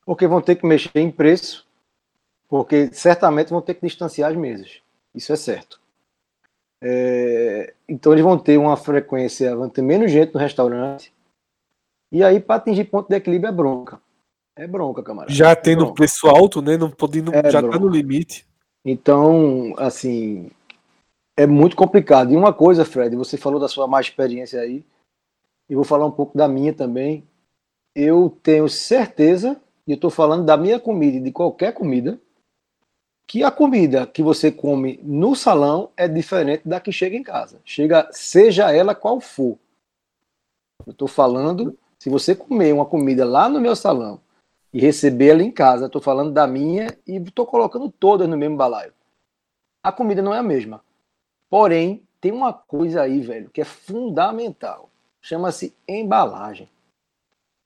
[0.05, 1.66] Porque vão ter que mexer em preço,
[2.48, 4.81] porque certamente vão ter que distanciar as mesas.
[5.14, 5.81] Isso é certo.
[6.82, 11.12] É, então eles vão ter uma frequência, vão ter menos gente no restaurante.
[12.10, 14.01] E aí, para atingir ponto de equilíbrio, é bronca.
[14.56, 15.32] É bronca, camarada.
[15.32, 16.77] Já é tendo preço alto, né?
[16.77, 17.78] Não podendo, é já bronca.
[17.78, 18.47] tá no limite.
[18.85, 20.51] Então, assim,
[21.36, 22.32] é muito complicado.
[22.32, 24.85] E uma coisa, Fred, você falou da sua má experiência aí,
[25.68, 27.24] e vou falar um pouco da minha também.
[27.94, 29.60] Eu tenho certeza,
[29.91, 32.17] e eu estou falando da minha comida e de qualquer comida,
[33.27, 37.61] que a comida que você come no salão é diferente da que chega em casa.
[37.65, 39.59] Chega, seja ela qual for.
[40.87, 44.21] Eu estou falando, se você comer uma comida lá no meu salão
[44.73, 48.57] e receber ela em casa, estou falando da minha e estou colocando todas no mesmo
[48.57, 48.93] balaio.
[49.83, 50.85] A comida não é a mesma.
[51.49, 54.89] Porém, tem uma coisa aí, velho, que é fundamental.
[55.21, 56.69] Chama-se embalagem.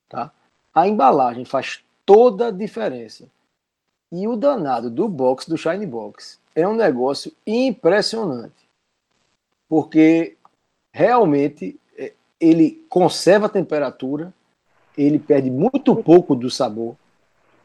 [0.09, 0.31] Tá?
[0.73, 3.25] A embalagem faz toda a diferença.
[4.11, 8.53] E o danado do box, do Shine Box, é um negócio impressionante.
[9.67, 10.37] Porque
[10.93, 14.33] realmente é, ele conserva a temperatura,
[14.97, 16.95] ele perde muito pouco do sabor.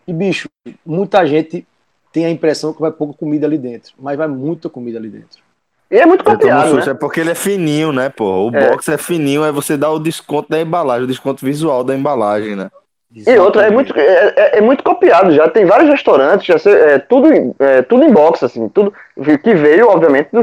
[0.07, 0.49] E, bicho,
[0.85, 1.67] muita gente
[2.13, 5.43] tem a impressão que vai pouca comida ali dentro, mas vai muita comida ali dentro.
[5.91, 6.85] E é muito copiado, né?
[6.89, 8.49] É porque ele é fininho, né, pô?
[8.49, 8.71] O é.
[8.71, 12.55] box é fininho, aí você dá o desconto da embalagem, o desconto visual da embalagem,
[12.55, 12.71] né?
[13.15, 13.37] Exatamente.
[13.37, 15.49] E outra, é muito, é, é, é, muito copiado já.
[15.49, 17.29] Tem vários restaurantes, já sei, é, tudo,
[17.59, 18.93] é, tudo em box, assim, tudo
[19.43, 20.43] que veio, obviamente, do,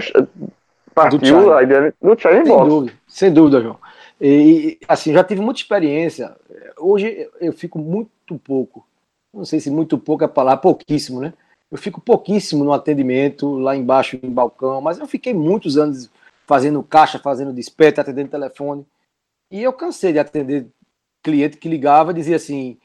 [0.94, 2.70] partiu do a ideia do China em sem box.
[2.70, 3.78] Dúvida, sem dúvida, João.
[4.20, 6.36] E, assim, já tive muita experiência.
[6.78, 8.86] Hoje eu fico muito pouco,
[9.34, 11.34] não sei se muito pouco é palavra, pouquíssimo, né?
[11.72, 16.10] Eu fico pouquíssimo no atendimento, lá embaixo em balcão, mas eu fiquei muitos anos
[16.46, 18.86] fazendo caixa, fazendo desperta, atendendo telefone.
[19.52, 20.68] E eu cansei de atender
[21.24, 22.80] cliente que ligava dizia assim: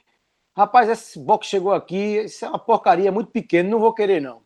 [0.56, 4.20] rapaz, esse box chegou aqui, isso é uma porcaria é muito pequeno, não vou querer
[4.20, 4.42] não.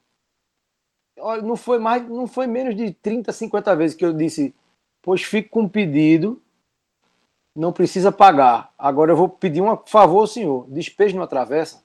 [1.42, 4.54] Não foi mais, não foi menos de 30, 50 vezes que eu disse:
[5.02, 6.42] pois fique com o pedido,
[7.54, 8.72] não precisa pagar.
[8.76, 11.84] Agora eu vou pedir um favor ao senhor: despeje numa travessa.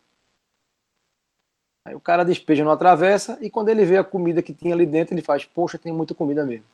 [1.86, 4.86] Aí o cara despeja numa travessa e quando ele vê a comida que tinha ali
[4.86, 6.66] dentro, ele faz, poxa, tem muita comida mesmo.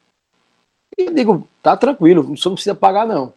[0.98, 3.34] E eu digo, tá tranquilo, você não precisa pagar não.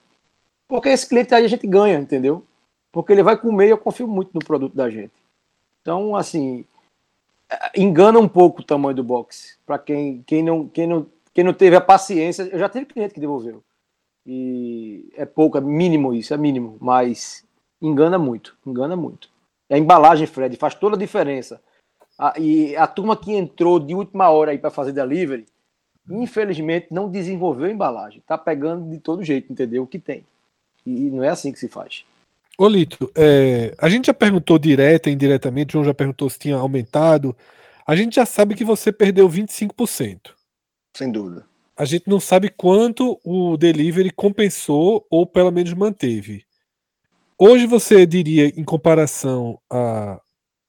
[0.71, 2.45] Porque esse cliente aí a gente ganha, entendeu?
[2.93, 5.13] Porque ele vai comer e eu confio muito no produto da gente.
[5.83, 6.65] Então, assim,
[7.77, 9.59] engana um pouco o tamanho do box.
[9.67, 13.13] Para quem, quem, não, quem, não, quem não teve a paciência, eu já tive cliente
[13.13, 13.65] que devolveu.
[14.25, 17.45] E é pouco, é mínimo isso, é mínimo, mas
[17.83, 19.29] engana muito, engana muito.
[19.69, 21.61] A embalagem, Fred, faz toda a diferença.
[22.17, 25.47] A, e a turma que entrou de última hora aí para fazer delivery,
[26.09, 28.23] infelizmente não desenvolveu a embalagem.
[28.25, 29.83] Tá pegando de todo jeito, entendeu?
[29.83, 30.25] O que tem.
[30.91, 32.05] E não é assim que se faz.
[32.59, 36.39] Ô Lito, é, a gente já perguntou direto e indiretamente, o João já perguntou se
[36.39, 37.35] tinha aumentado.
[37.87, 40.33] A gente já sabe que você perdeu 25%.
[40.95, 41.47] Sem dúvida.
[41.77, 46.45] A gente não sabe quanto o delivery compensou ou pelo menos manteve.
[47.39, 50.21] Hoje você diria, em comparação a,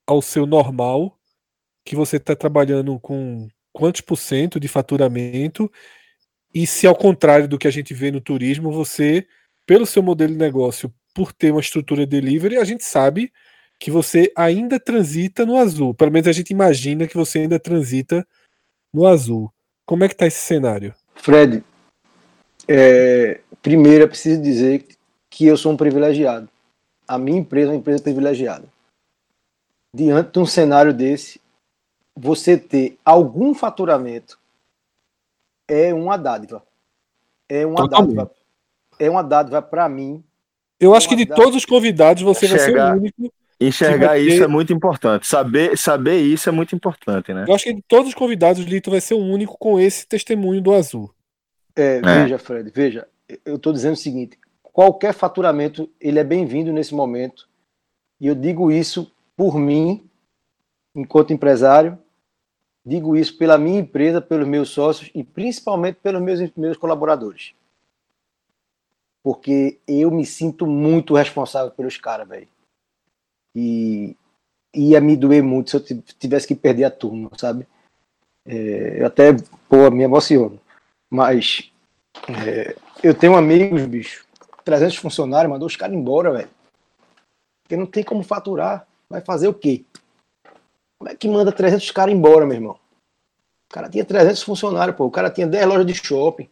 [0.07, 1.19] ao seu normal,
[1.83, 5.69] que você está trabalhando com quantos por cento de faturamento?
[6.53, 9.27] E se ao contrário do que a gente vê no turismo, você,
[9.71, 13.31] pelo seu modelo de negócio, por ter uma estrutura delivery, a gente sabe
[13.79, 15.93] que você ainda transita no azul.
[15.93, 18.27] Pelo menos a gente imagina que você ainda transita
[18.93, 19.49] no azul.
[19.85, 20.93] Como é que está esse cenário?
[21.15, 21.63] Fred,
[22.67, 24.85] é, primeiro é preciso dizer
[25.29, 26.49] que eu sou um privilegiado
[27.07, 28.67] a minha empresa é uma empresa privilegiada.
[29.95, 31.39] Diante de um cenário desse,
[32.13, 34.37] você ter algum faturamento
[35.65, 36.61] é uma dádiva.
[37.47, 38.15] É uma Totalmente.
[38.15, 38.40] dádiva.
[39.01, 40.23] É uma dádiva para mim.
[40.79, 43.33] Eu acho é que de todos os convidados você enxergar, vai ser o único.
[43.59, 44.43] Enxergar isso ter...
[44.43, 45.25] é muito importante.
[45.27, 47.45] Saber, saber isso é muito importante, né?
[47.47, 50.07] Eu acho que de todos os convidados, o Lito vai ser o único com esse
[50.07, 51.11] testemunho do azul.
[51.75, 52.01] É, é.
[52.01, 53.07] Veja, Fred, veja.
[53.43, 57.47] Eu estou dizendo o seguinte: qualquer faturamento ele é bem-vindo nesse momento.
[58.19, 60.07] E eu digo isso por mim,
[60.93, 61.97] enquanto empresário,
[62.85, 67.53] digo isso pela minha empresa, pelos meus sócios e principalmente pelos meus, meus colaboradores.
[69.23, 72.47] Porque eu me sinto muito responsável pelos caras, velho.
[73.55, 74.15] E
[74.73, 77.67] ia me doer muito se eu tivesse que perder a turma, sabe?
[78.45, 79.33] É, eu até,
[79.69, 80.59] pô, me emociono.
[81.09, 81.71] Mas
[82.45, 84.25] é, eu tenho amigos, bicho,
[84.63, 86.49] 300 funcionários, mandou os caras embora, velho.
[87.63, 88.87] Porque não tem como faturar.
[89.09, 89.83] Vai fazer o quê?
[90.97, 92.79] Como é que manda 300 caras embora, meu irmão?
[93.69, 95.05] O cara tinha 300 funcionários, pô.
[95.05, 96.49] O cara tinha 10 lojas de shopping.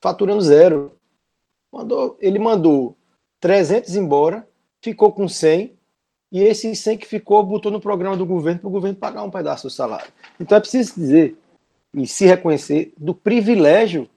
[0.00, 0.97] Faturando zero.
[1.78, 2.96] Mandou, ele mandou
[3.38, 4.48] 300 embora,
[4.82, 5.78] ficou com 100,
[6.32, 9.30] e esse 100 que ficou botou no programa do governo para o governo pagar um
[9.30, 10.12] pedaço do salário.
[10.40, 11.38] Então é preciso dizer
[11.94, 14.10] e se reconhecer do privilégio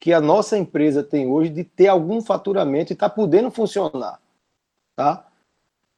[0.00, 4.18] que a nossa empresa tem hoje de ter algum faturamento e está podendo funcionar.
[4.96, 5.26] Tá?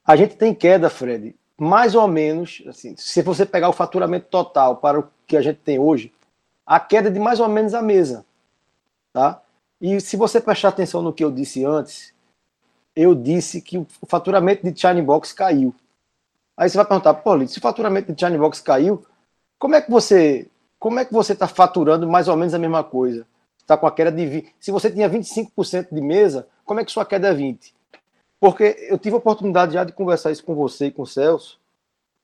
[0.05, 4.79] A gente tem queda, Fred, mais ou menos, assim, se você pegar o faturamento total
[4.79, 6.13] para o que a gente tem hoje,
[6.67, 8.27] a queda é de mais ou menos a mesa.
[9.13, 9.41] Tá?
[9.81, 12.13] E se você prestar atenção no que eu disse antes,
[12.95, 15.75] eu disse que o faturamento de China Box caiu.
[16.57, 19.05] Aí você vai perguntar, pô, se o faturamento de China Box caiu,
[19.59, 20.49] como é que você
[20.79, 23.27] como é que você está faturando mais ou menos a mesma coisa?
[23.71, 24.49] está com a queda de.
[24.59, 27.73] Se você tinha 25% de mesa, como é que sua queda é 20%?
[28.41, 31.61] Porque eu tive a oportunidade já de conversar isso com você e com o Celso,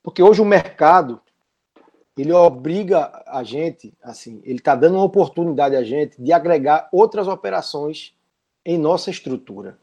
[0.03, 1.21] porque hoje o mercado
[2.17, 7.29] ele obriga a gente, assim, ele está dando uma oportunidade a gente de agregar outras
[7.29, 8.15] operações
[8.65, 9.79] em nossa estrutura.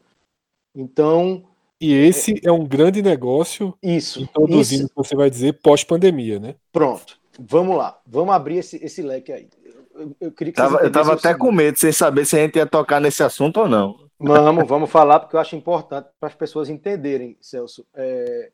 [0.76, 1.44] Então.
[1.80, 3.78] E esse é, é um grande negócio.
[3.82, 4.22] Isso.
[4.22, 4.94] Introduzindo, isso.
[4.96, 6.56] você vai dizer, pós-pandemia, né?
[6.72, 7.20] Pronto.
[7.40, 8.00] Vamos lá.
[8.06, 9.48] Vamos abrir esse, esse leque aí
[9.96, 12.56] eu, eu queria que tava, Eu tava até com medo, sem saber se a gente
[12.56, 13.98] ia tocar nesse assunto ou não.
[14.20, 18.52] Vamos, vamos falar, porque eu acho importante para as pessoas entenderem, Celso, é,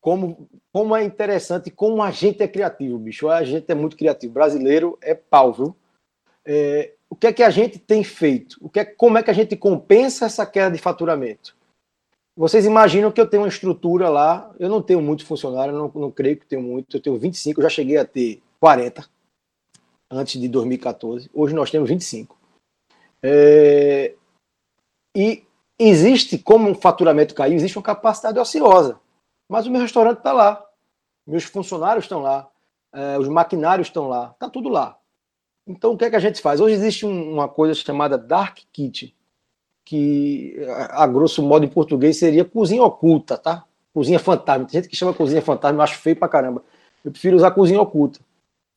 [0.00, 3.28] como, como é interessante, como a gente é criativo, bicho.
[3.28, 4.32] A gente é muito criativo.
[4.32, 5.76] Brasileiro é pau, viu?
[6.44, 8.56] É, o que é que a gente tem feito?
[8.60, 11.56] O que é, como é que a gente compensa essa queda de faturamento?
[12.36, 16.10] Vocês imaginam que eu tenho uma estrutura lá, eu não tenho muito funcionário, não, não
[16.10, 19.04] creio que tenho muito, eu tenho 25, eu já cheguei a ter 40
[20.10, 21.28] antes de 2014.
[21.34, 22.38] Hoje nós temos 25.
[23.22, 24.14] É,
[25.16, 25.42] e
[25.78, 29.00] existe, como o faturamento caiu, existe uma capacidade ociosa.
[29.48, 30.64] Mas o meu restaurante está lá.
[31.26, 32.48] Meus funcionários estão lá.
[32.92, 34.30] É, os maquinários estão lá.
[34.32, 34.98] Está tudo lá.
[35.66, 36.60] Então, o que é que a gente faz?
[36.60, 39.14] Hoje existe um, uma coisa chamada Dark Kitchen,
[39.84, 43.64] que, a, a grosso modo, em português seria cozinha oculta, tá?
[43.92, 44.64] Cozinha fantasma.
[44.66, 46.62] Tem gente que chama cozinha fantasma, eu acho feio pra caramba.
[47.04, 48.20] Eu prefiro usar cozinha oculta.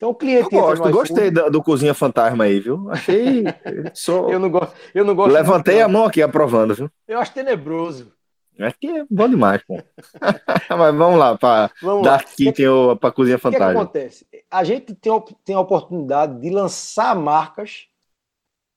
[0.02, 0.54] Então o cliente.
[0.54, 2.90] Eu gosto, gostei do, do, Cozinha Fantasma aí, viu?
[2.90, 3.44] Achei.
[3.94, 4.28] Só...
[4.30, 5.32] eu, não gosto, eu não gosto.
[5.32, 6.90] Levantei a mão aqui aprovando, viu?
[7.08, 8.12] Eu acho tenebroso.
[8.60, 9.76] Aqui é bom demais, pô.
[10.70, 11.72] Mas vamos lá, para
[12.04, 13.70] Dark Kitchen ou para Cozinha Fantástica.
[13.70, 14.28] O que, acontece?
[14.50, 15.12] A gente tem,
[15.44, 17.88] tem a oportunidade de lançar marcas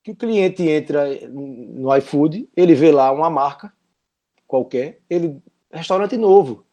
[0.03, 3.73] que o cliente entra no iFood, ele vê lá uma marca
[4.47, 5.43] qualquer, ele
[5.73, 6.65] restaurante novo.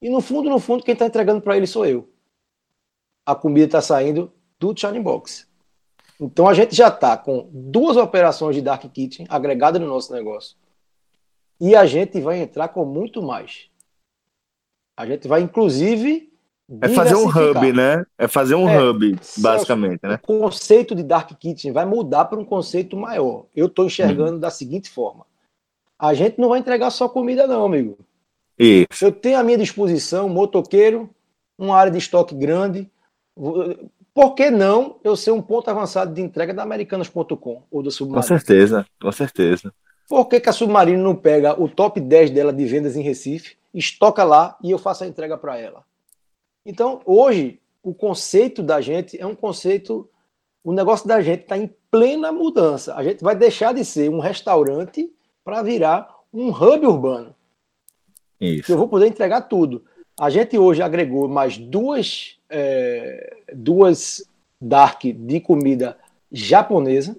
[0.00, 2.08] E no fundo, no fundo, quem está entregando para ele sou eu.
[3.26, 5.48] A comida está saindo do Shining Box.
[6.20, 10.56] Então a gente já está com duas operações de Dark Kitchen agregadas no nosso negócio.
[11.60, 13.68] E a gente vai entrar com muito mais.
[14.96, 16.32] A gente vai, inclusive.
[16.82, 18.04] É fazer um hub, né?
[18.18, 20.14] É fazer um é, hub, basicamente, né?
[20.16, 23.46] O conceito de Dark Kitchen vai mudar para um conceito maior.
[23.56, 24.40] Eu estou enxergando uhum.
[24.40, 25.24] da seguinte forma:
[25.98, 27.98] a gente não vai entregar só comida, não, amigo.
[28.58, 29.04] Isso.
[29.04, 31.08] Eu tenho à minha disposição um motoqueiro,
[31.56, 32.90] uma área de estoque grande.
[34.12, 38.20] Por que não eu ser um ponto avançado de entrega da Americanas.com ou do Submarino?
[38.20, 39.72] Com certeza, com certeza.
[40.08, 43.58] Por que, que a Submarino não pega o top 10 dela de vendas em Recife,
[43.74, 45.84] estoca lá e eu faço a entrega para ela?
[46.64, 50.08] Então, hoje, o conceito da gente é um conceito.
[50.64, 52.94] O negócio da gente está em plena mudança.
[52.94, 55.12] A gente vai deixar de ser um restaurante
[55.44, 57.34] para virar um hub urbano.
[58.40, 58.72] Isso.
[58.72, 59.84] Eu vou poder entregar tudo.
[60.18, 64.24] A gente hoje agregou mais duas, é, duas
[64.60, 65.98] dark de comida
[66.32, 67.14] japonesa.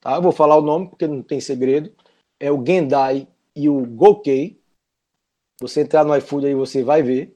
[0.00, 0.14] Tá?
[0.14, 1.92] Eu vou falar o nome porque não tem segredo
[2.42, 4.58] é o Gendai e o Gokei.
[5.60, 7.32] Você entrar no iFood aí você vai ver.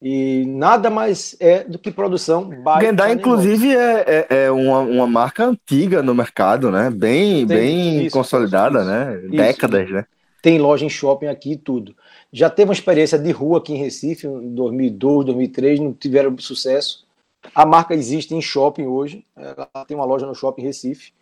[0.00, 2.50] E nada mais é do que produção
[2.80, 6.90] Gendai, inclusive, é, é, é, uma, uma marca antiga no mercado, né?
[6.90, 9.20] Bem, Tem, bem isso, consolidada, isso, né?
[9.24, 10.06] Isso, Décadas, né?
[10.40, 11.96] Tem loja em shopping aqui e tudo.
[12.30, 17.04] Já teve uma experiência de rua aqui em Recife, em 2002, 2003, não tiveram sucesso.
[17.52, 19.24] A marca existe em shopping hoje.
[19.34, 21.12] Ela tem uma loja no shopping Recife.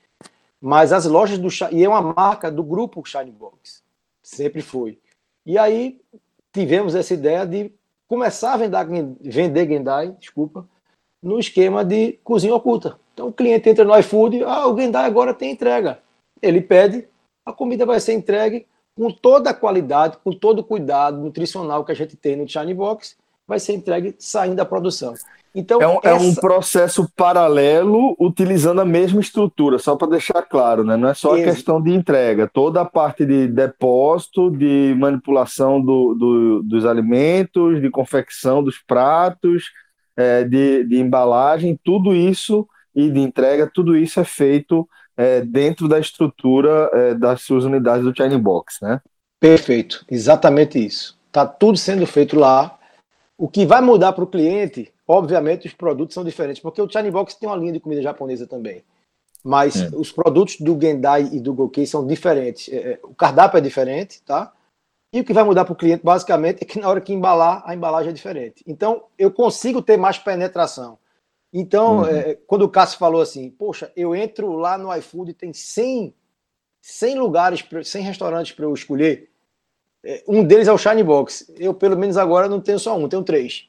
[0.65, 3.83] Mas as lojas do e é uma marca do grupo Shine Box,
[4.23, 4.99] sempre foi.
[5.45, 6.01] E aí
[6.55, 7.71] tivemos essa ideia de
[8.09, 10.67] começar a vender, vender Gendai, desculpa,
[11.23, 12.99] no esquema de cozinha oculta.
[13.13, 15.99] Então o cliente entra no iFood, ah, o Gendai agora tem entrega.
[16.41, 17.07] Ele pede,
[17.45, 18.67] a comida vai ser entregue
[18.97, 22.73] com toda a qualidade, com todo o cuidado nutricional que a gente tem no Shine
[22.73, 25.13] Box, vai ser entregue saindo da produção.
[25.55, 26.09] Então, é um, essa...
[26.09, 30.97] é um processo paralelo utilizando a mesma estrutura, só para deixar claro, né?
[30.97, 36.15] Não é só a questão de entrega, toda a parte de depósito, de manipulação do,
[36.15, 39.71] do dos alimentos, de confecção dos pratos,
[40.17, 45.87] é, de, de embalagem, tudo isso e de entrega, tudo isso é feito é, dentro
[45.87, 49.01] da estrutura é, das suas unidades do China Box, né?
[49.39, 51.17] Perfeito, exatamente isso.
[51.29, 52.77] Está tudo sendo feito lá.
[53.37, 57.11] O que vai mudar para o cliente Obviamente, os produtos são diferentes, porque o China
[57.11, 58.83] Box tem uma linha de comida japonesa também.
[59.43, 59.91] Mas é.
[59.95, 62.73] os produtos do Gendai e do Gokei são diferentes.
[62.73, 64.51] É, é, o cardápio é diferente, tá?
[65.13, 67.63] E o que vai mudar para o cliente, basicamente, é que na hora que embalar,
[67.67, 68.65] a embalagem é diferente.
[68.67, 70.99] Então, eu consigo ter mais penetração.
[71.53, 72.07] Então, uhum.
[72.07, 76.13] é, quando o Cássio falou assim, poxa, eu entro lá no iFood e tem 100,
[76.81, 79.31] 100 lugares, 100 restaurantes para eu escolher,
[80.03, 81.53] é, um deles é o Shine Box.
[81.57, 83.69] Eu, pelo menos agora, não tenho só um, tenho três.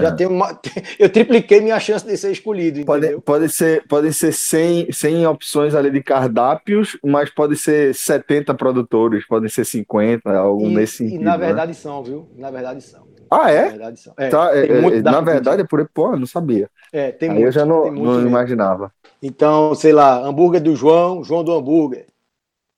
[0.00, 0.12] Já é.
[0.12, 0.58] tenho uma,
[0.98, 2.84] eu tripliquei minha chance de ser escolhido.
[2.84, 8.54] Pode, pode ser, pode ser 100, 100 opções ali de cardápios, mas pode ser 70
[8.54, 11.20] produtores, podem ser 50, algo e, nesse sentido.
[11.20, 11.46] E na né?
[11.46, 11.74] verdade né?
[11.74, 12.28] são, viu?
[12.36, 13.14] Na verdade são.
[13.30, 13.64] Ah, é?
[13.64, 14.14] Na verdade, são.
[14.16, 15.88] É, tá, é, é na verdade é por.
[15.92, 16.68] Pô, não sabia.
[16.92, 18.92] É, tem Aí muito, eu já não, não imaginava.
[19.22, 22.06] Então, sei lá, hambúrguer do João, João do hambúrguer.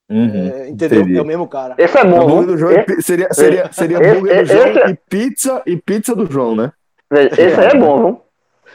[0.09, 1.01] Uhum, é, entendeu?
[1.01, 1.19] Entendi.
[1.19, 1.75] É o mesmo cara.
[1.77, 2.23] Esse é bom.
[2.23, 6.15] Hambúrguer do João esse, seria, seria, seria hambúrguer do João esse, e pizza e pizza
[6.15, 6.73] do João, né?
[7.11, 8.23] Esse aí é bom, viu?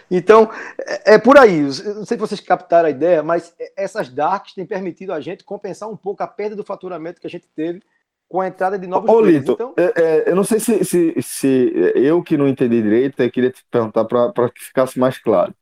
[0.10, 0.50] Então,
[0.80, 1.60] é, é por aí.
[1.60, 5.44] Eu não sei se vocês captaram a ideia, mas essas darks têm permitido a gente
[5.44, 7.82] compensar um pouco a perda do faturamento que a gente teve
[8.28, 9.74] com a entrada de novos Ô, Lito, então...
[9.76, 13.52] é, é, eu não sei se, se, se, eu que não entendi direito, eu queria
[13.52, 15.54] te perguntar para que ficasse mais claro.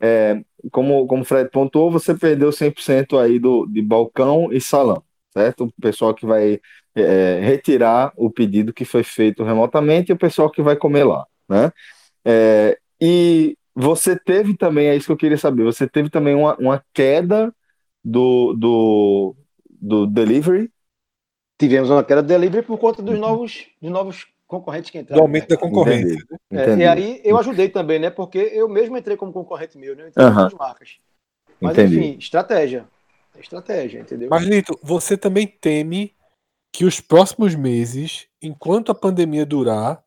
[0.00, 0.40] É,
[0.70, 5.64] como, como o Fred pontuou, você perdeu 100% aí do, de balcão e salão, certo?
[5.64, 6.60] O pessoal que vai
[6.94, 11.26] é, retirar o pedido que foi feito remotamente e o pessoal que vai comer lá,
[11.48, 11.72] né?
[12.24, 16.56] É, e você teve também, é isso que eu queria saber, você teve também uma,
[16.56, 17.54] uma queda
[18.04, 19.36] do, do,
[19.68, 20.70] do delivery?
[21.58, 25.22] Tivemos uma queda do delivery por conta dos novos, dos novos concorrentes que entraram.
[25.22, 26.22] Do aumento da concorrência.
[26.50, 28.10] É, e aí eu ajudei também, né?
[28.10, 30.04] Porque eu mesmo entrei como concorrente meu, né?
[30.04, 30.48] Eu entrei uhum.
[30.58, 30.98] marcas.
[31.60, 31.98] Mas Entendi.
[31.98, 32.86] enfim, estratégia.
[33.38, 34.28] Estratégia, entendeu?
[34.28, 36.14] Mas, Lito, você também teme
[36.70, 40.02] que os próximos meses, enquanto a pandemia durar,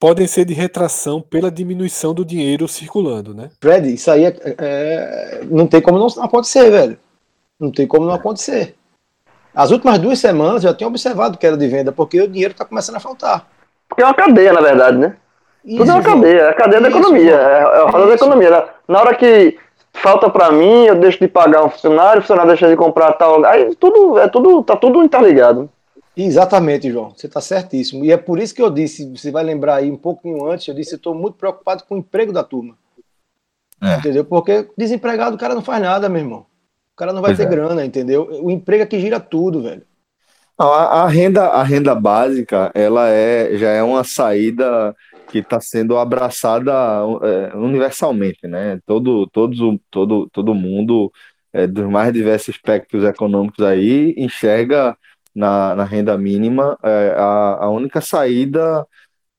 [0.00, 3.50] podem ser de retração pela diminuição do dinheiro circulando, né?
[3.60, 6.98] Fred, isso aí é, é, não tem como não acontecer, velho.
[7.60, 8.74] Não tem como não acontecer.
[9.54, 12.64] As últimas duas semanas eu já tenho observado queda de venda, porque o dinheiro está
[12.64, 13.46] começando a faltar.
[13.86, 15.16] Porque é uma cadeia, na verdade, né?
[15.62, 18.14] Isso, Tudo é uma cadeia, é a cadeia da economia, é, é a roda da
[18.14, 18.64] economia.
[18.88, 19.58] Na hora que
[19.92, 23.44] falta para mim, eu deixo de pagar um funcionário, o funcionário deixa de comprar tal.
[23.44, 25.68] Aí tudo, é tudo, tá tudo interligado.
[26.16, 27.10] Exatamente, João.
[27.10, 28.04] Você está certíssimo.
[28.04, 30.74] E é por isso que eu disse, você vai lembrar aí um pouquinho antes, eu
[30.74, 32.76] disse, eu estou muito preocupado com o emprego da turma.
[33.82, 33.96] É.
[33.96, 34.24] Entendeu?
[34.24, 36.40] Porque desempregado o cara não faz nada, meu irmão.
[36.92, 37.48] O cara não vai pois ter é.
[37.48, 38.28] grana, entendeu?
[38.42, 39.82] O emprego é que gira tudo, velho.
[40.58, 44.94] Não, a, a, renda, a renda básica, ela é, já é uma saída
[45.28, 46.72] que está sendo abraçada
[47.22, 48.78] é, universalmente, né?
[48.84, 49.58] Todo, todos,
[49.90, 51.10] todo, todo mundo
[51.52, 54.94] é, dos mais diversos espectros econômicos aí enxerga
[55.34, 58.86] na, na renda mínima é, a, a única saída,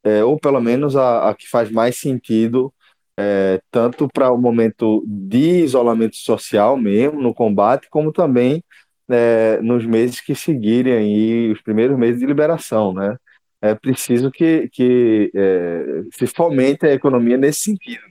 [0.03, 2.73] é, ou pelo menos a, a que faz mais sentido
[3.17, 8.63] é, tanto para o momento de isolamento social mesmo, no combate, como também
[9.09, 13.17] é, nos meses que seguirem aí, os primeiros meses de liberação, né?
[13.61, 18.01] É preciso que, que é, se fomente a economia nesse sentido.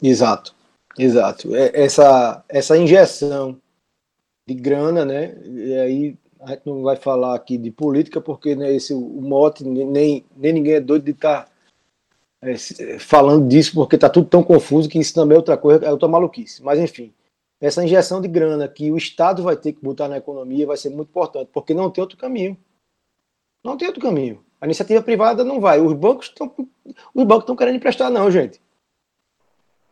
[0.00, 0.54] Exato,
[0.96, 1.56] exato.
[1.56, 3.60] É, essa, essa injeção
[4.46, 5.34] de grana, né?
[5.44, 9.64] E aí a gente não vai falar aqui de política, porque né, esse, o mote,
[9.64, 11.52] nem, nem ninguém é doido de estar tá
[12.42, 15.86] é, é, falando disso porque está tudo tão confuso que isso também é outra coisa,
[15.86, 16.62] é outra maluquice.
[16.62, 17.14] Mas enfim,
[17.60, 20.90] essa injeção de grana que o Estado vai ter que botar na economia vai ser
[20.90, 22.56] muito importante, porque não tem outro caminho.
[23.64, 24.44] Não tem outro caminho.
[24.60, 25.80] A iniciativa privada não vai.
[25.80, 26.52] Os bancos estão
[27.14, 28.60] os bancos estão querendo emprestar não, gente.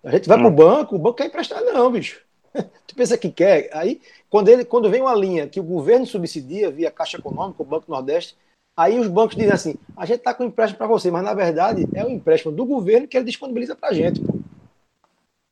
[0.03, 0.41] A gente vai hum.
[0.43, 2.21] para o banco, o banco quer emprestar não, bicho.
[2.87, 3.71] tu pensa que quer?
[3.73, 4.01] Aí,
[4.31, 7.91] quando, ele, quando vem uma linha que o governo subsidia via Caixa Econômica, o Banco
[7.91, 8.37] Nordeste,
[8.77, 11.87] Aí os bancos dizem assim: a gente está com empréstimo para você, mas na verdade
[11.93, 14.21] é o empréstimo do governo que ele disponibiliza para a gente.
[14.21, 14.35] Pô.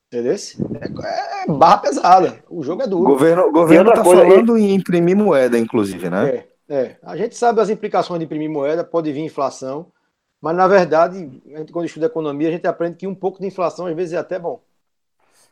[0.07, 0.33] Entendeu?
[0.33, 2.43] É, é, barra pesada.
[2.49, 3.03] O jogo é duro.
[3.03, 6.47] O governo, governo está falando em imprimir moeda, inclusive, né?
[6.71, 6.97] É, é.
[7.03, 9.93] A gente sabe as implicações de imprimir moeda, pode vir inflação,
[10.41, 13.85] mas na verdade, gente, quando estuda economia, a gente aprende que um pouco de inflação
[13.85, 14.63] às vezes é até bom.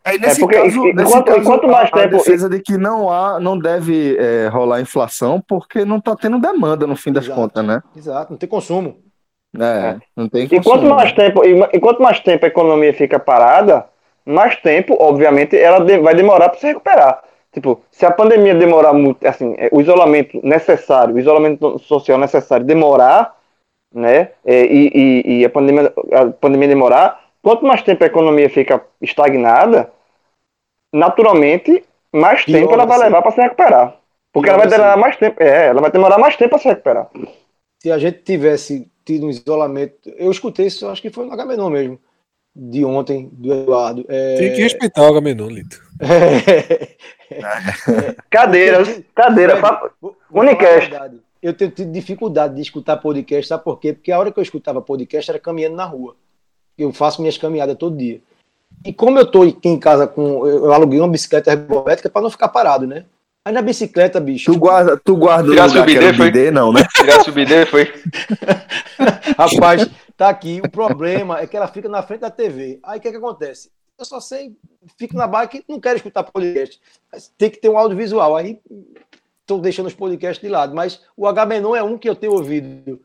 [0.07, 2.15] Aí, nesse é porque, caso, nesse enquanto, caso, enquanto mais a, tempo.
[2.15, 6.39] A defesa de que não há, não deve é, rolar inflação, porque não está tendo
[6.39, 7.41] demanda no fim das Exato.
[7.41, 7.83] contas, né?
[7.97, 8.99] Exato, não tem consumo.
[9.59, 10.61] É, não tem consumo.
[10.61, 11.43] Enquanto mais tempo,
[11.75, 13.85] enquanto mais tempo a economia fica parada,
[14.25, 17.25] mais tempo, obviamente, ela de, vai demorar para se recuperar.
[17.53, 22.65] Tipo, se a pandemia demorar muito, assim, é, o isolamento necessário, o isolamento social necessário
[22.65, 23.35] demorar,
[23.93, 28.49] né, é, e, e, e a, pandemia, a pandemia demorar, quanto mais tempo a economia
[28.49, 29.96] fica estagnada,
[30.97, 33.97] naturalmente, mais Pior, tempo ela vai levar para se recuperar.
[34.33, 35.01] Porque Pior, ela vai demorar assim.
[35.01, 35.43] mais tempo.
[35.43, 37.11] É, ela vai demorar mais tempo para se recuperar.
[37.83, 40.11] Se a gente tivesse tido um isolamento.
[40.17, 42.01] Eu escutei isso, acho que foi no Agamenon mesmo.
[42.55, 44.05] De ontem, do Eduardo.
[44.09, 44.37] É...
[44.37, 45.81] Tem que respeitar o Agamenon, Lito.
[46.01, 46.97] É...
[48.31, 49.61] Cadeiras, cadeira,
[50.31, 50.91] Unicast.
[51.43, 53.93] Eu tenho tido dificuldade de escutar podcast, sabe por quê?
[53.93, 56.17] Porque a hora que eu escutava podcast era caminhando na rua.
[56.79, 58.21] Eu faço minhas caminhadas todo dia.
[58.87, 60.47] E como eu estou aqui em casa com.
[60.47, 63.05] Eu aluguei uma bicicleta ergométrica para não ficar parado, né?
[63.45, 64.53] Aí na bicicleta, bicho.
[64.53, 66.31] Tu guarda, tu guarda o lugar que era foi?
[66.31, 66.87] BD, não, né?
[66.95, 67.93] Tirar o BD foi.
[69.37, 70.61] Rapaz, tá aqui.
[70.65, 72.79] O problema é que ela fica na frente da TV.
[72.85, 73.71] Aí o que, que acontece?
[73.99, 74.57] Eu só sei,
[74.99, 76.81] fico na bike e não quero escutar podcast.
[77.37, 78.37] Tem que ter um audiovisual.
[78.37, 78.61] Aí
[79.41, 80.75] estou deixando os podcasts de lado.
[80.75, 83.01] Mas o H-Menon é um que eu tenho ouvido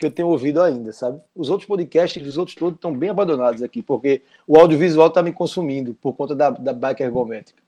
[0.00, 1.20] que eu tenho ouvido ainda, sabe?
[1.36, 5.30] Os outros podcasts, os outros todos estão bem abandonados aqui, porque o audiovisual está me
[5.30, 7.62] consumindo por conta da, da bike ergométrica.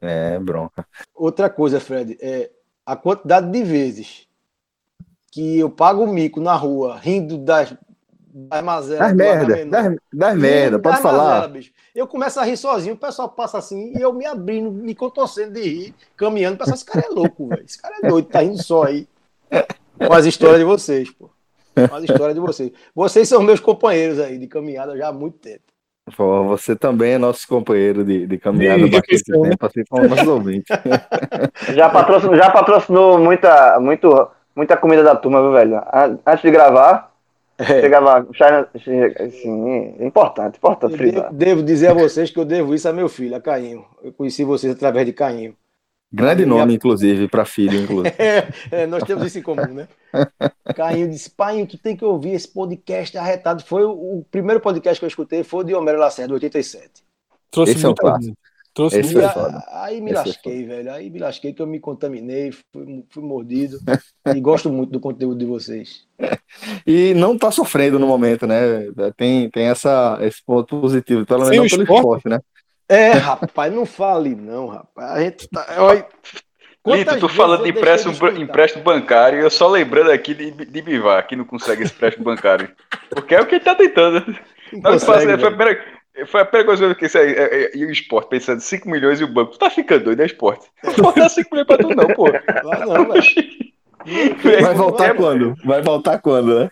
[0.00, 0.86] É, bronca.
[1.14, 2.50] Outra coisa, Fred, é
[2.86, 4.26] a quantidade de vezes
[5.30, 7.74] que eu pago o mico na rua, rindo das,
[8.18, 9.08] das mazelas.
[9.08, 11.46] Das merda, das, das merda, pode das falar.
[11.46, 14.94] Mazela, eu começo a rir sozinho, o pessoal passa assim, e eu me abrindo, me
[14.94, 17.66] contorcendo de rir, caminhando, o pessoal, esse cara é louco, velho.
[17.66, 19.06] Esse cara é doido, tá rindo só aí.
[20.06, 21.28] Com as histórias de vocês, pô.
[21.76, 22.72] Olha a história de vocês.
[22.94, 25.62] Vocês são meus companheiros aí de caminhada já há muito tempo.
[26.16, 30.50] Pô, você também é nosso companheiro de, de caminhada há bastante tempo, assim como.
[31.74, 35.80] Já patrocinou, já patrocinou muita, muito, muita comida da turma, viu, velho?
[36.26, 37.12] Antes de gravar,
[37.58, 37.64] é.
[37.64, 38.26] chegava.
[38.74, 43.08] Assim, é importante, importante Devo, devo dizer a vocês que eu devo isso a meu
[43.08, 43.84] filho, a Cainho.
[44.02, 45.54] Eu conheci vocês através de Cainho.
[46.12, 48.14] Grande nome, inclusive, para filho, inclusive.
[48.18, 49.86] é, é, nós temos isso em comum, né?
[50.74, 53.62] Cainho disse, pai, tu tem que ouvir esse podcast arretado.
[53.62, 57.04] Foi o, o, primeiro podcast que eu escutei, foi o de Homero Lacerda, 87.
[57.50, 58.36] Trouxe esse é um clássico.
[58.72, 60.92] Trouxe esse a, aí me esse lasquei, velho.
[60.92, 63.78] Aí me lasquei que eu me contaminei, fui, fui mordido.
[64.32, 66.06] e gosto muito do conteúdo de vocês.
[66.84, 68.56] E não tá sofrendo no momento, né?
[69.16, 72.40] Tem, tem essa, esse ponto positivo, pelo menos pelo esporte, né?
[72.90, 75.12] É, rapaz, não fale não, rapaz.
[75.12, 75.64] A gente tá.
[75.78, 76.04] Olha,
[76.84, 81.24] Lito, tu falando de empréstimo, de empréstimo bancário, eu só lembrando aqui de, de Bivar,
[81.24, 82.68] que não consegue esse empréstimo bancário.
[83.08, 84.26] Porque é o que ele tá tentando.
[84.72, 85.84] Não, consegue, faço, foi, a primeira,
[86.26, 89.20] foi a primeira coisa que isso aí, é, é, e o esporte, pensando 5 milhões
[89.20, 89.52] e o banco.
[89.52, 90.66] Tu tá ficando doido, é esporte?
[90.82, 92.24] Não vou dar 5 milhões pra tu, não, pô.
[92.24, 93.70] Vai não, velho.
[94.62, 95.54] Vai voltar quando?
[95.62, 96.70] Vai voltar quando, né?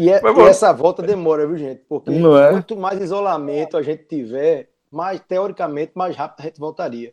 [0.00, 1.82] E, é, e, essa volta demora, viu, gente?
[1.86, 2.50] Porque é?
[2.50, 7.12] quanto mais isolamento a gente tiver, mais, teoricamente, mais rápido a gente voltaria.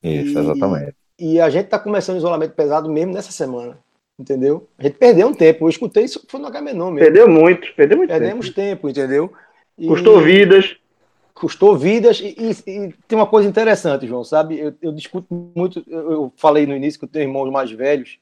[0.00, 0.94] Isso, e, exatamente.
[1.18, 3.76] E a gente tá começando isolamento pesado mesmo nessa semana.
[4.16, 4.68] Entendeu?
[4.78, 5.64] A gente perdeu um tempo.
[5.64, 7.06] Eu escutei isso foi no Agamenon mesmo.
[7.06, 9.32] Perdeu muito, perdeu muito Perdemos tempo, tempo entendeu?
[9.76, 10.76] E, custou vidas.
[11.34, 12.20] Custou vidas.
[12.20, 14.60] E, e, e, tem uma coisa interessante, João, sabe?
[14.60, 15.26] Eu, eu discuto
[15.56, 15.82] muito.
[15.88, 18.20] Eu, eu, falei no início que eu tenho irmãos mais velhos.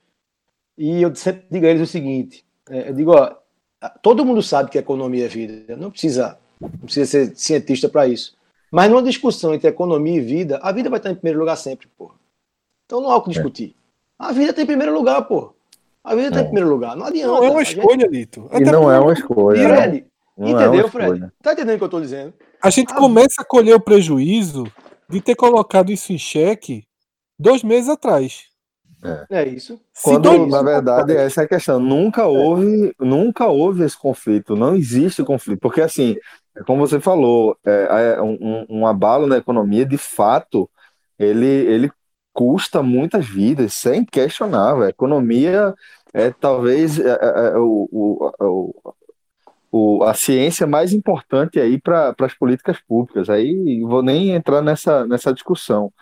[0.79, 3.35] E eu sempre digo a eles o seguinte: é, eu digo, ó,
[4.03, 5.77] todo mundo sabe que economia é vida.
[5.77, 8.37] Não precisa, não precisa ser cientista para isso.
[8.71, 11.89] Mas numa discussão entre economia e vida, a vida vai estar em primeiro lugar sempre,
[11.99, 12.13] pô.
[12.87, 13.33] Então não há o que é.
[13.33, 13.75] discutir.
[14.19, 15.55] A vida está em primeiro lugar, pô.
[16.05, 16.97] A vida está em primeiro lugar.
[16.97, 17.29] Não adianta.
[17.29, 18.11] Não é uma escolha, gente...
[18.11, 18.51] Lito.
[18.53, 19.69] E não é uma escolha.
[19.69, 20.07] Fred,
[20.39, 21.33] entendeu, é Fred?
[21.43, 22.35] Tá entendendo o que eu estou dizendo?
[22.63, 24.65] A gente a começa a colher o prejuízo
[25.09, 26.85] de ter colocado isso em xeque
[27.39, 28.50] dois meses atrás.
[29.03, 29.81] É, é isso.
[30.03, 31.81] Quando, na verdade, essa é a questão.
[31.81, 34.55] Nunca houve, nunca houve esse conflito.
[34.55, 35.61] Não existe conflito.
[35.61, 36.17] Porque, assim,
[36.67, 40.69] como você falou, é, é um, um abalo na economia, de fato,
[41.19, 41.91] ele, ele
[42.33, 44.85] custa muitas vidas, isso é inquestionável.
[44.85, 45.75] A economia
[46.13, 48.93] é talvez é, é, é o, o,
[49.71, 53.31] o, a ciência mais importante aí para as políticas públicas.
[53.31, 55.93] Aí vou nem entrar nessa, nessa discussão.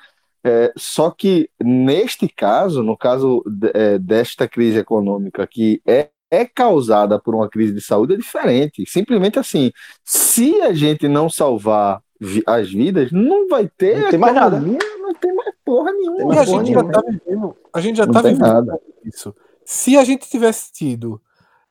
[0.49, 3.45] É, só que neste caso, no caso
[3.75, 8.83] é, desta crise econômica que é, é causada por uma crise de saúde, é diferente.
[8.89, 9.71] Simplesmente assim,
[10.03, 14.01] se a gente não salvar vi as vidas, não vai ter.
[14.01, 14.59] Não tem mais nada.
[14.59, 16.35] Não tem mais porra nenhuma.
[16.35, 18.81] E a gente, já tá vivendo, a gente já não tá vivendo nada.
[19.05, 19.35] isso.
[19.67, 21.21] Se a gente tivesse tido.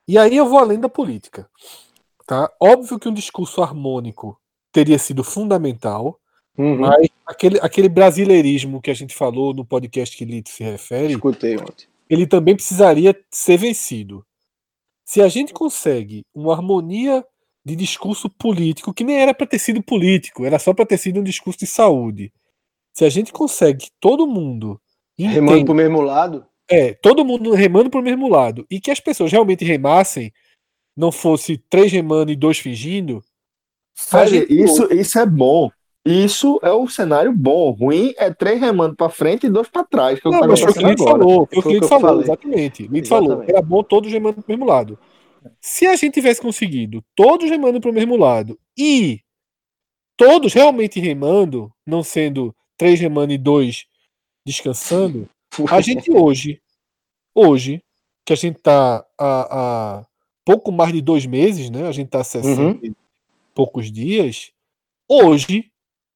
[0.06, 1.50] E aí eu vou além da política.
[2.24, 2.48] Tá?
[2.60, 4.38] Óbvio que um discurso harmônico
[4.70, 6.18] teria sido fundamental.
[6.58, 6.78] Uhum.
[6.78, 11.56] Mas aquele, aquele brasileirismo que a gente falou no podcast que Lito se refere, Escutei
[11.56, 11.86] ontem.
[12.10, 14.26] ele também precisaria ser vencido.
[15.04, 17.24] Se a gente consegue uma harmonia
[17.64, 21.20] de discurso político, que nem era para ter sido político, era só para ter sido
[21.20, 22.32] um discurso de saúde.
[22.92, 24.80] Se a gente consegue que todo mundo.
[25.16, 26.44] Remando para o mesmo lado?
[26.68, 28.66] É, todo mundo remando para o mesmo lado.
[28.68, 30.32] E que as pessoas realmente remassem,
[30.96, 33.22] não fosse três remando e dois fingindo.
[34.26, 34.52] Gente...
[34.52, 35.70] Isso, isso é bom.
[36.08, 37.70] Isso é o cenário bom.
[37.70, 40.18] Ruim é três remando para frente e dois para trás.
[40.18, 41.48] Que não, mas foi o que o falou.
[41.52, 42.88] Foi o que falou, exatamente.
[42.90, 43.42] O falou.
[43.46, 44.98] Era bom todos remando para o mesmo lado.
[45.60, 49.20] Se a gente tivesse conseguido todos remando para o mesmo lado e
[50.16, 53.84] todos realmente remando, não sendo três remando e dois
[54.46, 55.28] descansando,
[55.70, 56.60] a gente hoje,
[57.34, 57.82] hoje,
[58.24, 60.06] que a gente está há, há,
[60.42, 61.86] pouco mais de dois meses, né?
[61.86, 62.94] A gente está há 60 uhum.
[63.54, 64.50] poucos dias.
[65.06, 65.70] Hoje,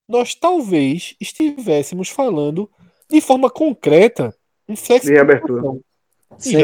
[0.09, 2.71] nós talvez estivéssemos falando
[3.11, 4.35] de forma concreta
[4.69, 5.81] em flexibilização.
[6.39, 6.57] Sim,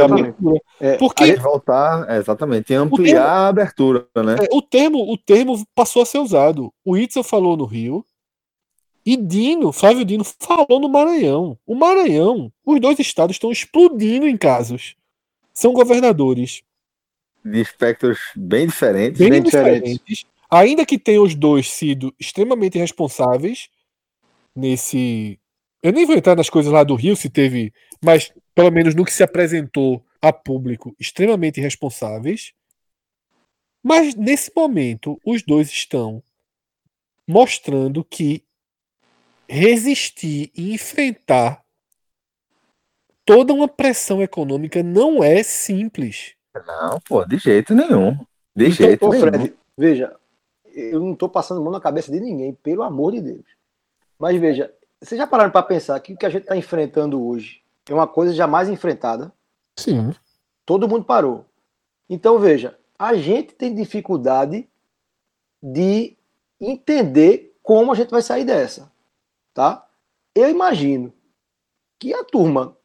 [0.80, 4.36] é, porque voltar, é, exatamente, ampliar termo, a abertura, né?
[4.40, 6.72] É, o termo, o termo passou a ser usado.
[6.84, 8.04] O Itzel falou no Rio
[9.04, 11.56] e Dino, Flávio Dino falou no Maranhão.
[11.66, 14.96] O Maranhão, os dois estados estão explodindo em casos.
[15.52, 16.62] São governadores
[17.44, 19.92] de espectros bem diferentes, bem, bem diferentes.
[19.92, 20.26] diferentes.
[20.50, 23.68] Ainda que tenham os dois sido extremamente responsáveis
[24.54, 25.38] nesse
[25.82, 27.72] eu nem vou entrar nas coisas lá do Rio, se teve,
[28.02, 32.52] mas pelo menos no que se apresentou a público, extremamente responsáveis.
[33.82, 36.22] Mas nesse momento, os dois estão
[37.26, 38.44] mostrando que
[39.48, 41.62] resistir e enfrentar
[43.24, 46.34] toda uma pressão econômica não é simples.
[46.66, 48.18] Não, pô, de jeito nenhum.
[48.56, 49.30] De então, jeito ô, nenhum.
[49.30, 50.16] Fred, veja,
[50.78, 53.44] eu não estou passando mão na cabeça de ninguém, pelo amor de Deus.
[54.18, 57.62] Mas veja, vocês já pararam para pensar que o que a gente está enfrentando hoje
[57.88, 59.32] é uma coisa jamais enfrentada?
[59.76, 60.12] Sim.
[60.64, 61.46] Todo mundo parou.
[62.08, 64.68] Então, veja, a gente tem dificuldade
[65.62, 66.16] de
[66.60, 68.90] entender como a gente vai sair dessa.
[69.54, 69.86] Tá?
[70.34, 71.12] Eu imagino
[71.98, 72.76] que a turma,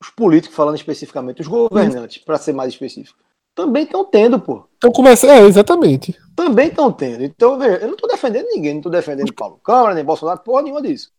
[0.00, 3.18] os políticos falando especificamente, os governantes, para ser mais específico,
[3.54, 4.64] também estão tendo, pô.
[4.76, 6.18] Então começa, é, exatamente.
[6.34, 7.22] Também estão tendo.
[7.22, 10.62] Então, veja, eu não estou defendendo ninguém, não estou defendendo Paulo Câmara, nem Bolsonaro, porra
[10.62, 11.12] nenhuma disso.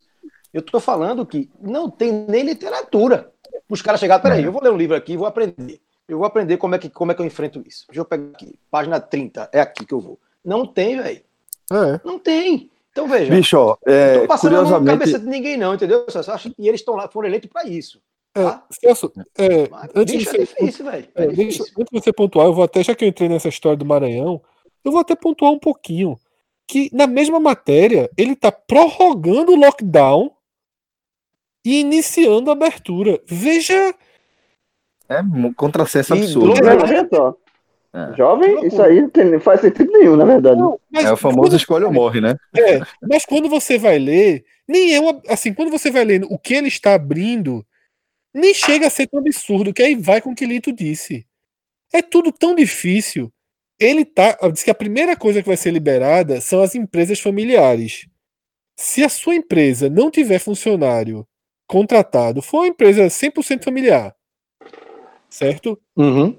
[0.53, 3.31] Eu estou falando que não tem nem literatura.
[3.69, 5.79] Os caras chegaram, peraí, eu vou ler um livro aqui e vou aprender.
[6.07, 7.85] Eu vou aprender como é, que, como é que eu enfrento isso.
[7.87, 10.19] Deixa eu pegar aqui, página 30, é aqui que eu vou.
[10.43, 11.21] Não tem, velho.
[11.71, 12.01] É.
[12.03, 12.69] Não tem.
[12.91, 13.33] Então veja.
[13.33, 14.89] Bicho, ó, é, não passando curiosamente...
[14.89, 16.05] a cabeça de ninguém, não, entendeu?
[16.05, 18.01] Eu só acho, e eles estão lá, foram eleitos para isso.
[18.33, 18.65] É, Tá?
[18.71, 22.13] Celso, é, Mas, antes, bicho, de é você, difícil, é, É deixa- antes de você
[22.13, 24.41] pontuar, eu vou até, já que eu entrei nessa história do Maranhão,
[24.83, 26.17] eu vou até pontuar um pouquinho.
[26.67, 30.31] Que na mesma matéria, ele tá prorrogando o lockdown
[31.65, 33.19] e iniciando a abertura.
[33.27, 33.93] Veja.
[35.09, 36.53] É um contrassenso absurdo.
[36.63, 36.71] né?
[37.93, 38.15] É.
[38.15, 40.57] Jovem, isso aí não faz sentido nenhum, na verdade.
[40.61, 42.35] Não, mas É o famoso quando- escolha ou morre, né?
[42.57, 46.39] É, mas quando você vai ler, nem é uma, assim, quando você vai ler o
[46.39, 47.65] que ele está abrindo,
[48.33, 51.25] nem chega a ser tão absurdo, que aí vai com o que Lito disse.
[51.93, 53.31] É tudo tão difícil.
[53.79, 58.07] Ele tá, diz que a primeira coisa que vai ser liberada são as empresas familiares.
[58.77, 61.27] Se a sua empresa não tiver funcionário
[61.67, 64.15] contratado, for uma empresa 100% familiar,
[65.29, 65.79] certo?
[65.95, 66.37] Uhum.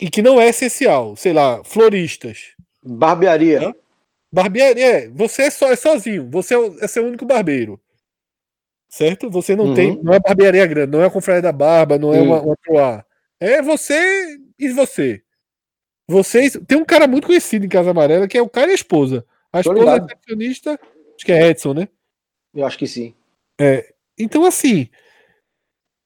[0.00, 2.54] E que não é essencial, sei lá, floristas,
[2.84, 3.74] Barbearia.
[4.32, 7.80] Barbearia, é, você é, só, é sozinho, você é, o- é seu único barbeiro.
[8.92, 9.30] Certo?
[9.30, 9.74] Você não Uhum.
[9.74, 10.02] tem.
[10.02, 12.26] Não é barbearia grande, não é a confraria da barba, não é Sim.
[12.26, 13.06] uma, uma.
[13.40, 15.22] É você e você.
[16.06, 16.58] Vocês.
[16.68, 19.26] Tem um cara muito conhecido em Casa Amarela que é o cara e a esposa.
[19.50, 20.02] A Tô esposa é ligado.
[20.08, 20.72] recepcionista,
[21.16, 21.88] acho que é Edson, né?
[22.52, 23.14] Eu acho que sim.
[24.18, 24.90] Então, assim,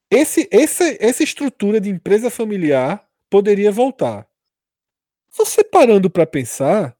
[0.08, 4.28] esse, esse, essa estrutura de empresa familiar poderia voltar.
[5.32, 6.96] Você parando para pensar,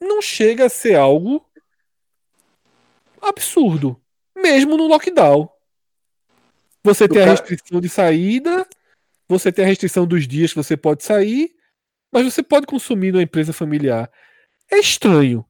[0.00, 1.48] não chega a ser algo
[3.20, 4.01] absurdo,
[4.42, 5.48] mesmo no lockdown.
[6.84, 8.66] Você Do tem a restrição de saída,
[9.28, 11.54] você tem a restrição dos dias que você pode sair,
[12.10, 14.10] mas você pode consumir numa empresa familiar.
[14.70, 15.44] É estranho,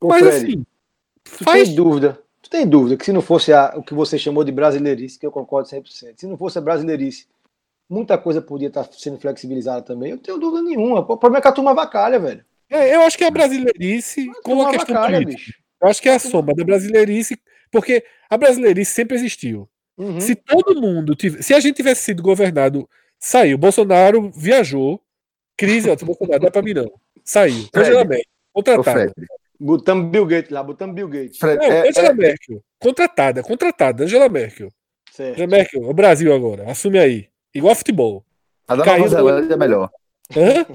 [0.00, 0.66] Ô, mas Fred, assim,
[1.24, 2.20] tu faz tem dúvida.
[2.42, 5.26] Tu tem dúvida que se não fosse a- o que você chamou de brasileirice, que
[5.26, 7.26] eu concordo 100%, se não fosse a brasileirice,
[7.88, 10.10] muita coisa podia estar sendo flexibilizada também.
[10.10, 11.00] Eu não tenho dúvida nenhuma.
[11.00, 12.44] O problema é que a turma vacalha, velho.
[12.68, 15.54] É, eu acho que a brasileirice, como a questão política, bicho.
[15.80, 17.40] eu acho que é a soma da brasileirice,
[17.70, 19.68] porque a brasileirice sempre existiu.
[19.96, 20.20] Uhum.
[20.20, 22.88] Se todo mundo tivesse, se a gente tivesse sido governado,
[23.18, 25.00] saiu, Bolsonaro viajou,
[25.56, 26.92] crise, ó, Bolsonaro não é pra mim não,
[27.24, 27.66] saiu.
[27.74, 29.12] Angela Merkel, contratada.
[29.58, 31.38] Botamos Bill Gates lá, botamos Bill Gates.
[31.38, 34.68] Fred, Não, é- Angela é- Merkel, contratada, contratada, Angela Merkel.
[35.10, 35.32] Certo.
[35.32, 37.28] Angela Merkel, o Brasil agora, assume aí.
[37.54, 38.22] Igual futebol.
[38.68, 39.88] a Nova no- Zelândia é melhor.
[40.34, 40.66] Hã?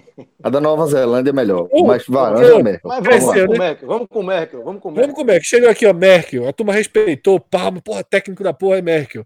[0.42, 1.68] A da Nova Zelândia é melhor.
[1.72, 2.90] Uh, mas Angela Merkel.
[2.90, 3.58] Mas vamos, vamos né?
[3.58, 5.04] Merkel, vamos com Merkel, vamos com Merkel.
[5.04, 5.44] Vamos com o Merkel.
[5.44, 6.48] Chegou aqui, ó, Merkel.
[6.48, 9.26] A turma respeitou, palma, porra, técnico da porra é Merkel.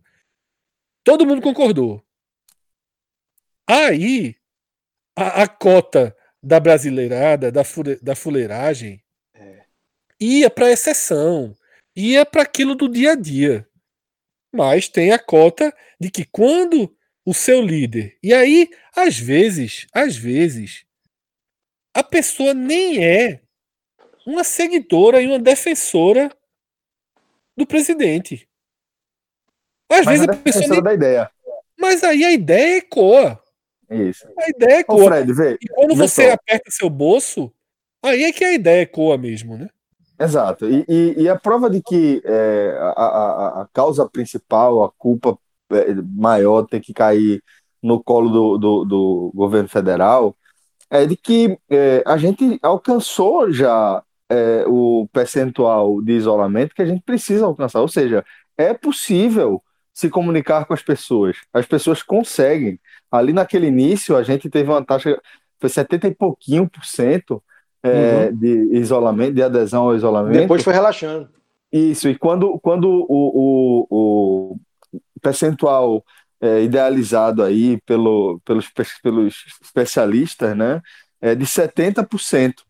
[1.03, 2.03] Todo mundo concordou.
[3.67, 4.35] Aí,
[5.15, 9.03] a, a cota da brasileirada, da, fure- da fuleiragem,
[10.19, 11.55] ia para exceção,
[11.95, 13.67] ia para aquilo do dia a dia.
[14.53, 16.95] Mas tem a cota de que quando
[17.25, 18.17] o seu líder.
[18.21, 20.85] E aí, às vezes, às vezes,
[21.93, 23.41] a pessoa nem é
[24.25, 26.31] uma seguidora e uma defensora
[27.57, 28.47] do presidente.
[29.89, 30.83] Às Mas vezes é a pessoa defensora nem...
[30.83, 31.31] da ideia.
[31.79, 33.41] Mas aí a ideia ecoa.
[33.89, 34.27] Isso.
[34.39, 35.05] A ideia Ô, ecoa.
[35.05, 35.57] Fred, vê.
[35.61, 36.33] E quando vê você só.
[36.33, 37.51] aperta seu bolso,
[38.03, 39.69] aí é que a ideia ecoa mesmo, né?
[40.19, 40.65] Exato.
[40.69, 45.37] E, e- e a prova de que é, a, a- a causa principal, a culpa
[46.15, 47.43] maior tem que cair
[47.81, 50.35] no colo do, do, do governo federal
[50.89, 56.85] é de que é, a gente alcançou já é, o percentual de isolamento que a
[56.85, 57.81] gente precisa alcançar.
[57.81, 58.23] Ou seja,
[58.57, 59.61] é possível
[59.93, 61.37] se comunicar com as pessoas.
[61.53, 62.79] As pessoas conseguem.
[63.11, 65.19] Ali naquele início, a gente teve uma taxa,
[65.59, 67.41] foi 70 e pouquinho por cento
[67.81, 70.39] é, de isolamento, de adesão ao isolamento.
[70.39, 71.29] Depois foi relaxando.
[71.71, 74.57] Isso, e quando, quando o, o, o
[75.21, 76.03] percentual
[76.41, 80.81] é, idealizado aí pelo, pelos, pe- pelos especialistas, né,
[81.21, 82.63] é de 70%,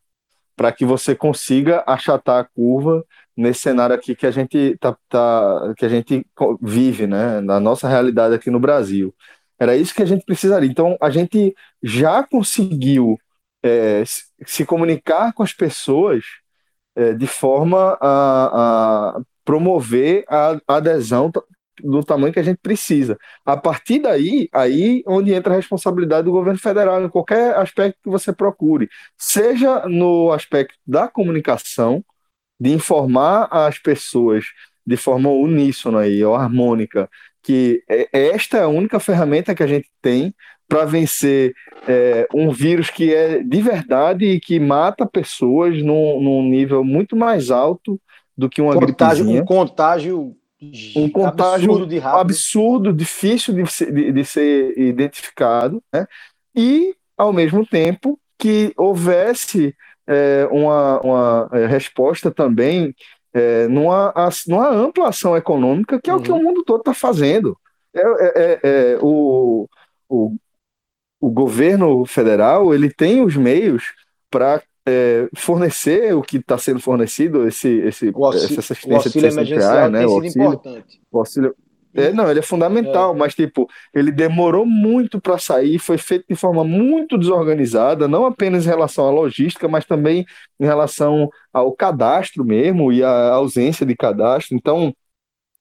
[0.56, 3.04] para que você consiga achatar a curva
[3.36, 6.26] nesse cenário aqui que a gente tá, tá- que a gente
[6.62, 9.14] vive, né, na nossa realidade aqui no Brasil.
[9.60, 10.70] Era isso que a gente precisaria.
[10.70, 11.54] Então, a gente
[11.84, 13.18] já conseguiu
[13.64, 14.04] é,
[14.46, 16.24] se comunicar com as pessoas
[16.96, 21.32] é, de forma a, a promover a adesão
[21.84, 23.18] do tamanho que a gente precisa.
[23.46, 28.10] A partir daí, aí onde entra a responsabilidade do governo federal em qualquer aspecto que
[28.10, 32.04] você procure, seja no aspecto da comunicação,
[32.60, 34.46] de informar as pessoas
[34.86, 37.10] de forma uníssona ou harmônica,
[37.44, 40.34] que é- esta é a única ferramenta que a gente tem
[40.68, 41.54] para vencer
[41.88, 47.16] é, um vírus que é de verdade e que mata pessoas num, num nível muito
[47.16, 48.02] mais alto
[48.38, 49.42] do que uma Contágio, gripezinha.
[49.42, 50.36] um contágio,
[50.96, 56.08] Um contágio absurdo de absurdo, difícil de ser, de, de ser identificado, né?
[56.56, 59.76] E, ao mesmo tempo, que houvesse
[60.08, 62.96] é, uma, uma é, resposta também
[63.34, 64.14] é, numa,
[64.48, 66.20] numa ampla ação econômica, que é uhum.
[66.20, 66.44] o que o uhum.
[66.44, 67.58] mundo todo está fazendo.
[67.94, 69.68] É, é, é, o,
[70.08, 70.36] o,
[71.20, 73.94] o governo federal ele tem os meios
[74.30, 79.50] para é, fornecer o que está sendo fornecido, esse, esse, auxílio, essa assistência de 600
[79.50, 80.06] reais, né?
[80.06, 81.02] O auxílio, importante.
[81.12, 81.56] O auxílio,
[81.96, 83.18] é, não, ele é fundamental, é.
[83.18, 88.66] mas tipo, ele demorou muito para sair, foi feito de forma muito desorganizada, não apenas
[88.66, 90.26] em relação à logística, mas também
[90.60, 94.56] em relação ao cadastro mesmo e à ausência de cadastro.
[94.56, 94.94] Então,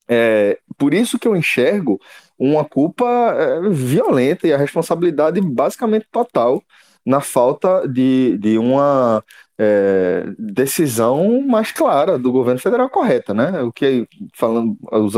[0.07, 1.99] é, por isso que eu enxergo
[2.39, 3.07] uma culpa
[3.39, 6.63] é, violenta e a responsabilidade basicamente total
[7.05, 9.23] na falta de, de uma
[9.57, 13.63] é, decisão mais clara do governo federal correta, né?
[13.63, 14.77] O que falando,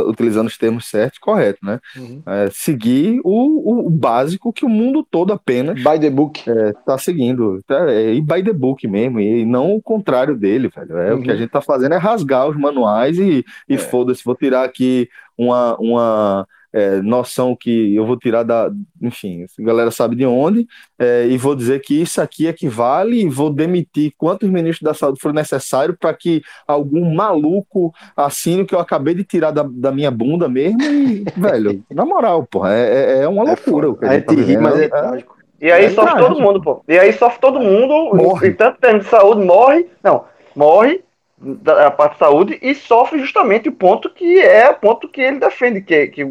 [0.09, 1.81] utilizando os termos certos, correto, né?
[1.97, 2.23] Uhum.
[2.27, 6.99] É, seguir o, o, básico que o mundo todo apenas by the book é, tá
[6.99, 10.99] seguindo, tá, é, e by the book mesmo, e não o contrário dele, velho.
[10.99, 11.21] É uhum.
[11.21, 11.39] o que a uhum.
[11.41, 13.79] gente tá fazendo é rasgar os manuais e, e é.
[13.79, 15.09] foda-se, vou tirar aqui
[15.39, 18.71] uma, uma é, noção que eu vou tirar da.
[19.01, 20.67] Enfim, a galera sabe de onde,
[20.99, 25.19] é, e vou dizer que isso aqui equivale e vou demitir quantos ministros da saúde
[25.19, 29.91] for necessário para que algum maluco assine o que eu acabei de tirar da, da
[29.91, 30.83] minha bunda mesmo.
[30.83, 33.89] E, velho, na moral, porra, é, é, é uma é loucura.
[33.89, 35.37] o que a gente tá ri, mas é, é trágico.
[35.59, 36.85] E aí sofre todo mundo, pô.
[36.87, 38.49] E aí sofre todo mundo, morre.
[38.49, 39.87] e tanto tempo de saúde, morre.
[40.05, 40.25] Não,
[40.55, 41.03] morre
[41.39, 45.39] da parte de saúde e sofre justamente o ponto que é o ponto que ele
[45.39, 46.25] defende, que, que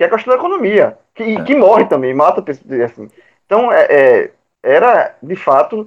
[0.00, 1.44] que é a questão da economia, que, é.
[1.44, 2.42] que morre também, mata
[2.82, 3.10] assim.
[3.44, 4.30] Então, é, é,
[4.62, 5.86] era, de fato,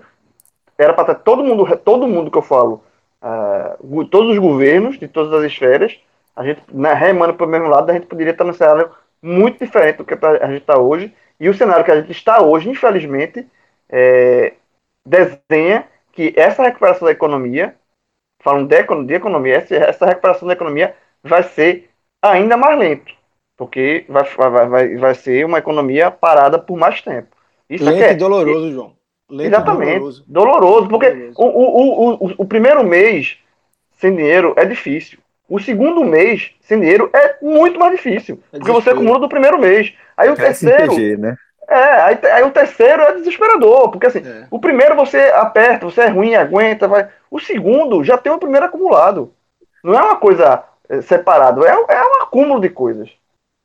[0.78, 2.84] era para todo mundo, todo mundo que eu falo,
[3.24, 6.00] uh, todos os governos de todas as esferas,
[6.36, 9.58] a gente, né, remando para o mesmo lado, a gente poderia estar num cenário muito
[9.58, 12.70] diferente do que a gente está hoje, e o cenário que a gente está hoje,
[12.70, 13.48] infelizmente,
[13.90, 14.54] é,
[15.04, 17.74] desenha que essa recuperação da economia,
[18.42, 21.90] falando de, de economia, essa, essa recuperação da economia vai ser
[22.22, 23.23] ainda mais lento
[23.64, 27.30] porque vai, vai, vai, vai ser uma economia parada por mais tempo.
[27.70, 28.94] Isso Lento é, e doloroso, João.
[29.30, 29.94] Lento exatamente.
[29.94, 30.26] Doloroso.
[30.28, 31.34] doloroso porque doloroso.
[31.38, 33.38] O, o, o, o primeiro mês
[33.94, 35.18] sem dinheiro é difícil.
[35.48, 38.42] O segundo mês sem dinheiro é muito mais difícil.
[38.52, 39.94] É porque você acumula do primeiro mês.
[40.18, 40.92] Aí o é terceiro.
[40.92, 41.36] SPG, né?
[41.70, 44.46] É, aí, aí, o terceiro é desesperador, porque assim, é.
[44.52, 47.08] o primeiro você aperta, você é ruim, aguenta, vai.
[47.32, 49.34] O segundo já tem o primeiro acumulado.
[49.82, 53.10] Não é uma coisa é, separada, é, é um acúmulo de coisas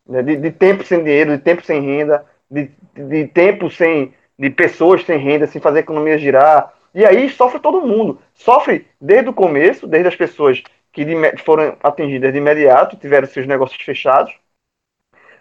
[0.08, 4.14] né, de, de, tempo sem dinheiro, de tempo sem renda, de, de tempo sem.
[4.38, 6.72] de pessoas sem renda, sem fazer a economia girar.
[6.94, 8.18] E aí sofre todo mundo.
[8.34, 10.62] Sofre desde o começo, desde as pessoas
[10.92, 11.04] que
[11.44, 14.34] foram atingidas de imediato tiveram seus negócios fechados.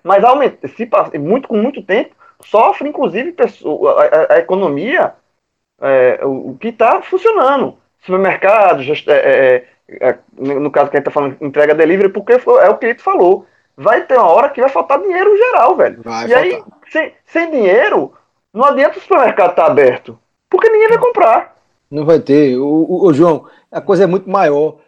[0.04, 0.90] Mas aumenta, se
[1.20, 5.14] muito, com muito tempo, sofre inclusive a, a, a economia,
[5.82, 7.78] é, o, o, que está funcionando.
[8.02, 9.66] Supermercados, é, é,
[10.00, 13.00] é, no caso que a gente está falando, entrega delivery, porque é o que ele
[13.00, 13.46] falou
[13.78, 16.02] vai ter uma hora que vai faltar dinheiro geral, velho.
[16.02, 16.44] Vai e faltar.
[16.44, 18.14] aí, sem, sem dinheiro,
[18.52, 20.20] não adianta o supermercado estar tá aberto.
[20.50, 21.56] Porque ninguém vai comprar.
[21.90, 22.58] Não vai ter.
[22.58, 24.80] O, o, o, João, a coisa é muito maior.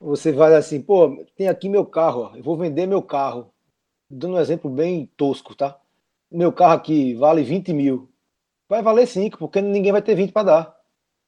[0.00, 3.50] Você vai assim, pô, tem aqui meu carro, ó, eu vou vender meu carro.
[4.08, 5.76] Dando um exemplo bem tosco, tá?
[6.30, 8.08] Meu carro aqui vale 20 mil.
[8.68, 10.76] Vai valer 5, porque ninguém vai ter 20 para dar.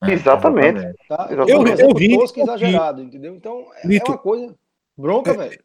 [0.06, 0.80] Exatamente.
[1.08, 1.28] Tá?
[1.30, 3.34] Eu, eu, eu vi, tosco exagerado, entendeu?
[3.34, 4.54] Então é, é uma coisa
[4.96, 5.64] bronca, é, velho.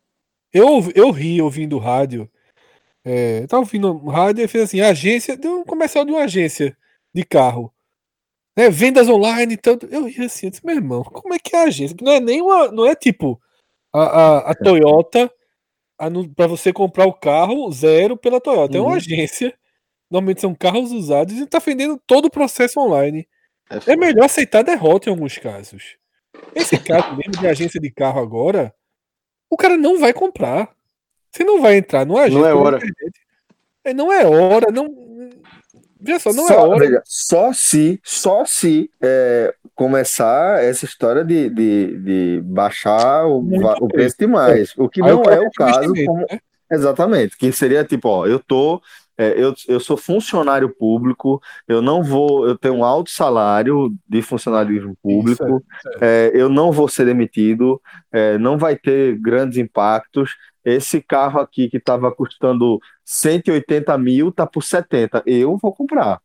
[0.53, 2.29] Eu, eu ri ouvindo rádio.
[3.03, 6.77] É, tava ouvindo rádio e fez assim: agência, deu um comercial de uma agência
[7.13, 7.73] de carro.
[8.55, 9.87] Né, vendas online e tanto.
[9.87, 11.97] Eu ri assim, eu disse, meu irmão, como é que é a agência?
[12.01, 12.71] Não é nem uma.
[12.71, 13.41] Não é tipo
[13.91, 15.31] a, a, a Toyota
[16.35, 18.77] para você comprar o carro zero pela Toyota.
[18.77, 18.79] Uhum.
[18.79, 18.97] É uma uhum.
[18.97, 19.53] agência.
[20.09, 23.27] Normalmente são carros usados e está vendendo todo o processo online.
[23.69, 25.97] É, é melhor aceitar derrota em alguns casos.
[26.53, 28.73] Esse caso mesmo de agência de carro agora
[29.53, 30.69] o cara não vai comprar.
[31.31, 32.35] Você não vai entrar no agente.
[32.35, 32.79] Não é hora.
[33.83, 34.87] É, não é hora, não.
[35.99, 36.79] Veja só, não é só, é hora.
[36.79, 43.87] Veja, só se, só se é, começar essa história de, de, de baixar o, o
[43.87, 44.73] preço demais.
[44.77, 45.93] O que Aí não é o caso.
[46.05, 46.25] Como...
[46.29, 46.39] Né?
[46.71, 47.37] Exatamente.
[47.37, 48.81] Que seria tipo, ó, eu tô
[49.17, 54.21] é, eu, eu sou funcionário público, eu não vou, eu tenho um alto salário de
[54.21, 55.63] funcionalismo público,
[56.01, 57.81] é, eu não vou ser demitido,
[58.11, 60.35] é, não vai ter grandes impactos.
[60.65, 66.19] Esse carro aqui que estava custando 180 mil tá por 70, eu vou comprar.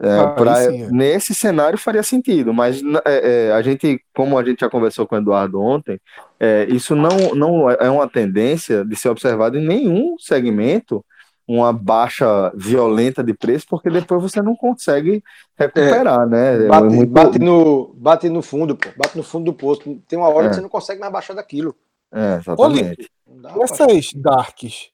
[0.00, 0.90] É, ah, pra, sim, é.
[0.90, 5.14] nesse cenário faria sentido, mas é, é, a gente, como a gente já conversou com
[5.14, 6.00] o Eduardo ontem,
[6.40, 11.04] é, isso não, não é uma tendência de ser observado em nenhum segmento
[11.46, 15.22] uma baixa violenta de preço, porque depois você não consegue
[15.56, 16.64] recuperar, é, né?
[16.64, 17.10] É bate, é muito...
[17.10, 20.00] bate, no, bate no fundo, pô, bate no fundo do posto.
[20.06, 20.48] Tem uma hora é.
[20.48, 21.74] que você não consegue mais baixar daquilo.
[22.12, 23.10] É, exatamente.
[23.26, 24.90] Olha, essas darks,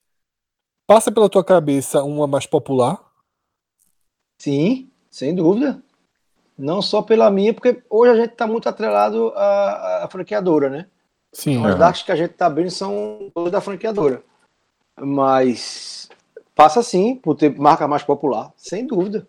[0.87, 2.99] passa pela tua cabeça uma mais popular?
[4.39, 5.83] Sim, sem dúvida.
[6.57, 10.87] Não só pela minha, porque hoje a gente está muito atrelado à, à, franqueadora, né?
[11.33, 11.65] Sim.
[11.65, 14.23] As darks que a gente está abrindo são da franqueadora.
[15.01, 16.09] Mas
[16.59, 19.29] passa sim por ter marca mais popular, sem dúvida.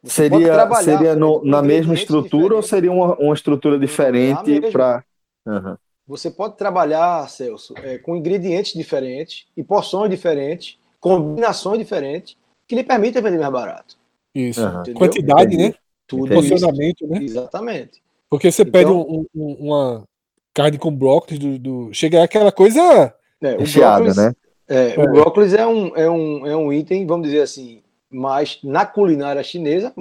[0.00, 5.02] Você seria seria no, na mesma estrutura ou seria uma, uma estrutura diferente para.
[5.44, 5.76] Uhum.
[6.06, 12.36] Você pode trabalhar, Celso, é, com ingredientes diferentes e porções diferentes, combinações diferentes,
[12.68, 13.96] que lhe permitem vender mais barato.
[14.32, 14.64] Isso.
[14.64, 14.94] Uhum.
[14.94, 15.74] Quantidade, né?
[16.06, 17.20] Tudo Porcionamento, né?
[17.20, 18.00] Exatamente.
[18.30, 20.04] Porque você então, pede um, um, uma
[20.52, 21.92] carne com brócolis do, do...
[21.92, 24.34] chega aquela coisa é, o brócolis, né?
[24.68, 25.00] É, é.
[25.00, 29.42] O brócolis é um, é, um, é um item, vamos dizer assim, mais na culinária
[29.42, 29.92] chinesa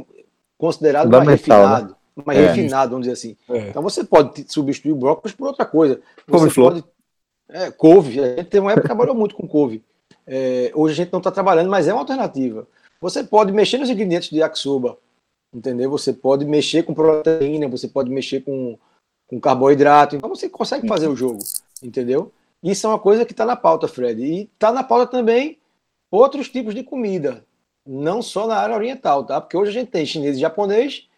[0.58, 1.32] considerado mais né?
[1.32, 1.90] refinado.
[1.90, 1.96] Né?
[2.26, 2.48] mais é.
[2.48, 3.38] refinado, vamos dizer assim.
[3.50, 3.70] É.
[3.70, 6.00] Então você pode substituir o brócolis por outra coisa.
[6.30, 6.84] Couve pode.
[7.50, 9.84] É, couve, a gente tem uma época que trabalhou muito com couve.
[10.26, 12.68] É, hoje a gente não está trabalhando, mas é uma alternativa.
[13.02, 14.98] Você pode mexer nos ingredientes de yakisoba,
[15.54, 15.90] entendeu?
[15.92, 18.78] Você pode mexer com proteína, você pode mexer com,
[19.28, 21.40] com carboidrato, então você consegue fazer o jogo,
[21.82, 22.32] entendeu?
[22.64, 24.24] Isso é uma coisa que está na pauta, Fred.
[24.24, 25.60] E está na pauta também
[26.10, 27.44] outros tipos de comida,
[27.86, 29.42] não só na área oriental, tá?
[29.42, 31.10] Porque hoje a gente tem chinês e japonês,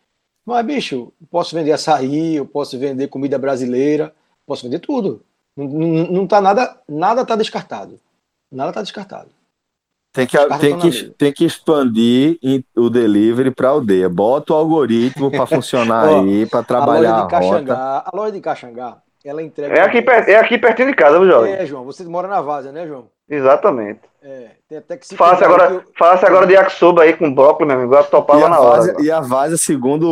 [0.45, 4.13] mas, bicho, posso vender açaí, eu posso vender comida brasileira,
[4.45, 5.21] posso vender tudo.
[5.55, 7.99] Não, não, não tá nada, nada tá descartado.
[8.51, 9.29] Nada tá descartado.
[10.13, 12.39] Tem que, tem, que, tem que expandir
[12.73, 14.07] o delivery para a aldeia.
[14.07, 18.39] Bota o algoritmo para funcionar aí, para trabalhar a, loja de Caxangá, a loja de
[18.39, 19.73] Caxangá, ela entrega.
[19.73, 21.53] É aqui, per, é aqui pertinho de casa, viu, Jovem?
[21.53, 21.83] É, João.
[21.85, 23.07] Você mora na Vaza, né, João?
[23.27, 24.01] Exatamente.
[24.21, 25.15] É, tem até que se.
[25.15, 25.83] Faça agora, eu...
[25.97, 27.95] faça agora de yakisoba aí com brócolis, meu amigo.
[27.95, 28.95] Eu topava na hora.
[28.99, 30.07] e a Várzea, segundo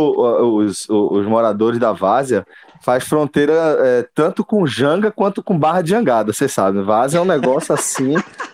[0.57, 2.45] os, os, moradores da Várzea,
[2.83, 6.81] faz fronteira é, tanto com Janga quanto com Barra de Jangada, você sabe.
[6.81, 8.13] Várzea é um negócio assim.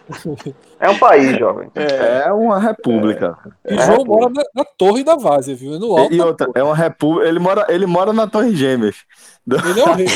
[0.79, 1.69] É um país, jovem.
[1.75, 3.37] É, é uma república.
[3.63, 3.73] É.
[3.73, 5.75] E é João mora na, na, torre da Várzea, viu?
[5.75, 7.27] É no alto e, outra, é uma república.
[7.27, 9.05] Ele mora, ele mora na Torre Gêmeas.
[9.47, 10.07] Ele é o rei.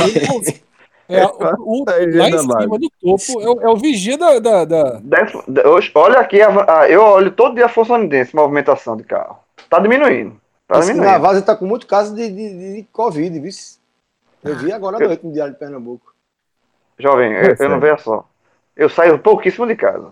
[1.10, 4.40] É, o, o, lá em cima do topo é o, é o vigia da.
[4.40, 5.02] da, da...
[5.96, 9.38] olha aqui, a, a, eu olho todo dia a Força Unidense, movimentação de carro.
[9.70, 10.40] Tá diminuindo.
[10.66, 11.12] Tá diminuindo.
[11.12, 13.52] Na Vaza tá com muito caso de, de, de Covid, viu?
[14.44, 16.14] Eu vi agora à noite no Diário de Pernambuco.
[16.98, 18.26] Jovem, eu, eu não vejo só.
[18.76, 20.12] Eu saio pouquíssimo de casa.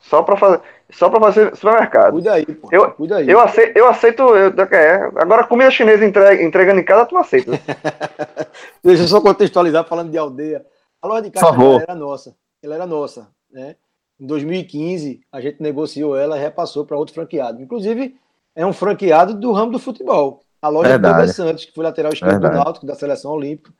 [0.00, 2.12] Só para fazer, só para fazer supermercado.
[2.12, 2.68] Cuida aí, pô.
[2.70, 3.28] Eu, Cuida aí.
[3.28, 7.52] Eu aceito, eu aceito eu, é, agora comida chinesa entrega, entregando em casa, tu aceita.
[8.82, 10.64] Deixa eu só contextualizar falando de aldeia.
[11.02, 12.36] A loja de caixa era nossa.
[12.62, 13.76] Ela era nossa, né?
[14.18, 17.60] Em 2015, a gente negociou ela e repassou para outro franqueado.
[17.60, 18.16] Inclusive,
[18.54, 20.40] é um franqueado do ramo do futebol.
[20.62, 21.26] A loja é Verdade.
[21.26, 23.72] do Santos, que foi lateral esquerdo do Náutico, da seleção olímpica.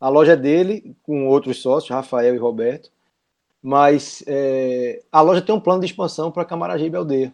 [0.00, 2.90] A loja é dele, com outros sócios, Rafael e Roberto.
[3.62, 7.32] Mas é, a loja tem um plano de expansão para Camaragibe Aldeia.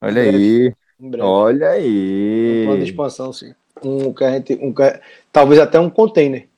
[0.00, 0.74] Olha aí.
[1.20, 2.62] Olha aí.
[2.62, 3.54] Um plano de expansão, sim.
[3.84, 4.72] Um, que a gente, um,
[5.30, 6.48] talvez até um container.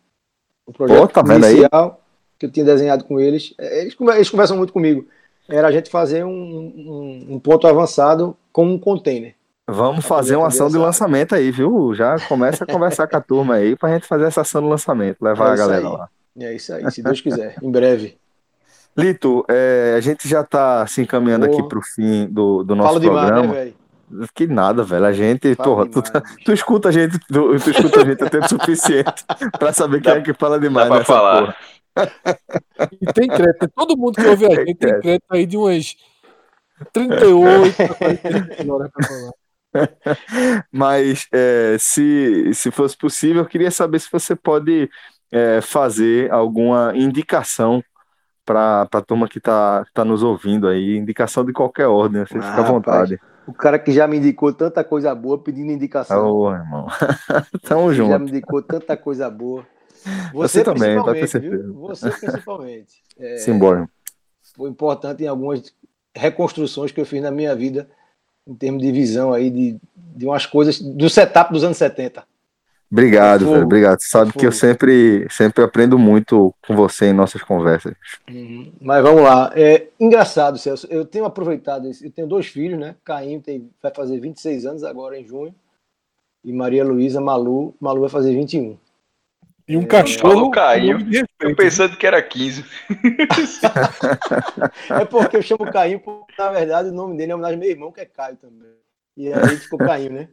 [0.66, 2.00] O projeto Pô, tá inicial
[2.38, 3.54] que eu tinha desenhado com eles.
[3.58, 5.06] É, eles, eles conversam muito comigo.
[5.48, 9.34] Era a gente fazer um, um, um ponto avançado com um container.
[9.66, 11.94] Vamos fazer uma ação de lançamento aí, viu?
[11.94, 15.22] Já começa a conversar com a turma aí pra gente fazer essa ação de lançamento,
[15.22, 15.92] levar é a galera aí.
[15.92, 16.08] lá.
[16.38, 18.18] É isso aí, se Deus quiser, em breve.
[18.96, 21.58] Lito, é, a gente já está se encaminhando porra.
[21.58, 23.42] aqui para o fim do, do nosso Fala programa.
[23.42, 23.74] Demais,
[24.10, 25.04] né, que nada, velho.
[25.04, 28.38] A gente, porra, tu, tá, tu, escuta a gente, tu, tu escuta a gente até
[28.38, 29.24] o suficiente
[29.58, 31.40] para saber quem é que fala demais dá nessa falar.
[31.40, 31.56] porra.
[33.00, 35.96] E tem crédito, todo mundo que ouve a gente tem crédito aí de umas
[36.92, 39.43] 38 horas para falar.
[40.70, 44.88] Mas é, se, se fosse possível, eu queria saber se você pode
[45.32, 47.82] é, fazer alguma indicação
[48.44, 52.42] para a turma que está tá nos ouvindo aí, indicação de qualquer ordem, você ah,
[52.42, 53.14] fica à vontade.
[53.14, 56.26] Rapaz, o cara que já me indicou tanta coisa boa pedindo indicação.
[56.26, 56.86] Ô, oh, irmão.
[57.62, 58.10] Tamo junto.
[58.10, 59.66] Já me indicou tanta coisa boa.
[60.32, 61.62] Você, você também, pode ter certeza.
[61.62, 61.74] Viu?
[61.74, 63.02] Você principalmente.
[63.16, 63.88] É, Simbora.
[64.56, 65.72] Foi importante em algumas
[66.12, 67.88] reconstruções que eu fiz na minha vida,
[68.46, 72.24] em termos de visão aí, de, de umas coisas, do setup dos anos 70.
[72.90, 74.00] Obrigado, velho, obrigado.
[74.00, 77.94] Você sabe que eu sempre, sempre aprendo muito com você em nossas conversas.
[78.30, 78.72] Uhum.
[78.80, 79.50] Mas vamos lá.
[79.56, 80.86] É engraçado, Celso.
[80.88, 82.04] Eu tenho aproveitado isso.
[82.06, 82.94] Eu tenho dois filhos, né?
[83.04, 85.52] Caim tem, vai fazer 26 anos agora em junho.
[86.44, 88.76] E Maria Luísa Malu, Malu vai fazer 21.
[89.66, 90.98] E um é, cachorro caiu.
[91.40, 92.64] Eu pensando que era 15.
[94.90, 97.70] é porque eu chamo Caio, porque na verdade o nome dele é homenagem ao meu
[97.70, 98.74] irmão, que é Caio também.
[99.16, 100.28] E aí ficou Caio, né?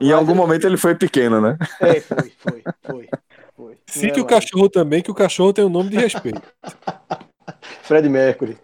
[0.00, 0.40] Em algum ele...
[0.40, 1.58] momento ele foi pequeno, né?
[1.80, 3.08] É, foi, foi, foi.
[3.54, 3.78] foi.
[3.86, 6.42] Cite é, o cachorro também, que o cachorro tem um nome de respeito.
[7.82, 8.56] Fred Mercury.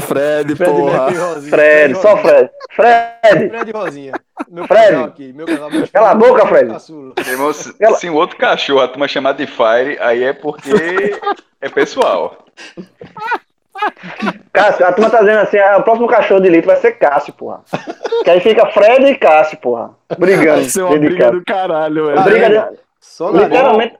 [0.00, 1.10] Fred, Fred porra.
[1.10, 2.50] Mercury, Fred, Fred só Fred.
[2.72, 3.48] Fred.
[3.50, 4.12] Fred Rosinha.
[4.48, 4.96] Meu Fred.
[4.96, 6.72] Aqui, meu casal, meu Cala a boca, Fred.
[7.28, 11.18] Irmão, se, se um outro cachorro a turma chamar de Fire, aí é porque
[11.60, 12.44] é pessoal.
[14.52, 17.32] Cássio, a turma tá dizendo assim, ah, o próximo cachorro de litro vai ser Cássio,
[17.34, 17.62] porra.
[18.24, 19.90] Que aí fica Fred e Cássio, porra.
[20.18, 20.60] Brigando.
[20.60, 22.22] Vai ser uma briga do caralho, velho.
[22.22, 22.78] Briga de...
[23.00, 23.96] Só Literalmente...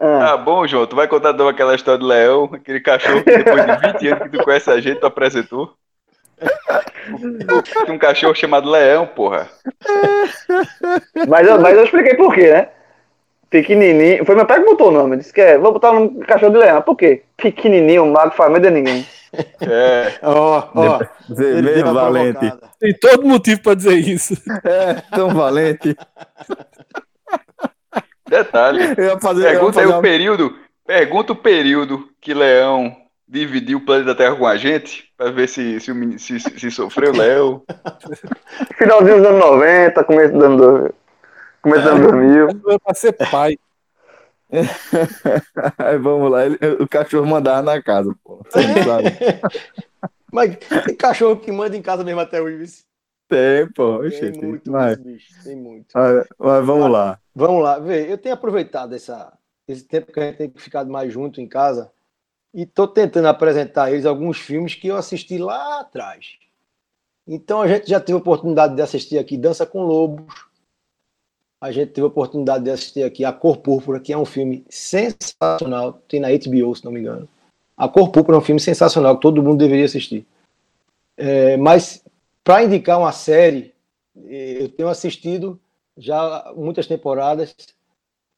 [0.00, 3.66] ah, bom, João, tu vai contar de aquela história do Leão, aquele cachorro que depois
[3.66, 5.72] de 20 anos que tu conhece a gente, tu apresentou?
[7.86, 9.48] Tem um cachorro chamado Leão, porra.
[11.26, 12.68] Mas eu, mas eu expliquei por quê, né?
[13.50, 14.24] Pequenininho.
[14.26, 15.16] Foi meu pai que botou o nome.
[15.16, 16.82] Disse que é, vou botar um cachorro de leão.
[16.82, 17.22] Por quê?
[17.36, 19.06] Pequenininho, mago, família de ninguém.
[19.60, 20.18] É.
[20.22, 20.98] Ó, ó.
[21.30, 22.52] Vê, valente.
[22.78, 24.34] Tem todo motivo pra dizer isso.
[24.64, 25.96] É, tão valente.
[28.28, 28.94] Detalhe.
[29.20, 30.58] Fazer, pergunta eu ia fazer aí o período.
[30.86, 32.96] Pergunta o período que Leão
[33.28, 37.62] dividiu o planeta Terra com a gente, pra ver se, se, se, se sofreu, Léo.
[38.78, 40.90] Finalzinho dos anos 90, começo dos anos,
[41.60, 42.48] começo dos anos 2000.
[42.48, 43.58] É pra ser pai.
[45.76, 48.40] Aí vamos lá, ele, o cachorro mandava na casa, pô.
[50.32, 50.56] Mas
[50.86, 52.82] tem cachorro que manda em casa mesmo até hoje.
[53.28, 54.00] Tem, pô.
[54.08, 54.98] Tem muito, mas...
[54.98, 55.86] bicho, tem muito.
[55.94, 57.20] Mas, mas vamos mas, lá.
[57.34, 59.32] Vamos lá, vê, eu tenho aproveitado essa,
[59.68, 61.92] esse tempo que a gente tem ficado mais junto em casa
[62.54, 66.38] e estou tentando apresentar a eles alguns filmes que eu assisti lá atrás.
[67.26, 70.48] Então a gente já teve a oportunidade de assistir aqui Dança com Lobos.
[71.60, 74.64] A gente teve a oportunidade de assistir aqui A Cor Púrpura, que é um filme
[74.70, 76.00] sensacional.
[76.08, 77.28] Tem na HBO, se não me engano.
[77.76, 80.26] A Cor Púrpura é um filme sensacional que todo mundo deveria assistir.
[81.16, 82.02] É, mas
[82.48, 83.74] para indicar uma série,
[84.24, 85.60] eh, eu tenho assistido
[85.98, 87.54] já muitas temporadas.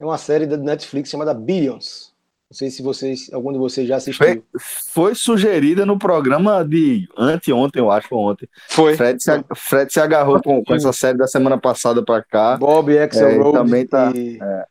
[0.00, 2.12] É uma série da Netflix chamada Billions.
[2.50, 4.26] Não sei se vocês, algum de vocês já assistiu.
[4.26, 8.48] Foi, foi sugerida no programa de anteontem, eu acho, ontem.
[8.70, 8.96] Foi.
[8.96, 12.56] Fred se, Fred se agarrou com, com essa série da semana passada para cá.
[12.56, 14.10] Bob Axel é, também tá.
[14.12, 14.40] E...
[14.42, 14.64] É,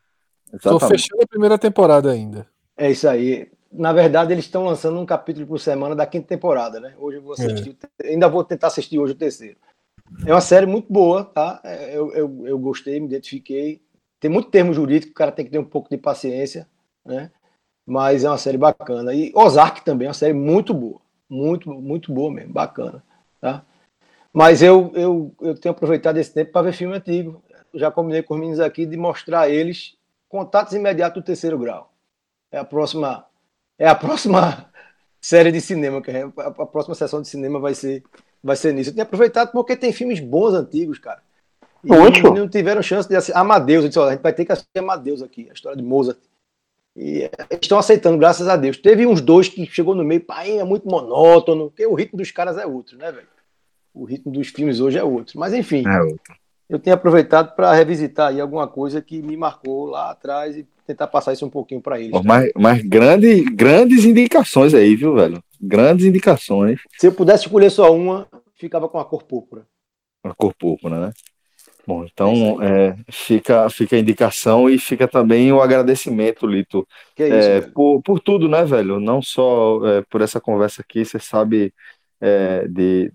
[0.53, 2.45] Estou fechando a primeira temporada ainda.
[2.75, 3.49] É isso aí.
[3.71, 6.95] Na verdade, eles estão lançando um capítulo por semana da quinta temporada, né?
[6.97, 8.09] Hoje eu vou assistir, é.
[8.09, 9.57] ainda vou tentar assistir hoje o terceiro.
[10.25, 11.61] É uma série muito boa, tá?
[11.63, 13.81] É, eu, eu, eu gostei, me identifiquei.
[14.19, 16.67] Tem muito termo jurídico, o cara tem que ter um pouco de paciência,
[17.05, 17.31] né?
[17.89, 19.13] mas é uma série bacana.
[19.15, 23.03] E Ozark também é uma série muito boa, muito, muito boa mesmo, bacana,
[23.41, 23.65] tá?
[24.31, 27.41] Mas eu, eu, eu tenho aproveitado esse tempo para ver filme antigo.
[27.73, 29.97] Já combinei com os meninos aqui de mostrar a eles
[30.27, 31.91] contatos imediatos do terceiro grau.
[32.51, 33.25] É a próxima,
[33.79, 34.69] é a próxima
[35.19, 38.03] série de cinema que a, próxima sessão de cinema vai ser,
[38.43, 38.89] vai ser nisso.
[38.89, 41.21] Eu tenho aproveitado porque tem filmes bons antigos, cara.
[41.83, 41.89] E
[42.29, 43.37] não tiveram chance de assistir.
[43.37, 46.19] Amadeus, eu disse, a gente vai ter que assistir Amadeus aqui, a história de Mozart.
[46.95, 47.29] E
[47.61, 48.77] estão aceitando, graças a Deus.
[48.77, 52.31] Teve uns dois que chegou no meio, pai, é muito monótono, porque o ritmo dos
[52.31, 53.27] caras é outro, né, velho?
[53.93, 55.39] O ritmo dos filmes hoje é outro.
[55.39, 56.35] Mas enfim, é outro.
[56.69, 61.07] eu tenho aproveitado para revisitar aí alguma coisa que me marcou lá atrás e tentar
[61.07, 62.19] passar isso um pouquinho para eles.
[62.23, 65.43] Mas, mas grande, grandes indicações aí, viu, velho?
[65.61, 66.79] Grandes indicações.
[66.97, 69.67] Se eu pudesse escolher só uma, ficava com a cor púrpura.
[70.23, 71.13] A cor púrpura, né?
[71.85, 76.87] Bom, então é, fica, fica a indicação e fica também o agradecimento, Lito,
[77.17, 78.99] é isso, é, por, por tudo, né, velho?
[78.99, 81.73] Não só é, por essa conversa aqui, você sabe
[82.21, 83.11] é, de,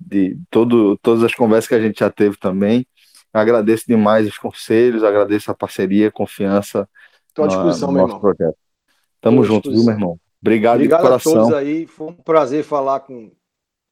[0.00, 2.86] de todo, todas as conversas que a gente já teve também.
[3.32, 6.88] Agradeço demais os conselhos, agradeço a parceria, a confiança.
[7.36, 8.18] Estou à disposição, meu irmão.
[8.18, 8.56] Projeto.
[9.20, 10.20] Tamo junto, viu, meu irmão?
[10.40, 11.32] Obrigado, Obrigado de coração.
[11.32, 11.86] a todos aí.
[11.86, 13.30] Foi um prazer falar com,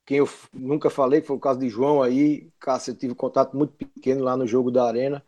[0.06, 2.48] quem eu nunca falei, que foi o caso de João aí.
[2.58, 5.22] Cássio, eu tive contato muito pequeno lá no jogo da Arena.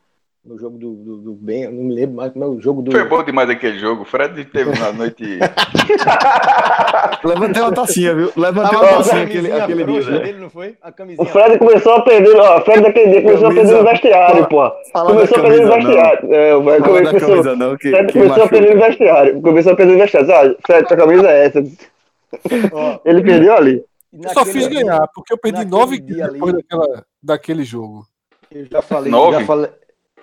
[0.46, 2.92] No jogo do, do, do bem, não me lembro mais como é o jogo do.
[2.92, 4.02] Foi bom demais aquele jogo.
[4.02, 5.40] O Fred teve uma noite.
[7.24, 8.30] Levantei uma tacinha, viu?
[8.36, 10.02] Levantei uma tacinha aquele, aquele dia.
[10.02, 10.18] Né?
[10.20, 10.76] Dele, não foi?
[10.80, 13.82] A o Fred começou a perder, ó, o Fred daquele dia começou camisa, a perder
[13.82, 14.70] no vestiário, pô.
[14.92, 16.34] Começou a perder no vestiário.
[16.34, 19.42] É, o Fred começou, camisa, não, que, Fred que começou a perder no vestiário.
[19.42, 20.32] Começou a perder no vestiário.
[20.32, 21.58] Ah, Fred, tua camisa é essa.
[23.04, 23.84] Ele perdeu ali.
[24.12, 28.06] Eu só fiz ganhar, porque eu perdi nove depois ali, daquela, daquele jogo.
[28.48, 29.40] Eu já falei, nove?
[29.40, 29.70] já falei.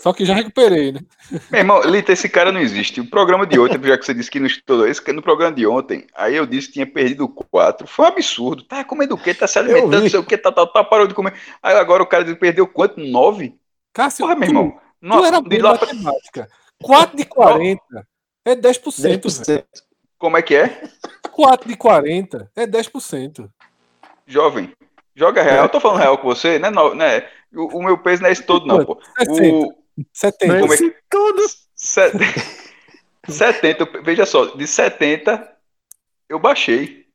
[0.03, 0.99] Só que já recuperei, né?
[1.49, 2.99] Meu irmão, Lita, esse cara não existe.
[2.99, 5.65] O programa de ontem, já que você disse que não estudou, esse no programa de
[5.65, 7.88] ontem, aí eu disse que tinha perdido quatro.
[7.88, 8.63] Foi um absurdo.
[8.65, 9.34] Tá comendo o quê?
[9.34, 11.34] Tá se alimentando, não sei o quê, tá, tá, tá, parou de comer.
[11.61, 12.99] Aí agora o cara perdeu quanto?
[12.99, 13.57] Nove?
[13.93, 14.71] Cássio, Porra, meu irmão.
[15.01, 16.49] Tu, tu era de lá matemática.
[16.84, 17.81] 4 de 40.
[18.43, 19.21] É 10%.
[19.21, 19.63] 10%.
[20.17, 20.84] Como é que é?
[21.31, 23.49] 4 de 40 é 10%.
[24.27, 24.69] Jovem,
[25.15, 25.63] joga real.
[25.63, 26.69] Eu tô falando real com você, né?
[26.69, 27.25] Não, né?
[27.55, 28.99] O, o meu peso não é esse todo, não, pô.
[29.17, 29.55] 70.
[29.55, 29.82] O...
[30.11, 30.59] 70.
[30.59, 30.95] Como é que...
[31.09, 31.43] tudo.
[33.27, 35.51] 70, veja só, de 70
[36.29, 37.05] eu baixei.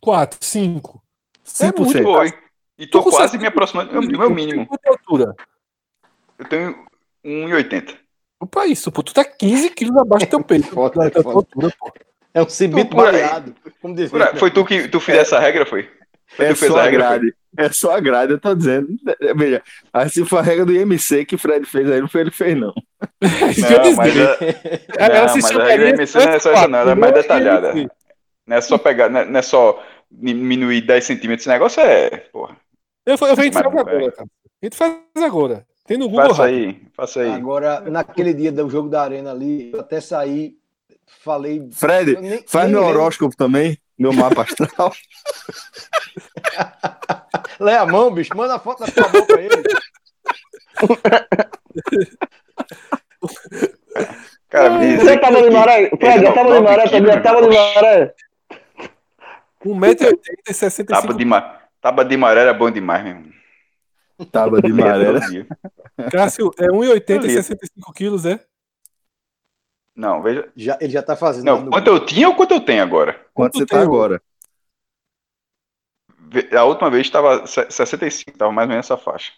[0.00, 1.02] 4, 5.
[1.44, 2.32] 5% é foi.
[2.78, 4.66] E tô, tô quase me aproximando do meu mínimo.
[4.66, 5.34] Quanto é altura?
[6.38, 6.86] Eu tenho
[7.24, 7.98] 1,80.
[8.40, 9.02] Opa, isso, pô.
[9.02, 10.68] Tu tá 15 quilos abaixo do teu peito.
[10.72, 11.92] foda, é, altura, pô.
[12.32, 12.46] é um.
[13.82, 14.36] Como dizer.
[14.38, 15.90] Foi tu que tu fez essa regra, foi?
[16.38, 17.34] É só a grade.
[17.56, 18.88] É só a grade, eu tô dizendo.
[19.36, 19.62] Veja,
[19.92, 22.56] assim foi a regra do IMC que o Fred fez aí, não foi ele fez,
[22.56, 22.72] não.
[23.20, 26.92] não, mas a, não, mas a regra do IMC não é só essa, não, ela
[26.92, 27.74] é mais detalhada.
[28.46, 32.10] Não é só pegar, não é só diminuir 10 centímetros, esse negócio é.
[32.32, 32.56] Porra.
[33.06, 34.28] Eu, eu, eu, a gente faz agora, cara.
[34.62, 35.66] A gente faz agora.
[35.86, 36.28] Tem no Google.
[36.28, 37.32] Faça aí, faça aí.
[37.32, 40.54] Agora, naquele dia do jogo da Arena ali, eu até saí,
[41.22, 41.68] falei.
[41.72, 44.92] Fred, nem, faz nem meu horóscopo também, meu mapa astral.
[47.60, 49.62] Lê a mão, bicho, manda a foto da sua mão pra ele.
[54.48, 55.90] Cara, você tava de maré?
[55.90, 58.14] Fred, eu tava de maré também, tava de maré.
[59.62, 60.18] 1,80m
[60.48, 61.60] e 65 Taba de, ma...
[61.82, 63.30] Taba de maré era bom demais, mesmo.
[64.32, 65.12] Taba de maré.
[66.10, 68.40] Cássio, é 1,80m e 65 quilos, é?
[69.94, 70.50] Não, veja.
[70.56, 71.44] Já, ele já tá fazendo.
[71.44, 73.12] Não, quanto eu tinha ou quanto eu tenho agora?
[73.34, 74.22] Quanto, quanto você tá agora?
[76.56, 79.32] A última vez estava 65, estava mais ou menos essa faixa.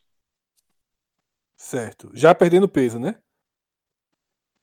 [1.57, 2.11] Certo.
[2.12, 3.16] Já perdendo peso, né?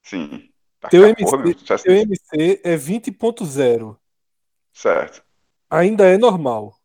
[0.02, 0.48] Sim.
[0.78, 3.96] Tá teu, MC, porra, teu MC é 20.0.
[4.72, 5.22] Certo.
[5.68, 6.76] Ainda é normal.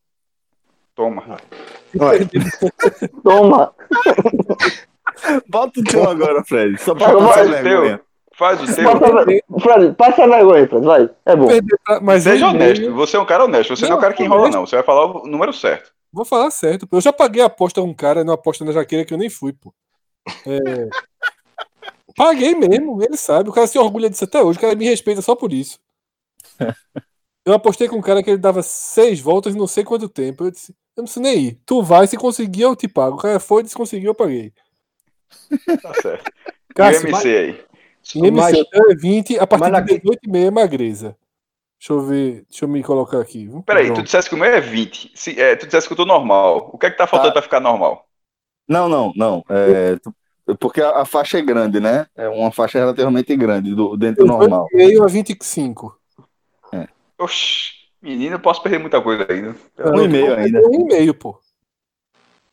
[0.93, 1.37] Toma.
[3.23, 3.75] Toma.
[5.47, 6.77] Bota o teu agora, Fred.
[6.77, 8.05] Só pra faz o teu.
[8.37, 8.99] Faz o teu.
[8.99, 9.25] Passa,
[9.61, 10.85] Fred, passa a vergonha, Fred.
[10.85, 11.09] Vai.
[11.25, 11.47] É bom.
[12.01, 12.93] Mas Seja honesto.
[12.93, 13.75] Você é um cara honesto.
[13.75, 14.65] Você não, não é um cara que enrola, não.
[14.65, 15.93] Você vai falar o número certo.
[16.11, 16.87] Vou falar certo.
[16.91, 19.29] Eu já paguei a aposta com um cara numa aposta na jaqueira que eu nem
[19.29, 19.73] fui, pô.
[20.45, 20.89] É...
[22.15, 23.49] Paguei mesmo, ele sabe.
[23.49, 24.57] O cara se orgulha disso até hoje.
[24.57, 25.79] O cara me respeita só por isso.
[27.45, 30.45] Eu apostei com um cara que ele dava seis voltas não sei quanto tempo.
[30.45, 31.59] Eu disse, eu não preciso nem ir.
[31.63, 33.17] Tu vai, se conseguir, eu te pago.
[33.17, 34.51] O cara foi, se conseguir, eu paguei.
[35.79, 36.31] Tá certo.
[36.73, 37.65] Cássio, e o MC aí?
[38.13, 41.17] MC é 20, a partir de 18 e meia é magreza.
[41.79, 43.49] Deixa eu ver, deixa eu me colocar aqui.
[43.65, 45.11] Peraí, tu disseste que o meu é 20.
[45.13, 46.69] Se, é, tu disseste que eu tô normal.
[46.73, 47.33] O que é que tá faltando tá.
[47.33, 48.07] pra ficar normal?
[48.67, 49.43] Não, não, não.
[49.49, 50.13] É, tu,
[50.59, 52.07] porque a, a, faixa é grande, né?
[52.15, 54.67] É uma faixa relativamente grande do, dentro do normal.
[54.71, 55.99] Eu a 25.
[56.73, 56.87] É.
[57.17, 57.73] Oxi.
[58.01, 59.55] Menino, eu posso perder muita coisa ainda.
[59.79, 60.59] Um e meio ainda.
[60.67, 61.39] Um e meio, pô.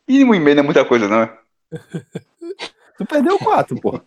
[0.09, 1.39] E um e meio não é muita coisa, não é?
[2.97, 4.01] tu perdeu quatro, pô.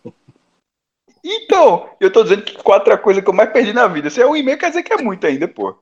[1.27, 4.11] Então, eu tô dizendo que quatro é a coisa que eu mais perdi na vida.
[4.11, 5.75] Se é um e meio, quer dizer que é muito ainda, pô.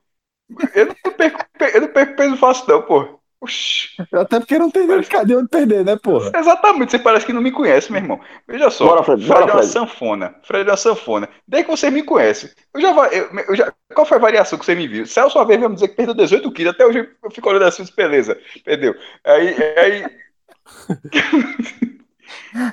[0.74, 3.20] Eu não perco, eu não perco peso fácil, não, pô.
[3.41, 3.90] Oxi.
[4.14, 6.32] Até porque não tem cadê onde perder, né, porra?
[6.34, 8.22] Exatamente, você parece que não me conhece, meu irmão.
[8.48, 9.74] Veja só, bora, Fred, Fred bora, é uma Fred.
[9.74, 10.36] sanfona.
[10.44, 11.30] Fred é uma sanfona.
[11.45, 13.74] Desde que você me conhece, eu já, eu, eu já.
[13.94, 15.06] Qual foi a variação que você me viu?
[15.06, 17.65] Celso uma vez vai me dizer que perdeu 18 quilos, até hoje eu fico olhando
[17.65, 18.95] assim, beleza, perdeu.
[19.26, 19.56] Aí.
[19.78, 20.06] aí...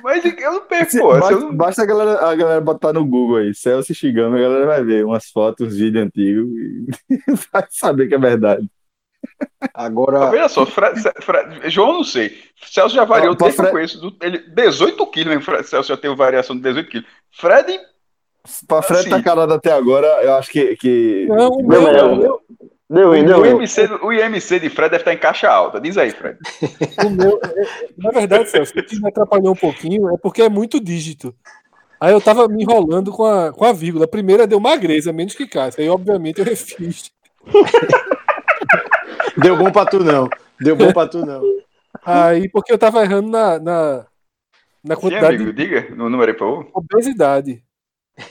[0.03, 1.19] Mas eu não perco, pô.
[1.19, 1.55] Basta, não...
[1.55, 5.05] basta a, galera, a galera botar no Google aí, Celso Xigama, a galera vai ver
[5.05, 6.49] umas fotos, uns vídeos antigos
[7.09, 7.19] e
[7.51, 8.69] vai saber que é verdade.
[9.73, 10.29] Agora.
[10.29, 12.37] Veja só, Fred, Fred, João, não sei.
[12.63, 13.69] Celso já variou desde Fred...
[13.69, 14.17] que eu conheço.
[14.21, 15.63] Ele, 18 quilos, né?
[15.63, 17.07] Celso já teve variação de 18 quilos.
[17.31, 17.79] Fred.
[18.67, 20.75] Pra Fred assim, tá calado até agora, eu acho que.
[20.75, 21.27] que...
[21.29, 22.41] Não, o meu, meu,
[22.91, 25.79] Deu, deu, o, IMC, o IMC de Fred deve estar em caixa alta.
[25.79, 26.37] Diz aí, Fred.
[27.05, 27.63] o meu, é,
[27.97, 31.33] na verdade, Celso, o que me atrapalhou um pouquinho é porque é muito dígito.
[32.01, 34.03] Aí eu tava me enrolando com a, com a vírgula.
[34.03, 35.81] A primeira deu magreza, menos que casca.
[35.81, 37.09] Aí, obviamente, eu refiz.
[39.37, 40.27] Deu bom pra tu, não.
[40.59, 41.41] Deu bom pra tu, não.
[42.05, 44.05] Aí, porque eu tava errando na, na,
[44.83, 45.37] na quantidade.
[45.37, 46.67] Sim, amigo, diga no número aí, por favor.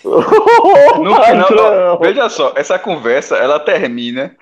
[0.05, 4.37] No final, veja só, essa conversa ela termina.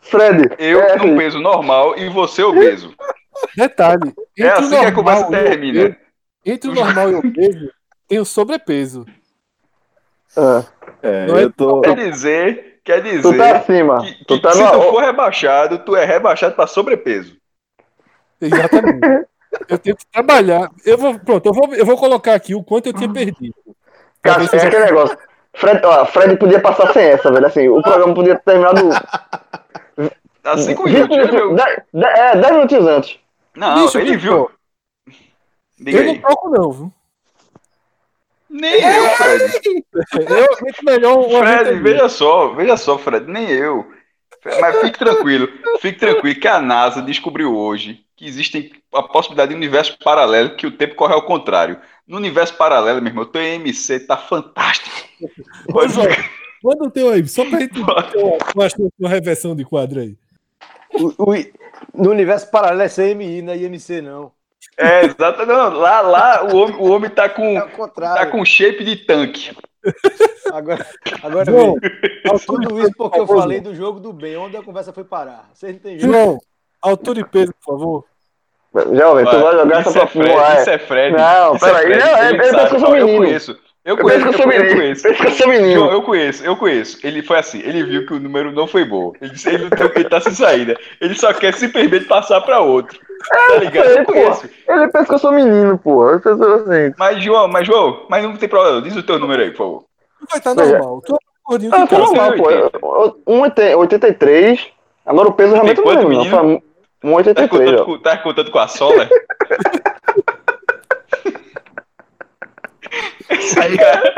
[0.00, 2.94] Fred, eu é, num peso normal e você obeso.
[3.56, 4.12] Detalhe.
[4.38, 5.96] É assim normal, que a conversa termina.
[6.44, 7.70] entre o normal e o obeso,
[8.08, 9.06] tem o sobrepeso.
[10.36, 10.64] Ah,
[11.02, 11.80] é, é, eu tô...
[11.82, 14.00] Quer dizer Quer dizer tu tá acima.
[14.00, 14.70] que, que, tu tá se no...
[14.70, 17.36] tu for rebaixado, tu é rebaixado para sobrepeso.
[18.40, 19.26] Exatamente.
[19.68, 20.68] eu tenho que trabalhar.
[20.84, 23.54] Eu vou, pronto, eu vou, eu vou colocar aqui o quanto eu tinha perdido.
[24.22, 25.18] Cara, é aquele negócio.
[25.54, 27.46] Fred, ó, Fred podia passar sem essa, velho.
[27.46, 28.88] Assim, o programa podia ter terminado.
[30.44, 31.16] Há 5 minutos.
[31.94, 33.18] é, 10 minutos antes.
[33.54, 34.50] Não, Bicho, ele viu.
[35.78, 36.14] Diga eu aí.
[36.14, 36.92] não troco, não, viu?
[38.48, 39.44] Nem eu, Fred.
[40.12, 43.90] Eu muito melhor Fred, veja só, veja só, Fred, nem eu.
[44.60, 45.48] Mas fique tranquilo,
[45.80, 50.54] fique tranquilo que a NASA descobriu hoje que existe a possibilidade de um universo paralelo
[50.54, 51.80] que o tempo corre ao contrário.
[52.12, 55.08] No universo paralelo, meu irmão, o teu EMC tá fantástico.
[55.72, 56.06] Ô, João,
[56.62, 57.80] Manda o teu aí, só pra gente ter
[59.00, 60.14] uma, reversão de quadro aí.
[60.92, 61.34] O- o-
[61.94, 64.30] no universo paralelo é CMI, não é IMC, não.
[64.76, 65.46] É, exato.
[65.46, 67.66] Não, lá, lá o homem, o homem tá com É
[67.96, 69.56] tá com shape de tanque.
[70.52, 70.86] Agora,
[71.22, 71.76] agora João,
[72.46, 74.36] tudo isso porque eu falei do jogo do bem.
[74.36, 75.48] Onde a conversa foi parar?
[75.54, 76.12] Vocês não têm jeito.
[76.12, 76.38] João,
[76.82, 78.04] altura e peso, por favor.
[78.74, 81.16] Jovem, tu vai jogar essa isso é pra isso é Fred.
[81.16, 83.10] Não, isso peraí, Fred, não, é- ele pensa que eu sou menino.
[83.12, 83.58] Eu conheço.
[83.84, 84.76] Eu conheço, penso que eu sou eu menino.
[84.80, 85.02] conheço.
[85.12, 85.90] Que eu sou menino.
[85.90, 86.98] Eu conheço, eu conheço.
[87.06, 89.12] Ele foi assim, ele viu que o número não foi bom.
[89.20, 90.78] Ele disse, ele, não tem- ele tá sem saída.
[91.00, 92.98] Ele só quer simplesmente passar pra outro.
[93.28, 93.86] Tá ligado?
[93.88, 94.48] sei, Eu conheço.
[94.68, 96.08] Ele pensa que eu sou menino, pô.
[96.10, 96.94] Eu penso assim.
[96.96, 98.80] Mas, João, mas, João, mas não tem problema.
[98.82, 99.84] Diz o teu número aí, por favor.
[100.20, 101.02] Tu vai estar normal.
[101.04, 102.02] Tu é gordinho Ah, que tá tá.
[102.02, 102.46] normal, pô.
[102.46, 102.78] 80.
[102.82, 104.66] Eu- um oitenta- 83.
[105.04, 106.62] Agora o peso realmente não quanto,
[107.02, 107.10] não.
[107.10, 109.08] um Tá 83, contando, com, tá contando com a sola?
[113.30, 114.12] Esse cara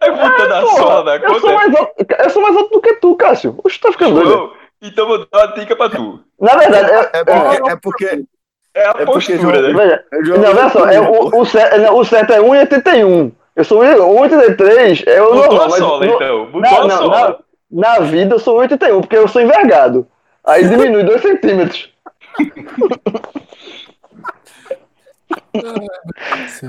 [0.00, 2.94] tá contando a sola da Eu sou, mais alto, eu sou mais alto do que
[2.94, 3.58] tu, Cássio.
[3.64, 4.28] Oxe, tá ficando doido.
[4.30, 4.52] João,
[4.82, 6.20] então vou dar uma dica pra tu.
[6.40, 7.70] Na verdade, é, É porque.
[7.70, 8.24] É porque,
[8.74, 9.38] É a É porque, postura,
[9.70, 9.72] João, né?
[10.10, 13.32] veja, João, não, olha só, é, o, o, certo, não, o certo é 1,81.
[13.54, 15.62] Eu sou 1,83, é o Botou normal.
[15.62, 16.46] a mas sola, no- então.
[16.46, 17.38] Botou na, a não, sola.
[17.70, 20.06] na, na vida eu sou 1,81, porque eu sou envergado.
[20.44, 21.90] Aí diminui 2 centímetros.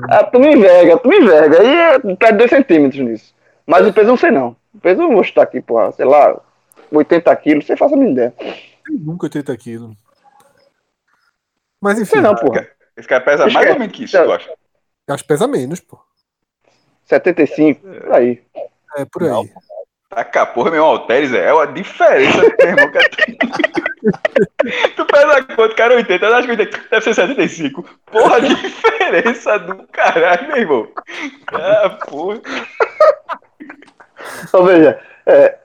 [0.09, 1.59] Ah, tu me enverga, tu me enverga.
[1.61, 3.35] Aí é, perde 2 centímetros nisso.
[3.65, 4.55] Mas o peso eu não sei não.
[4.73, 6.39] O peso eu vou estar aqui, porra, sei lá,
[6.91, 8.33] 80 quilos, você faça a minha ideia.
[8.89, 9.95] Nunca 80 quilos.
[11.81, 12.67] Mas enfim, Sei não, porra.
[12.95, 14.49] Esse cara pesa mais ou menos que isso, eu acho.
[15.09, 15.99] acho que pesa menos, pô.
[17.05, 18.41] 75, por aí.
[18.95, 19.29] É por aí.
[19.29, 19.47] Não,
[20.09, 22.91] Tá com a porra, meu irmão, Alteres é uma diferença, meu irmão.
[22.91, 23.09] cara.
[24.95, 25.95] tu pesa quanto, cara?
[25.95, 27.85] 80, eu acho que 80, deve ser 75.
[28.05, 30.87] Porra, diferença do caralho, meu irmão.
[31.51, 32.39] Ah, porra.
[34.47, 35.57] Então veja, é,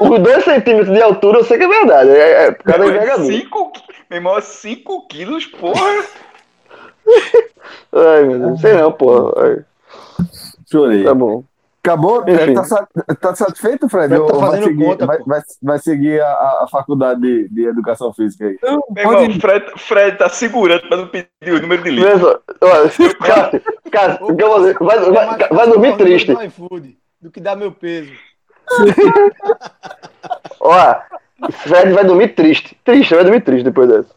[0.00, 2.10] os 2 centímetros de altura eu sei que é verdade.
[2.10, 3.32] É, é por causa da envergadura.
[3.32, 3.72] 5,
[4.10, 6.04] meu irmão, 5 quilos, porra.
[7.92, 9.32] Ai, meu Deus, não sei não, porra.
[9.40, 9.64] Ai,
[10.68, 11.04] chorei.
[11.04, 11.44] Tá bom.
[11.84, 12.24] Acabou?
[12.24, 14.14] Tá, tá satisfeito, Fred?
[14.14, 18.12] Tá Ou vai, seguir, conta, vai, vai, vai seguir a, a faculdade de, de educação
[18.14, 18.56] física aí?
[18.62, 22.40] Não, Meu irmão, pode, Fred, Fred tá segurando pra não pedir o número de livro.
[22.60, 22.88] Olha,
[24.48, 24.78] vou dizer?
[24.78, 26.32] vai, vai, vai dormir triste.
[27.20, 28.12] Do que dá meu peso.
[30.60, 30.94] Ó,
[31.50, 32.78] Fred vai dormir triste.
[32.84, 34.14] Triste, vai dormir triste depois dessa.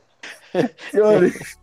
[0.92, 1.58] Senhores,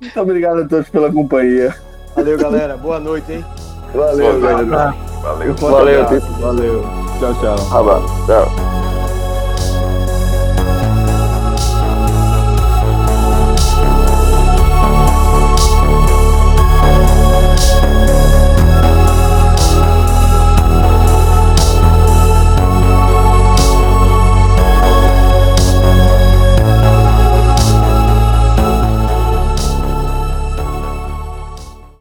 [0.00, 1.72] muito obrigado a todos pela companhia.
[2.16, 2.76] Valeu, galera.
[2.76, 3.44] Boa noite, hein?
[3.94, 4.94] Valeu, galera.
[5.22, 5.54] Valeu.
[5.54, 6.32] Valeu, abraço.
[6.40, 6.84] Valeu.
[7.18, 7.56] Tchau, tchau.
[8.26, 8.95] Tchau.